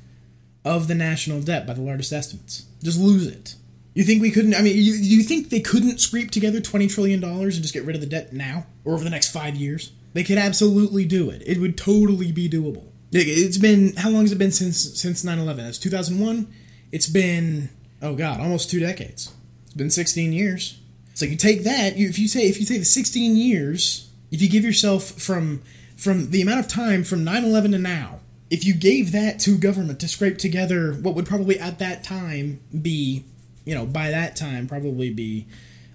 of 0.63 0.87
the 0.87 0.95
national 0.95 1.41
debt 1.41 1.67
by 1.67 1.73
the 1.73 1.81
largest 1.81 2.11
estimates. 2.11 2.65
Just 2.81 2.99
lose 2.99 3.27
it. 3.27 3.55
You 3.95 4.03
think 4.03 4.21
we 4.21 4.29
couldn't? 4.29 4.53
I 4.53 4.61
mean, 4.61 4.75
you, 4.75 4.93
you 4.93 5.23
think 5.23 5.49
they 5.49 5.61
couldn't 5.61 5.99
scrape 5.99 6.29
together 6.29 6.59
twenty 6.59 6.87
trillion 6.87 7.21
dollars 7.21 7.55
and 7.55 7.63
just 7.63 7.73
get 7.73 7.85
rid 7.85 7.95
of 7.95 8.01
the 8.01 8.07
debt 8.07 8.33
now 8.33 8.67
or 8.83 8.93
over 8.93 9.03
the 9.03 9.09
next 9.09 9.31
five 9.31 9.55
years? 9.55 9.93
They 10.13 10.23
could 10.23 10.37
absolutely 10.37 11.05
do 11.05 11.29
it. 11.29 11.41
It 11.45 11.59
would 11.59 11.77
totally 11.77 12.31
be 12.31 12.49
doable. 12.49 12.85
It's 13.11 13.57
been 13.57 13.95
how 13.95 14.09
long 14.09 14.23
has 14.23 14.33
it 14.33 14.37
been 14.37 14.51
since 14.51 14.99
since 14.99 15.23
9-11? 15.23 15.55
That's 15.57 15.79
two 15.79 15.89
thousand 15.89 16.19
one. 16.19 16.53
It's 16.91 17.07
been 17.07 17.69
oh 18.01 18.15
god, 18.15 18.41
almost 18.41 18.69
two 18.69 18.81
decades. 18.81 19.33
It's 19.63 19.73
been 19.73 19.89
sixteen 19.89 20.33
years. 20.33 20.79
So 21.13 21.23
you 21.23 21.37
take 21.37 21.63
that. 21.63 21.95
You, 21.95 22.09
if 22.09 22.19
you 22.19 22.27
say 22.27 22.49
if 22.49 22.59
you 22.59 22.65
take 22.65 22.79
the 22.79 22.85
sixteen 22.85 23.37
years, 23.37 24.11
if 24.29 24.41
you 24.41 24.49
give 24.49 24.65
yourself 24.65 25.11
from 25.11 25.61
from 25.95 26.31
the 26.31 26.41
amount 26.41 26.59
of 26.59 26.67
time 26.67 27.05
from 27.05 27.23
9-11 27.23 27.71
to 27.71 27.77
now, 27.77 28.19
if 28.49 28.65
you 28.65 28.73
gave 28.73 29.13
that 29.13 29.39
to 29.39 29.57
government 29.57 29.99
to 30.01 30.07
scrape 30.09 30.37
together 30.37 30.91
what 30.91 31.15
would 31.15 31.25
probably 31.25 31.57
at 31.57 31.79
that 31.79 32.03
time 32.03 32.59
be 32.81 33.23
you 33.65 33.75
know, 33.75 33.85
by 33.85 34.11
that 34.11 34.35
time 34.35 34.67
probably 34.67 35.09
be 35.09 35.47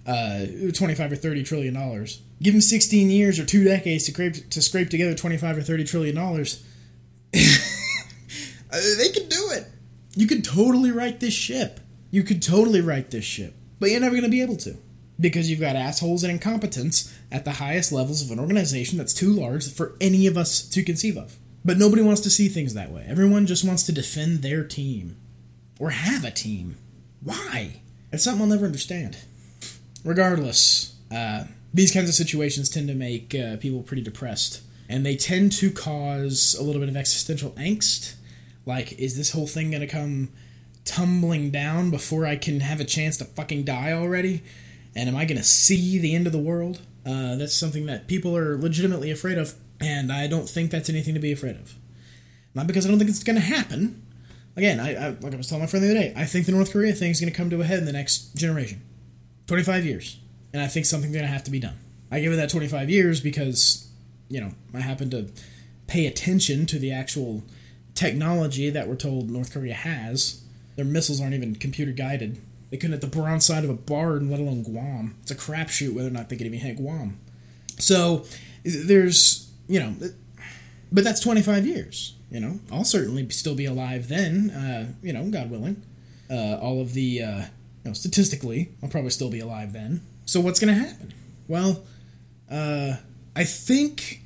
uh, 0.06 0.46
25 0.74 1.12
or 1.12 1.16
30 1.16 1.42
trillion 1.44 1.74
dollars. 1.74 2.22
Give 2.42 2.54
them 2.54 2.60
16 2.60 3.10
years 3.10 3.38
or 3.38 3.44
two 3.44 3.64
decades 3.64 4.04
to 4.06 4.12
scrape, 4.12 4.50
to 4.50 4.62
scrape 4.62 4.90
together 4.90 5.14
25 5.14 5.58
or 5.58 5.62
30 5.62 5.84
trillion 5.84 6.14
dollars. 6.14 6.64
Uh, 8.72 8.78
they 8.98 9.08
can 9.08 9.28
do 9.28 9.50
it. 9.50 9.66
You 10.14 10.28
could 10.28 10.44
totally 10.44 10.92
right 10.92 11.18
this 11.18 11.34
ship. 11.34 11.80
You 12.10 12.22
could 12.22 12.40
totally 12.40 12.80
right 12.80 13.10
this 13.10 13.24
ship. 13.24 13.54
But 13.80 13.90
you're 13.90 14.00
never 14.00 14.14
going 14.14 14.22
to 14.22 14.30
be 14.30 14.42
able 14.42 14.56
to. 14.58 14.76
Because 15.18 15.50
you've 15.50 15.60
got 15.60 15.76
assholes 15.76 16.22
and 16.22 16.32
incompetence 16.32 17.12
at 17.30 17.44
the 17.44 17.54
highest 17.54 17.90
levels 17.90 18.22
of 18.22 18.30
an 18.30 18.38
organization 18.38 18.96
that's 18.96 19.12
too 19.12 19.32
large 19.32 19.70
for 19.72 19.96
any 20.00 20.26
of 20.26 20.36
us 20.36 20.62
to 20.68 20.82
conceive 20.82 21.16
of. 21.16 21.36
But 21.64 21.78
nobody 21.78 22.02
wants 22.02 22.20
to 22.22 22.30
see 22.30 22.48
things 22.48 22.74
that 22.74 22.90
way. 22.90 23.04
Everyone 23.08 23.46
just 23.46 23.64
wants 23.64 23.82
to 23.84 23.92
defend 23.92 24.42
their 24.42 24.64
team. 24.64 25.16
Or 25.78 25.90
have 25.90 26.24
a 26.24 26.30
team. 26.30 26.76
Why? 27.22 27.82
It's 28.12 28.24
something 28.24 28.42
I'll 28.42 28.48
never 28.48 28.66
understand. 28.66 29.16
Regardless, 30.04 30.96
uh, 31.14 31.44
these 31.72 31.92
kinds 31.92 32.08
of 32.08 32.14
situations 32.14 32.68
tend 32.68 32.88
to 32.88 32.94
make 32.94 33.34
uh, 33.34 33.56
people 33.58 33.82
pretty 33.82 34.02
depressed, 34.02 34.62
and 34.88 35.04
they 35.04 35.16
tend 35.16 35.52
to 35.52 35.70
cause 35.70 36.56
a 36.58 36.62
little 36.62 36.80
bit 36.80 36.88
of 36.88 36.96
existential 36.96 37.50
angst. 37.52 38.14
Like, 38.66 38.92
is 38.98 39.16
this 39.16 39.32
whole 39.32 39.46
thing 39.46 39.70
gonna 39.70 39.86
come 39.86 40.30
tumbling 40.84 41.50
down 41.50 41.90
before 41.90 42.26
I 42.26 42.36
can 42.36 42.60
have 42.60 42.80
a 42.80 42.84
chance 42.84 43.16
to 43.18 43.24
fucking 43.24 43.64
die 43.64 43.92
already? 43.92 44.42
And 44.96 45.08
am 45.08 45.16
I 45.16 45.24
gonna 45.24 45.44
see 45.44 45.98
the 45.98 46.14
end 46.14 46.26
of 46.26 46.32
the 46.32 46.38
world? 46.38 46.80
Uh, 47.06 47.36
that's 47.36 47.54
something 47.54 47.86
that 47.86 48.08
people 48.08 48.36
are 48.36 48.58
legitimately 48.58 49.10
afraid 49.10 49.38
of, 49.38 49.54
and 49.80 50.12
I 50.12 50.26
don't 50.26 50.48
think 50.48 50.70
that's 50.70 50.88
anything 50.88 51.14
to 51.14 51.20
be 51.20 51.32
afraid 51.32 51.56
of. 51.56 51.74
Not 52.54 52.66
because 52.66 52.84
I 52.84 52.88
don't 52.88 52.98
think 52.98 53.10
it's 53.10 53.22
gonna 53.22 53.40
happen, 53.40 54.02
again, 54.60 54.78
I, 54.78 54.94
I, 54.94 55.08
like 55.20 55.32
I 55.32 55.36
was 55.38 55.46
telling 55.46 55.62
my 55.62 55.66
friend 55.66 55.82
the 55.82 55.90
other 55.90 55.98
day, 55.98 56.12
I 56.14 56.26
think 56.26 56.44
the 56.44 56.52
North 56.52 56.70
Korea 56.70 56.92
thing 56.92 57.10
is 57.10 57.18
going 57.18 57.32
to 57.32 57.36
come 57.36 57.48
to 57.48 57.62
a 57.62 57.64
head 57.64 57.78
in 57.78 57.86
the 57.86 57.92
next 57.92 58.36
generation, 58.36 58.82
25 59.46 59.86
years, 59.86 60.18
and 60.52 60.62
I 60.62 60.66
think 60.66 60.84
something's 60.84 61.14
going 61.14 61.24
to 61.24 61.32
have 61.32 61.44
to 61.44 61.50
be 61.50 61.58
done. 61.58 61.78
I 62.10 62.20
give 62.20 62.30
it 62.30 62.36
that 62.36 62.50
25 62.50 62.90
years 62.90 63.22
because, 63.22 63.88
you 64.28 64.38
know, 64.38 64.52
I 64.74 64.80
happen 64.80 65.08
to 65.10 65.30
pay 65.86 66.06
attention 66.06 66.66
to 66.66 66.78
the 66.78 66.92
actual 66.92 67.42
technology 67.94 68.68
that 68.68 68.86
we're 68.86 68.96
told 68.96 69.30
North 69.30 69.50
Korea 69.50 69.72
has. 69.72 70.42
Their 70.76 70.84
missiles 70.84 71.22
aren't 71.22 71.34
even 71.34 71.54
computer 71.54 71.92
guided. 71.92 72.38
They 72.70 72.76
couldn't 72.76 72.92
hit 72.92 73.00
the 73.00 73.18
brown 73.18 73.40
side 73.40 73.64
of 73.64 73.70
a 73.70 73.74
barn, 73.74 74.30
let 74.30 74.40
alone 74.40 74.62
Guam. 74.62 75.16
It's 75.22 75.30
a 75.30 75.34
crapshoot 75.34 75.94
whether 75.94 76.08
or 76.08 76.12
not 76.12 76.28
they 76.28 76.36
could 76.36 76.46
even 76.46 76.60
hit 76.60 76.76
Guam. 76.76 77.18
So 77.78 78.26
there's, 78.62 79.50
you 79.68 79.80
know, 79.80 79.94
but 80.92 81.02
that's 81.02 81.20
25 81.20 81.66
years. 81.66 82.14
You 82.30 82.40
know, 82.40 82.60
I'll 82.70 82.84
certainly 82.84 83.28
still 83.30 83.54
be 83.54 83.66
alive 83.66 84.08
then. 84.08 84.50
Uh, 84.50 84.92
you 85.02 85.12
know, 85.12 85.28
God 85.30 85.50
willing. 85.50 85.82
Uh, 86.30 86.58
all 86.60 86.80
of 86.80 86.94
the, 86.94 87.22
uh, 87.22 87.38
you 87.38 87.46
know, 87.86 87.92
statistically, 87.92 88.70
I'll 88.82 88.88
probably 88.88 89.10
still 89.10 89.30
be 89.30 89.40
alive 89.40 89.72
then. 89.72 90.02
So 90.26 90.40
what's 90.40 90.60
going 90.60 90.72
to 90.72 90.80
happen? 90.80 91.12
Well, 91.48 91.82
uh, 92.48 92.96
I 93.34 93.44
think 93.44 94.22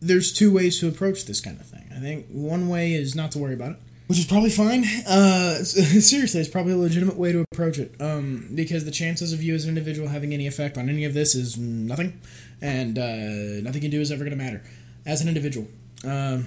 there's 0.00 0.32
two 0.32 0.52
ways 0.52 0.78
to 0.80 0.88
approach 0.88 1.24
this 1.24 1.40
kind 1.40 1.60
of 1.60 1.66
thing. 1.66 1.90
I 1.94 1.98
think 1.98 2.26
one 2.28 2.68
way 2.68 2.94
is 2.94 3.16
not 3.16 3.32
to 3.32 3.38
worry 3.38 3.54
about 3.54 3.72
it, 3.72 3.76
which 4.06 4.18
is 4.18 4.26
probably 4.26 4.50
fine. 4.50 4.84
Uh, 5.06 5.54
seriously, 5.64 6.40
it's 6.40 6.48
probably 6.48 6.72
a 6.72 6.76
legitimate 6.76 7.16
way 7.16 7.32
to 7.32 7.44
approach 7.52 7.78
it 7.78 7.94
um, 8.00 8.48
because 8.54 8.84
the 8.84 8.90
chances 8.92 9.32
of 9.32 9.42
you 9.42 9.54
as 9.54 9.64
an 9.64 9.70
individual 9.70 10.08
having 10.08 10.32
any 10.32 10.46
effect 10.46 10.78
on 10.78 10.88
any 10.88 11.04
of 11.04 11.14
this 11.14 11.34
is 11.34 11.58
nothing, 11.58 12.20
and 12.62 12.98
uh, 12.98 13.60
nothing 13.62 13.82
you 13.82 13.88
do 13.88 14.00
is 14.00 14.12
ever 14.12 14.24
going 14.24 14.36
to 14.36 14.42
matter 14.42 14.62
as 15.04 15.20
an 15.20 15.28
individual. 15.28 15.66
Um, 16.04 16.46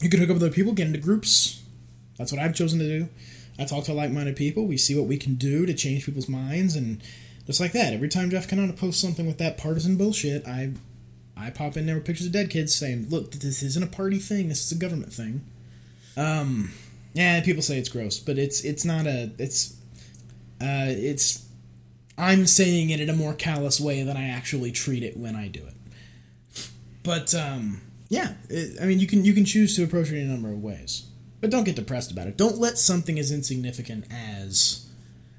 you 0.00 0.10
can 0.10 0.20
hook 0.20 0.30
up 0.30 0.34
with 0.34 0.42
other 0.42 0.52
people, 0.52 0.72
get 0.72 0.86
into 0.86 0.98
groups. 0.98 1.62
That's 2.18 2.32
what 2.32 2.40
I've 2.40 2.54
chosen 2.54 2.78
to 2.78 2.86
do. 2.86 3.08
I 3.58 3.64
talk 3.64 3.84
to 3.84 3.92
like-minded 3.92 4.36
people. 4.36 4.66
We 4.66 4.76
see 4.76 4.96
what 4.96 5.06
we 5.06 5.16
can 5.16 5.34
do 5.34 5.66
to 5.66 5.74
change 5.74 6.06
people's 6.06 6.28
minds, 6.28 6.76
and 6.76 7.00
just 7.46 7.60
like 7.60 7.72
that, 7.72 7.92
every 7.92 8.08
time 8.08 8.30
Jeff 8.30 8.48
Cannata 8.48 8.76
posts 8.76 9.00
something 9.00 9.26
with 9.26 9.38
that 9.38 9.58
partisan 9.58 9.96
bullshit, 9.96 10.46
I 10.46 10.72
I 11.36 11.50
pop 11.50 11.76
in 11.76 11.86
there 11.86 11.96
with 11.96 12.04
pictures 12.04 12.26
of 12.26 12.32
dead 12.32 12.50
kids 12.50 12.74
saying, 12.74 13.08
"Look, 13.10 13.32
this 13.32 13.62
isn't 13.62 13.82
a 13.82 13.88
party 13.88 14.18
thing. 14.18 14.48
This 14.48 14.64
is 14.64 14.72
a 14.72 14.80
government 14.80 15.12
thing." 15.12 15.42
Um, 16.16 16.72
yeah, 17.12 17.40
people 17.42 17.62
say 17.62 17.78
it's 17.78 17.88
gross, 17.88 18.18
but 18.18 18.38
it's 18.38 18.62
it's 18.64 18.84
not 18.84 19.06
a 19.06 19.30
it's 19.38 19.76
uh 20.60 20.86
it's 20.88 21.44
I'm 22.16 22.46
saying 22.46 22.90
it 22.90 23.00
in 23.00 23.10
a 23.10 23.14
more 23.14 23.34
callous 23.34 23.80
way 23.80 24.02
than 24.02 24.16
I 24.16 24.28
actually 24.28 24.70
treat 24.72 25.02
it 25.02 25.16
when 25.16 25.34
I 25.34 25.48
do 25.48 25.60
it. 25.60 25.74
But 27.02 27.34
um, 27.34 27.82
yeah, 28.08 28.34
it, 28.48 28.80
I 28.80 28.86
mean, 28.86 28.98
you 29.00 29.06
can 29.06 29.24
you 29.24 29.32
can 29.32 29.44
choose 29.44 29.76
to 29.76 29.84
approach 29.84 30.10
it 30.10 30.18
in 30.18 30.28
a 30.28 30.32
number 30.32 30.50
of 30.50 30.62
ways, 30.62 31.06
but 31.40 31.50
don't 31.50 31.64
get 31.64 31.76
depressed 31.76 32.10
about 32.10 32.26
it. 32.26 32.36
Don't 32.36 32.58
let 32.58 32.78
something 32.78 33.18
as 33.18 33.30
insignificant 33.30 34.06
as, 34.10 34.88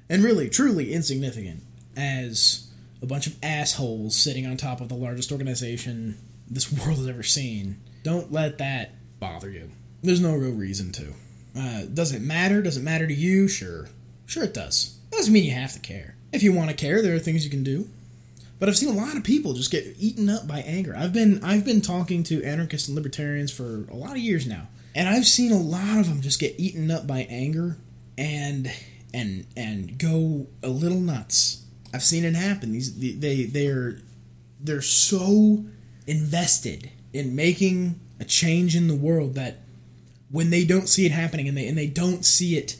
and 0.08 0.24
really 0.24 0.48
truly 0.48 0.92
insignificant 0.92 1.62
as 1.96 2.68
a 3.02 3.06
bunch 3.06 3.26
of 3.26 3.36
assholes 3.42 4.16
sitting 4.16 4.46
on 4.46 4.56
top 4.56 4.80
of 4.80 4.88
the 4.88 4.94
largest 4.94 5.32
organization 5.32 6.18
this 6.48 6.72
world 6.86 6.98
has 6.98 7.08
ever 7.08 7.22
seen. 7.22 7.80
Don't 8.02 8.32
let 8.32 8.58
that 8.58 8.92
bother 9.18 9.50
you. 9.50 9.70
There's 10.02 10.20
no 10.20 10.34
real 10.34 10.52
reason 10.52 10.92
to. 10.92 11.14
Uh, 11.58 11.82
does 11.92 12.12
it 12.12 12.20
matter? 12.20 12.62
Does 12.62 12.76
it 12.76 12.82
matter 12.82 13.06
to 13.06 13.14
you? 13.14 13.48
Sure. 13.48 13.88
Sure 14.26 14.44
it 14.44 14.54
does. 14.54 14.98
Doesn't 15.10 15.32
mean 15.32 15.44
you 15.44 15.52
have 15.52 15.72
to 15.72 15.80
care. 15.80 16.16
If 16.32 16.42
you 16.42 16.52
want 16.52 16.70
to 16.70 16.76
care, 16.76 17.00
there 17.00 17.14
are 17.14 17.20
things 17.20 17.44
you 17.44 17.50
can 17.50 17.64
do. 17.64 17.88
But 18.58 18.68
I've 18.68 18.76
seen 18.76 18.88
a 18.88 18.96
lot 18.98 19.16
of 19.16 19.24
people 19.24 19.52
just 19.52 19.70
get 19.70 19.96
eaten 19.98 20.30
up 20.30 20.46
by 20.46 20.60
anger. 20.60 20.94
I've 20.96 21.12
been 21.12 21.42
I've 21.44 21.64
been 21.64 21.80
talking 21.80 22.22
to 22.24 22.42
anarchists 22.42 22.88
and 22.88 22.96
libertarians 22.96 23.52
for 23.52 23.86
a 23.90 23.96
lot 23.96 24.12
of 24.12 24.18
years 24.18 24.46
now, 24.46 24.68
and 24.94 25.08
I've 25.08 25.26
seen 25.26 25.52
a 25.52 25.58
lot 25.58 25.98
of 25.98 26.08
them 26.08 26.22
just 26.22 26.40
get 26.40 26.54
eaten 26.58 26.90
up 26.90 27.06
by 27.06 27.26
anger 27.28 27.76
and 28.16 28.72
and 29.12 29.46
and 29.56 29.98
go 29.98 30.46
a 30.62 30.68
little 30.68 31.00
nuts 31.00 31.66
I've 31.96 32.02
seen 32.02 32.26
it 32.26 32.34
happen. 32.34 32.72
These 32.72 33.18
they 33.18 33.44
they're 33.44 34.00
they're 34.60 34.82
so 34.82 35.64
invested 36.06 36.90
in 37.14 37.34
making 37.34 37.98
a 38.20 38.24
change 38.26 38.76
in 38.76 38.86
the 38.86 38.94
world 38.94 39.34
that 39.34 39.60
when 40.30 40.50
they 40.50 40.66
don't 40.66 40.90
see 40.90 41.06
it 41.06 41.12
happening 41.12 41.48
and 41.48 41.56
they 41.56 41.66
and 41.66 41.78
they 41.78 41.86
don't 41.86 42.22
see 42.22 42.58
it 42.58 42.76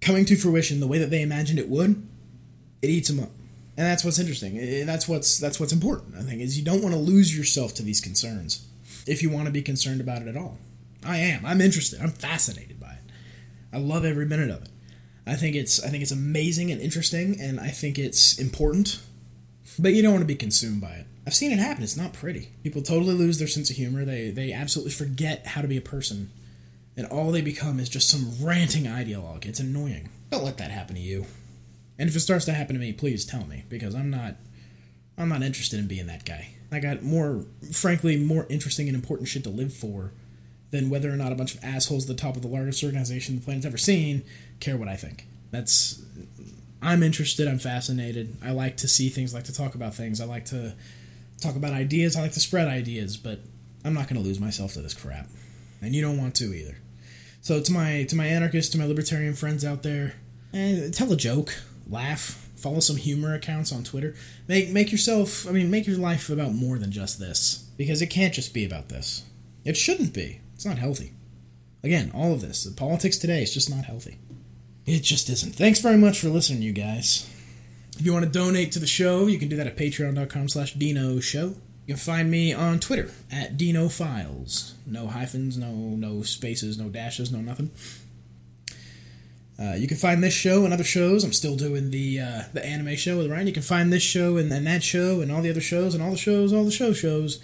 coming 0.00 0.24
to 0.24 0.34
fruition 0.34 0.80
the 0.80 0.88
way 0.88 0.98
that 0.98 1.10
they 1.10 1.22
imagined 1.22 1.60
it 1.60 1.68
would, 1.68 2.04
it 2.82 2.90
eats 2.90 3.08
them 3.08 3.20
up. 3.20 3.30
And 3.76 3.86
that's 3.86 4.04
what's 4.04 4.18
interesting. 4.18 4.56
And 4.58 4.88
that's 4.88 5.08
what's 5.08 5.38
that's 5.38 5.58
what's 5.58 5.72
important. 5.72 6.16
I 6.16 6.22
think 6.22 6.40
is 6.40 6.58
you 6.58 6.64
don't 6.64 6.82
want 6.82 6.94
to 6.94 7.00
lose 7.00 7.36
yourself 7.36 7.74
to 7.74 7.82
these 7.82 8.00
concerns 8.00 8.66
if 9.06 9.22
you 9.22 9.30
want 9.30 9.46
to 9.46 9.52
be 9.52 9.62
concerned 9.62 10.00
about 10.00 10.22
it 10.22 10.28
at 10.28 10.36
all. 10.36 10.58
I 11.04 11.18
am. 11.18 11.44
I'm 11.44 11.60
interested. 11.60 12.00
I'm 12.00 12.10
fascinated 12.10 12.80
by 12.80 12.92
it. 12.92 13.12
I 13.72 13.78
love 13.78 14.04
every 14.04 14.26
minute 14.26 14.50
of 14.50 14.62
it. 14.62 14.68
I 15.26 15.34
think 15.34 15.56
it's 15.56 15.82
I 15.82 15.88
think 15.88 16.02
it's 16.02 16.12
amazing 16.12 16.70
and 16.70 16.80
interesting, 16.80 17.40
and 17.40 17.58
I 17.58 17.68
think 17.68 17.98
it's 17.98 18.38
important. 18.38 19.00
But 19.78 19.94
you 19.94 20.02
don't 20.02 20.12
want 20.12 20.22
to 20.22 20.26
be 20.26 20.36
consumed 20.36 20.80
by 20.80 20.92
it. 20.92 21.06
I've 21.26 21.34
seen 21.34 21.50
it 21.50 21.58
happen. 21.58 21.82
It's 21.82 21.96
not 21.96 22.12
pretty. 22.12 22.50
People 22.62 22.82
totally 22.82 23.14
lose 23.14 23.38
their 23.38 23.48
sense 23.48 23.70
of 23.70 23.76
humor. 23.76 24.04
They 24.04 24.30
they 24.30 24.52
absolutely 24.52 24.92
forget 24.92 25.46
how 25.48 25.62
to 25.62 25.68
be 25.68 25.76
a 25.76 25.82
person, 25.82 26.30
and 26.96 27.06
all 27.06 27.32
they 27.32 27.40
become 27.42 27.80
is 27.80 27.88
just 27.88 28.08
some 28.08 28.32
ranting 28.40 28.84
ideologue. 28.84 29.46
It's 29.46 29.60
annoying. 29.60 30.10
Don't 30.30 30.44
let 30.44 30.58
that 30.58 30.70
happen 30.70 30.94
to 30.94 31.00
you. 31.00 31.26
And 31.98 32.08
if 32.08 32.16
it 32.16 32.20
starts 32.20 32.44
to 32.46 32.52
happen 32.52 32.74
to 32.74 32.80
me, 32.80 32.92
please 32.92 33.24
tell 33.24 33.44
me 33.46 33.64
because 33.68 33.94
I'm 33.94 34.10
not 34.10 34.36
I'm 35.16 35.28
not 35.28 35.42
interested 35.42 35.78
in 35.78 35.86
being 35.86 36.06
that 36.06 36.24
guy. 36.24 36.48
I 36.72 36.80
got 36.80 37.02
more, 37.02 37.44
frankly, 37.72 38.16
more 38.16 38.46
interesting 38.48 38.88
and 38.88 38.96
important 38.96 39.28
shit 39.28 39.44
to 39.44 39.50
live 39.50 39.72
for 39.72 40.12
than 40.72 40.90
whether 40.90 41.08
or 41.08 41.16
not 41.16 41.30
a 41.30 41.36
bunch 41.36 41.54
of 41.54 41.62
assholes 41.62 42.10
at 42.10 42.16
the 42.16 42.20
top 42.20 42.34
of 42.34 42.42
the 42.42 42.48
largest 42.48 42.82
organization 42.82 43.36
the 43.36 43.40
planet's 43.40 43.64
ever 43.64 43.78
seen 43.78 44.24
care 44.58 44.76
what 44.76 44.88
I 44.88 44.96
think. 44.96 45.26
That's 45.52 46.02
I'm 46.82 47.02
interested, 47.02 47.46
I'm 47.46 47.60
fascinated. 47.60 48.36
I 48.44 48.50
like 48.50 48.76
to 48.78 48.88
see 48.88 49.08
things, 49.08 49.32
I 49.32 49.38
like 49.38 49.46
to 49.46 49.54
talk 49.54 49.74
about 49.74 49.94
things. 49.94 50.20
I 50.20 50.24
like 50.24 50.46
to 50.46 50.74
talk 51.40 51.54
about 51.54 51.72
ideas, 51.72 52.16
I 52.16 52.22
like 52.22 52.32
to 52.32 52.40
spread 52.40 52.66
ideas, 52.66 53.16
but 53.16 53.40
I'm 53.84 53.94
not 53.94 54.08
going 54.08 54.20
to 54.20 54.26
lose 54.26 54.40
myself 54.40 54.72
to 54.74 54.82
this 54.82 54.94
crap. 54.94 55.28
And 55.80 55.94
you 55.94 56.02
don't 56.02 56.18
want 56.18 56.34
to 56.36 56.54
either. 56.54 56.78
So 57.40 57.60
to 57.60 57.72
my 57.72 58.04
to 58.04 58.16
my 58.16 58.26
anarchist, 58.26 58.72
to 58.72 58.78
my 58.78 58.86
libertarian 58.86 59.34
friends 59.34 59.64
out 59.64 59.82
there, 59.82 60.14
eh, 60.52 60.90
tell 60.90 61.12
a 61.12 61.16
joke, 61.16 61.54
laugh, 61.88 62.48
follow 62.56 62.80
some 62.80 62.96
humor 62.96 63.34
accounts 63.34 63.72
on 63.72 63.84
Twitter. 63.84 64.14
Make 64.48 64.70
make 64.70 64.92
yourself, 64.92 65.46
I 65.48 65.52
mean, 65.52 65.70
make 65.70 65.86
your 65.86 65.98
life 65.98 66.30
about 66.30 66.54
more 66.54 66.78
than 66.78 66.90
just 66.90 67.18
this 67.18 67.68
because 67.76 68.02
it 68.02 68.06
can't 68.06 68.34
just 68.34 68.54
be 68.54 68.64
about 68.64 68.88
this. 68.88 69.24
It 69.64 69.76
shouldn't 69.76 70.12
be. 70.14 70.40
It's 70.54 70.66
not 70.66 70.78
healthy. 70.78 71.12
Again, 71.82 72.10
all 72.14 72.32
of 72.32 72.40
this, 72.40 72.64
the 72.64 72.72
politics 72.72 73.18
today 73.18 73.42
is 73.42 73.52
just 73.52 73.68
not 73.68 73.84
healthy. 73.84 74.18
It 74.86 75.02
just 75.02 75.28
isn't. 75.28 75.54
Thanks 75.54 75.80
very 75.80 75.96
much 75.96 76.18
for 76.18 76.28
listening, 76.28 76.62
you 76.62 76.72
guys. 76.72 77.28
If 77.98 78.04
you 78.04 78.12
want 78.12 78.24
to 78.24 78.30
donate 78.30 78.72
to 78.72 78.78
the 78.78 78.86
show, 78.86 79.26
you 79.26 79.38
can 79.38 79.48
do 79.48 79.56
that 79.56 79.66
at 79.66 79.76
patreon.com 79.76 80.48
slash 80.48 80.74
Dino 80.74 81.20
Show. 81.20 81.54
You 81.86 81.94
can 81.94 81.96
find 81.96 82.30
me 82.30 82.52
on 82.52 82.80
Twitter 82.80 83.10
at 83.30 83.56
Dino 83.56 83.88
Files. 83.88 84.74
No 84.86 85.06
hyphens, 85.06 85.56
no 85.58 85.70
no 85.70 86.22
spaces, 86.22 86.78
no 86.78 86.88
dashes, 86.88 87.30
no 87.30 87.40
nothing. 87.40 87.70
Uh, 89.58 89.74
you 89.74 89.86
can 89.86 89.96
find 89.96 90.22
this 90.22 90.34
show 90.34 90.64
and 90.64 90.74
other 90.74 90.84
shows. 90.84 91.22
I'm 91.22 91.32
still 91.32 91.54
doing 91.54 91.90
the 91.90 92.20
uh, 92.20 92.42
the 92.52 92.64
anime 92.64 92.96
show 92.96 93.18
with 93.18 93.30
Ryan. 93.30 93.46
You 93.46 93.52
can 93.52 93.62
find 93.62 93.92
this 93.92 94.02
show 94.02 94.36
and, 94.36 94.52
and 94.52 94.66
that 94.66 94.82
show 94.82 95.20
and 95.20 95.30
all 95.30 95.42
the 95.42 95.50
other 95.50 95.60
shows 95.60 95.94
and 95.94 96.02
all 96.02 96.10
the 96.10 96.16
shows, 96.16 96.52
all 96.52 96.64
the 96.64 96.72
show 96.72 96.92
shows. 96.92 97.40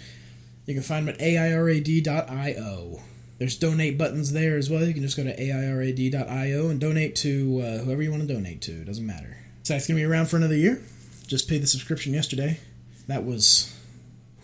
You 0.65 0.73
can 0.73 0.83
find 0.83 1.07
them 1.07 1.15
at 1.15 1.21
airad.io. 1.21 3.01
There's 3.39 3.57
donate 3.57 3.97
buttons 3.97 4.33
there 4.33 4.57
as 4.57 4.69
well. 4.69 4.85
You 4.85 4.93
can 4.93 5.01
just 5.01 5.17
go 5.17 5.23
to 5.23 5.35
airad.io 5.35 6.69
and 6.69 6.79
donate 6.79 7.15
to 7.17 7.61
uh, 7.63 7.77
whoever 7.83 8.01
you 8.03 8.11
want 8.11 8.27
to 8.27 8.31
donate 8.31 8.61
to. 8.63 8.71
It 8.71 8.85
doesn't 8.85 9.05
matter. 9.05 9.37
So 9.63 9.75
it's 9.75 9.87
going 9.87 9.97
to 9.97 10.01
be 10.01 10.05
around 10.05 10.27
for 10.27 10.37
another 10.37 10.55
year. 10.55 10.81
Just 11.27 11.49
paid 11.49 11.63
the 11.63 11.67
subscription 11.67 12.13
yesterday. 12.13 12.59
That 13.07 13.25
was, 13.25 13.75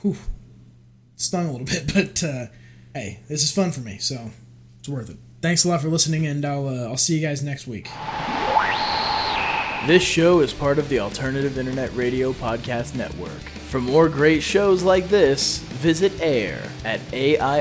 whew, 0.02 0.18
stung 1.16 1.48
a 1.48 1.52
little 1.52 1.68
bit, 1.68 1.94
but 1.94 2.24
uh, 2.24 2.48
hey, 2.94 3.20
this 3.28 3.44
is 3.44 3.52
fun 3.52 3.72
for 3.72 3.82
me, 3.82 3.98
so 4.00 4.32
it's 4.80 4.90
worth 4.90 5.10
it. 5.10 5.18
Thanks 5.42 5.66
a 5.66 5.70
lot 5.70 5.82
for 5.82 5.90
listening, 5.90 6.26
and 6.26 6.44
I'll 6.44 6.68
uh, 6.68 6.88
I'll 6.88 6.98
see 6.98 7.16
you 7.16 7.22
guys 7.26 7.44
next 7.44 7.68
week. 7.68 7.90
This 9.86 10.04
show 10.04 10.42
is 10.42 10.52
part 10.54 10.80
of 10.80 10.90
the 10.90 11.00
Alternative 11.00 11.58
Internet 11.58 11.96
Radio 11.96 12.34
Podcast 12.34 12.96
Network. 12.96 13.30
For 13.70 13.80
more 13.80 14.10
great 14.10 14.42
shows 14.42 14.84
like 14.84 15.08
this, 15.10 15.60
visit 15.60 16.20
AIR 16.20 16.64
at 16.84 17.00
airad.io. 17.12 17.58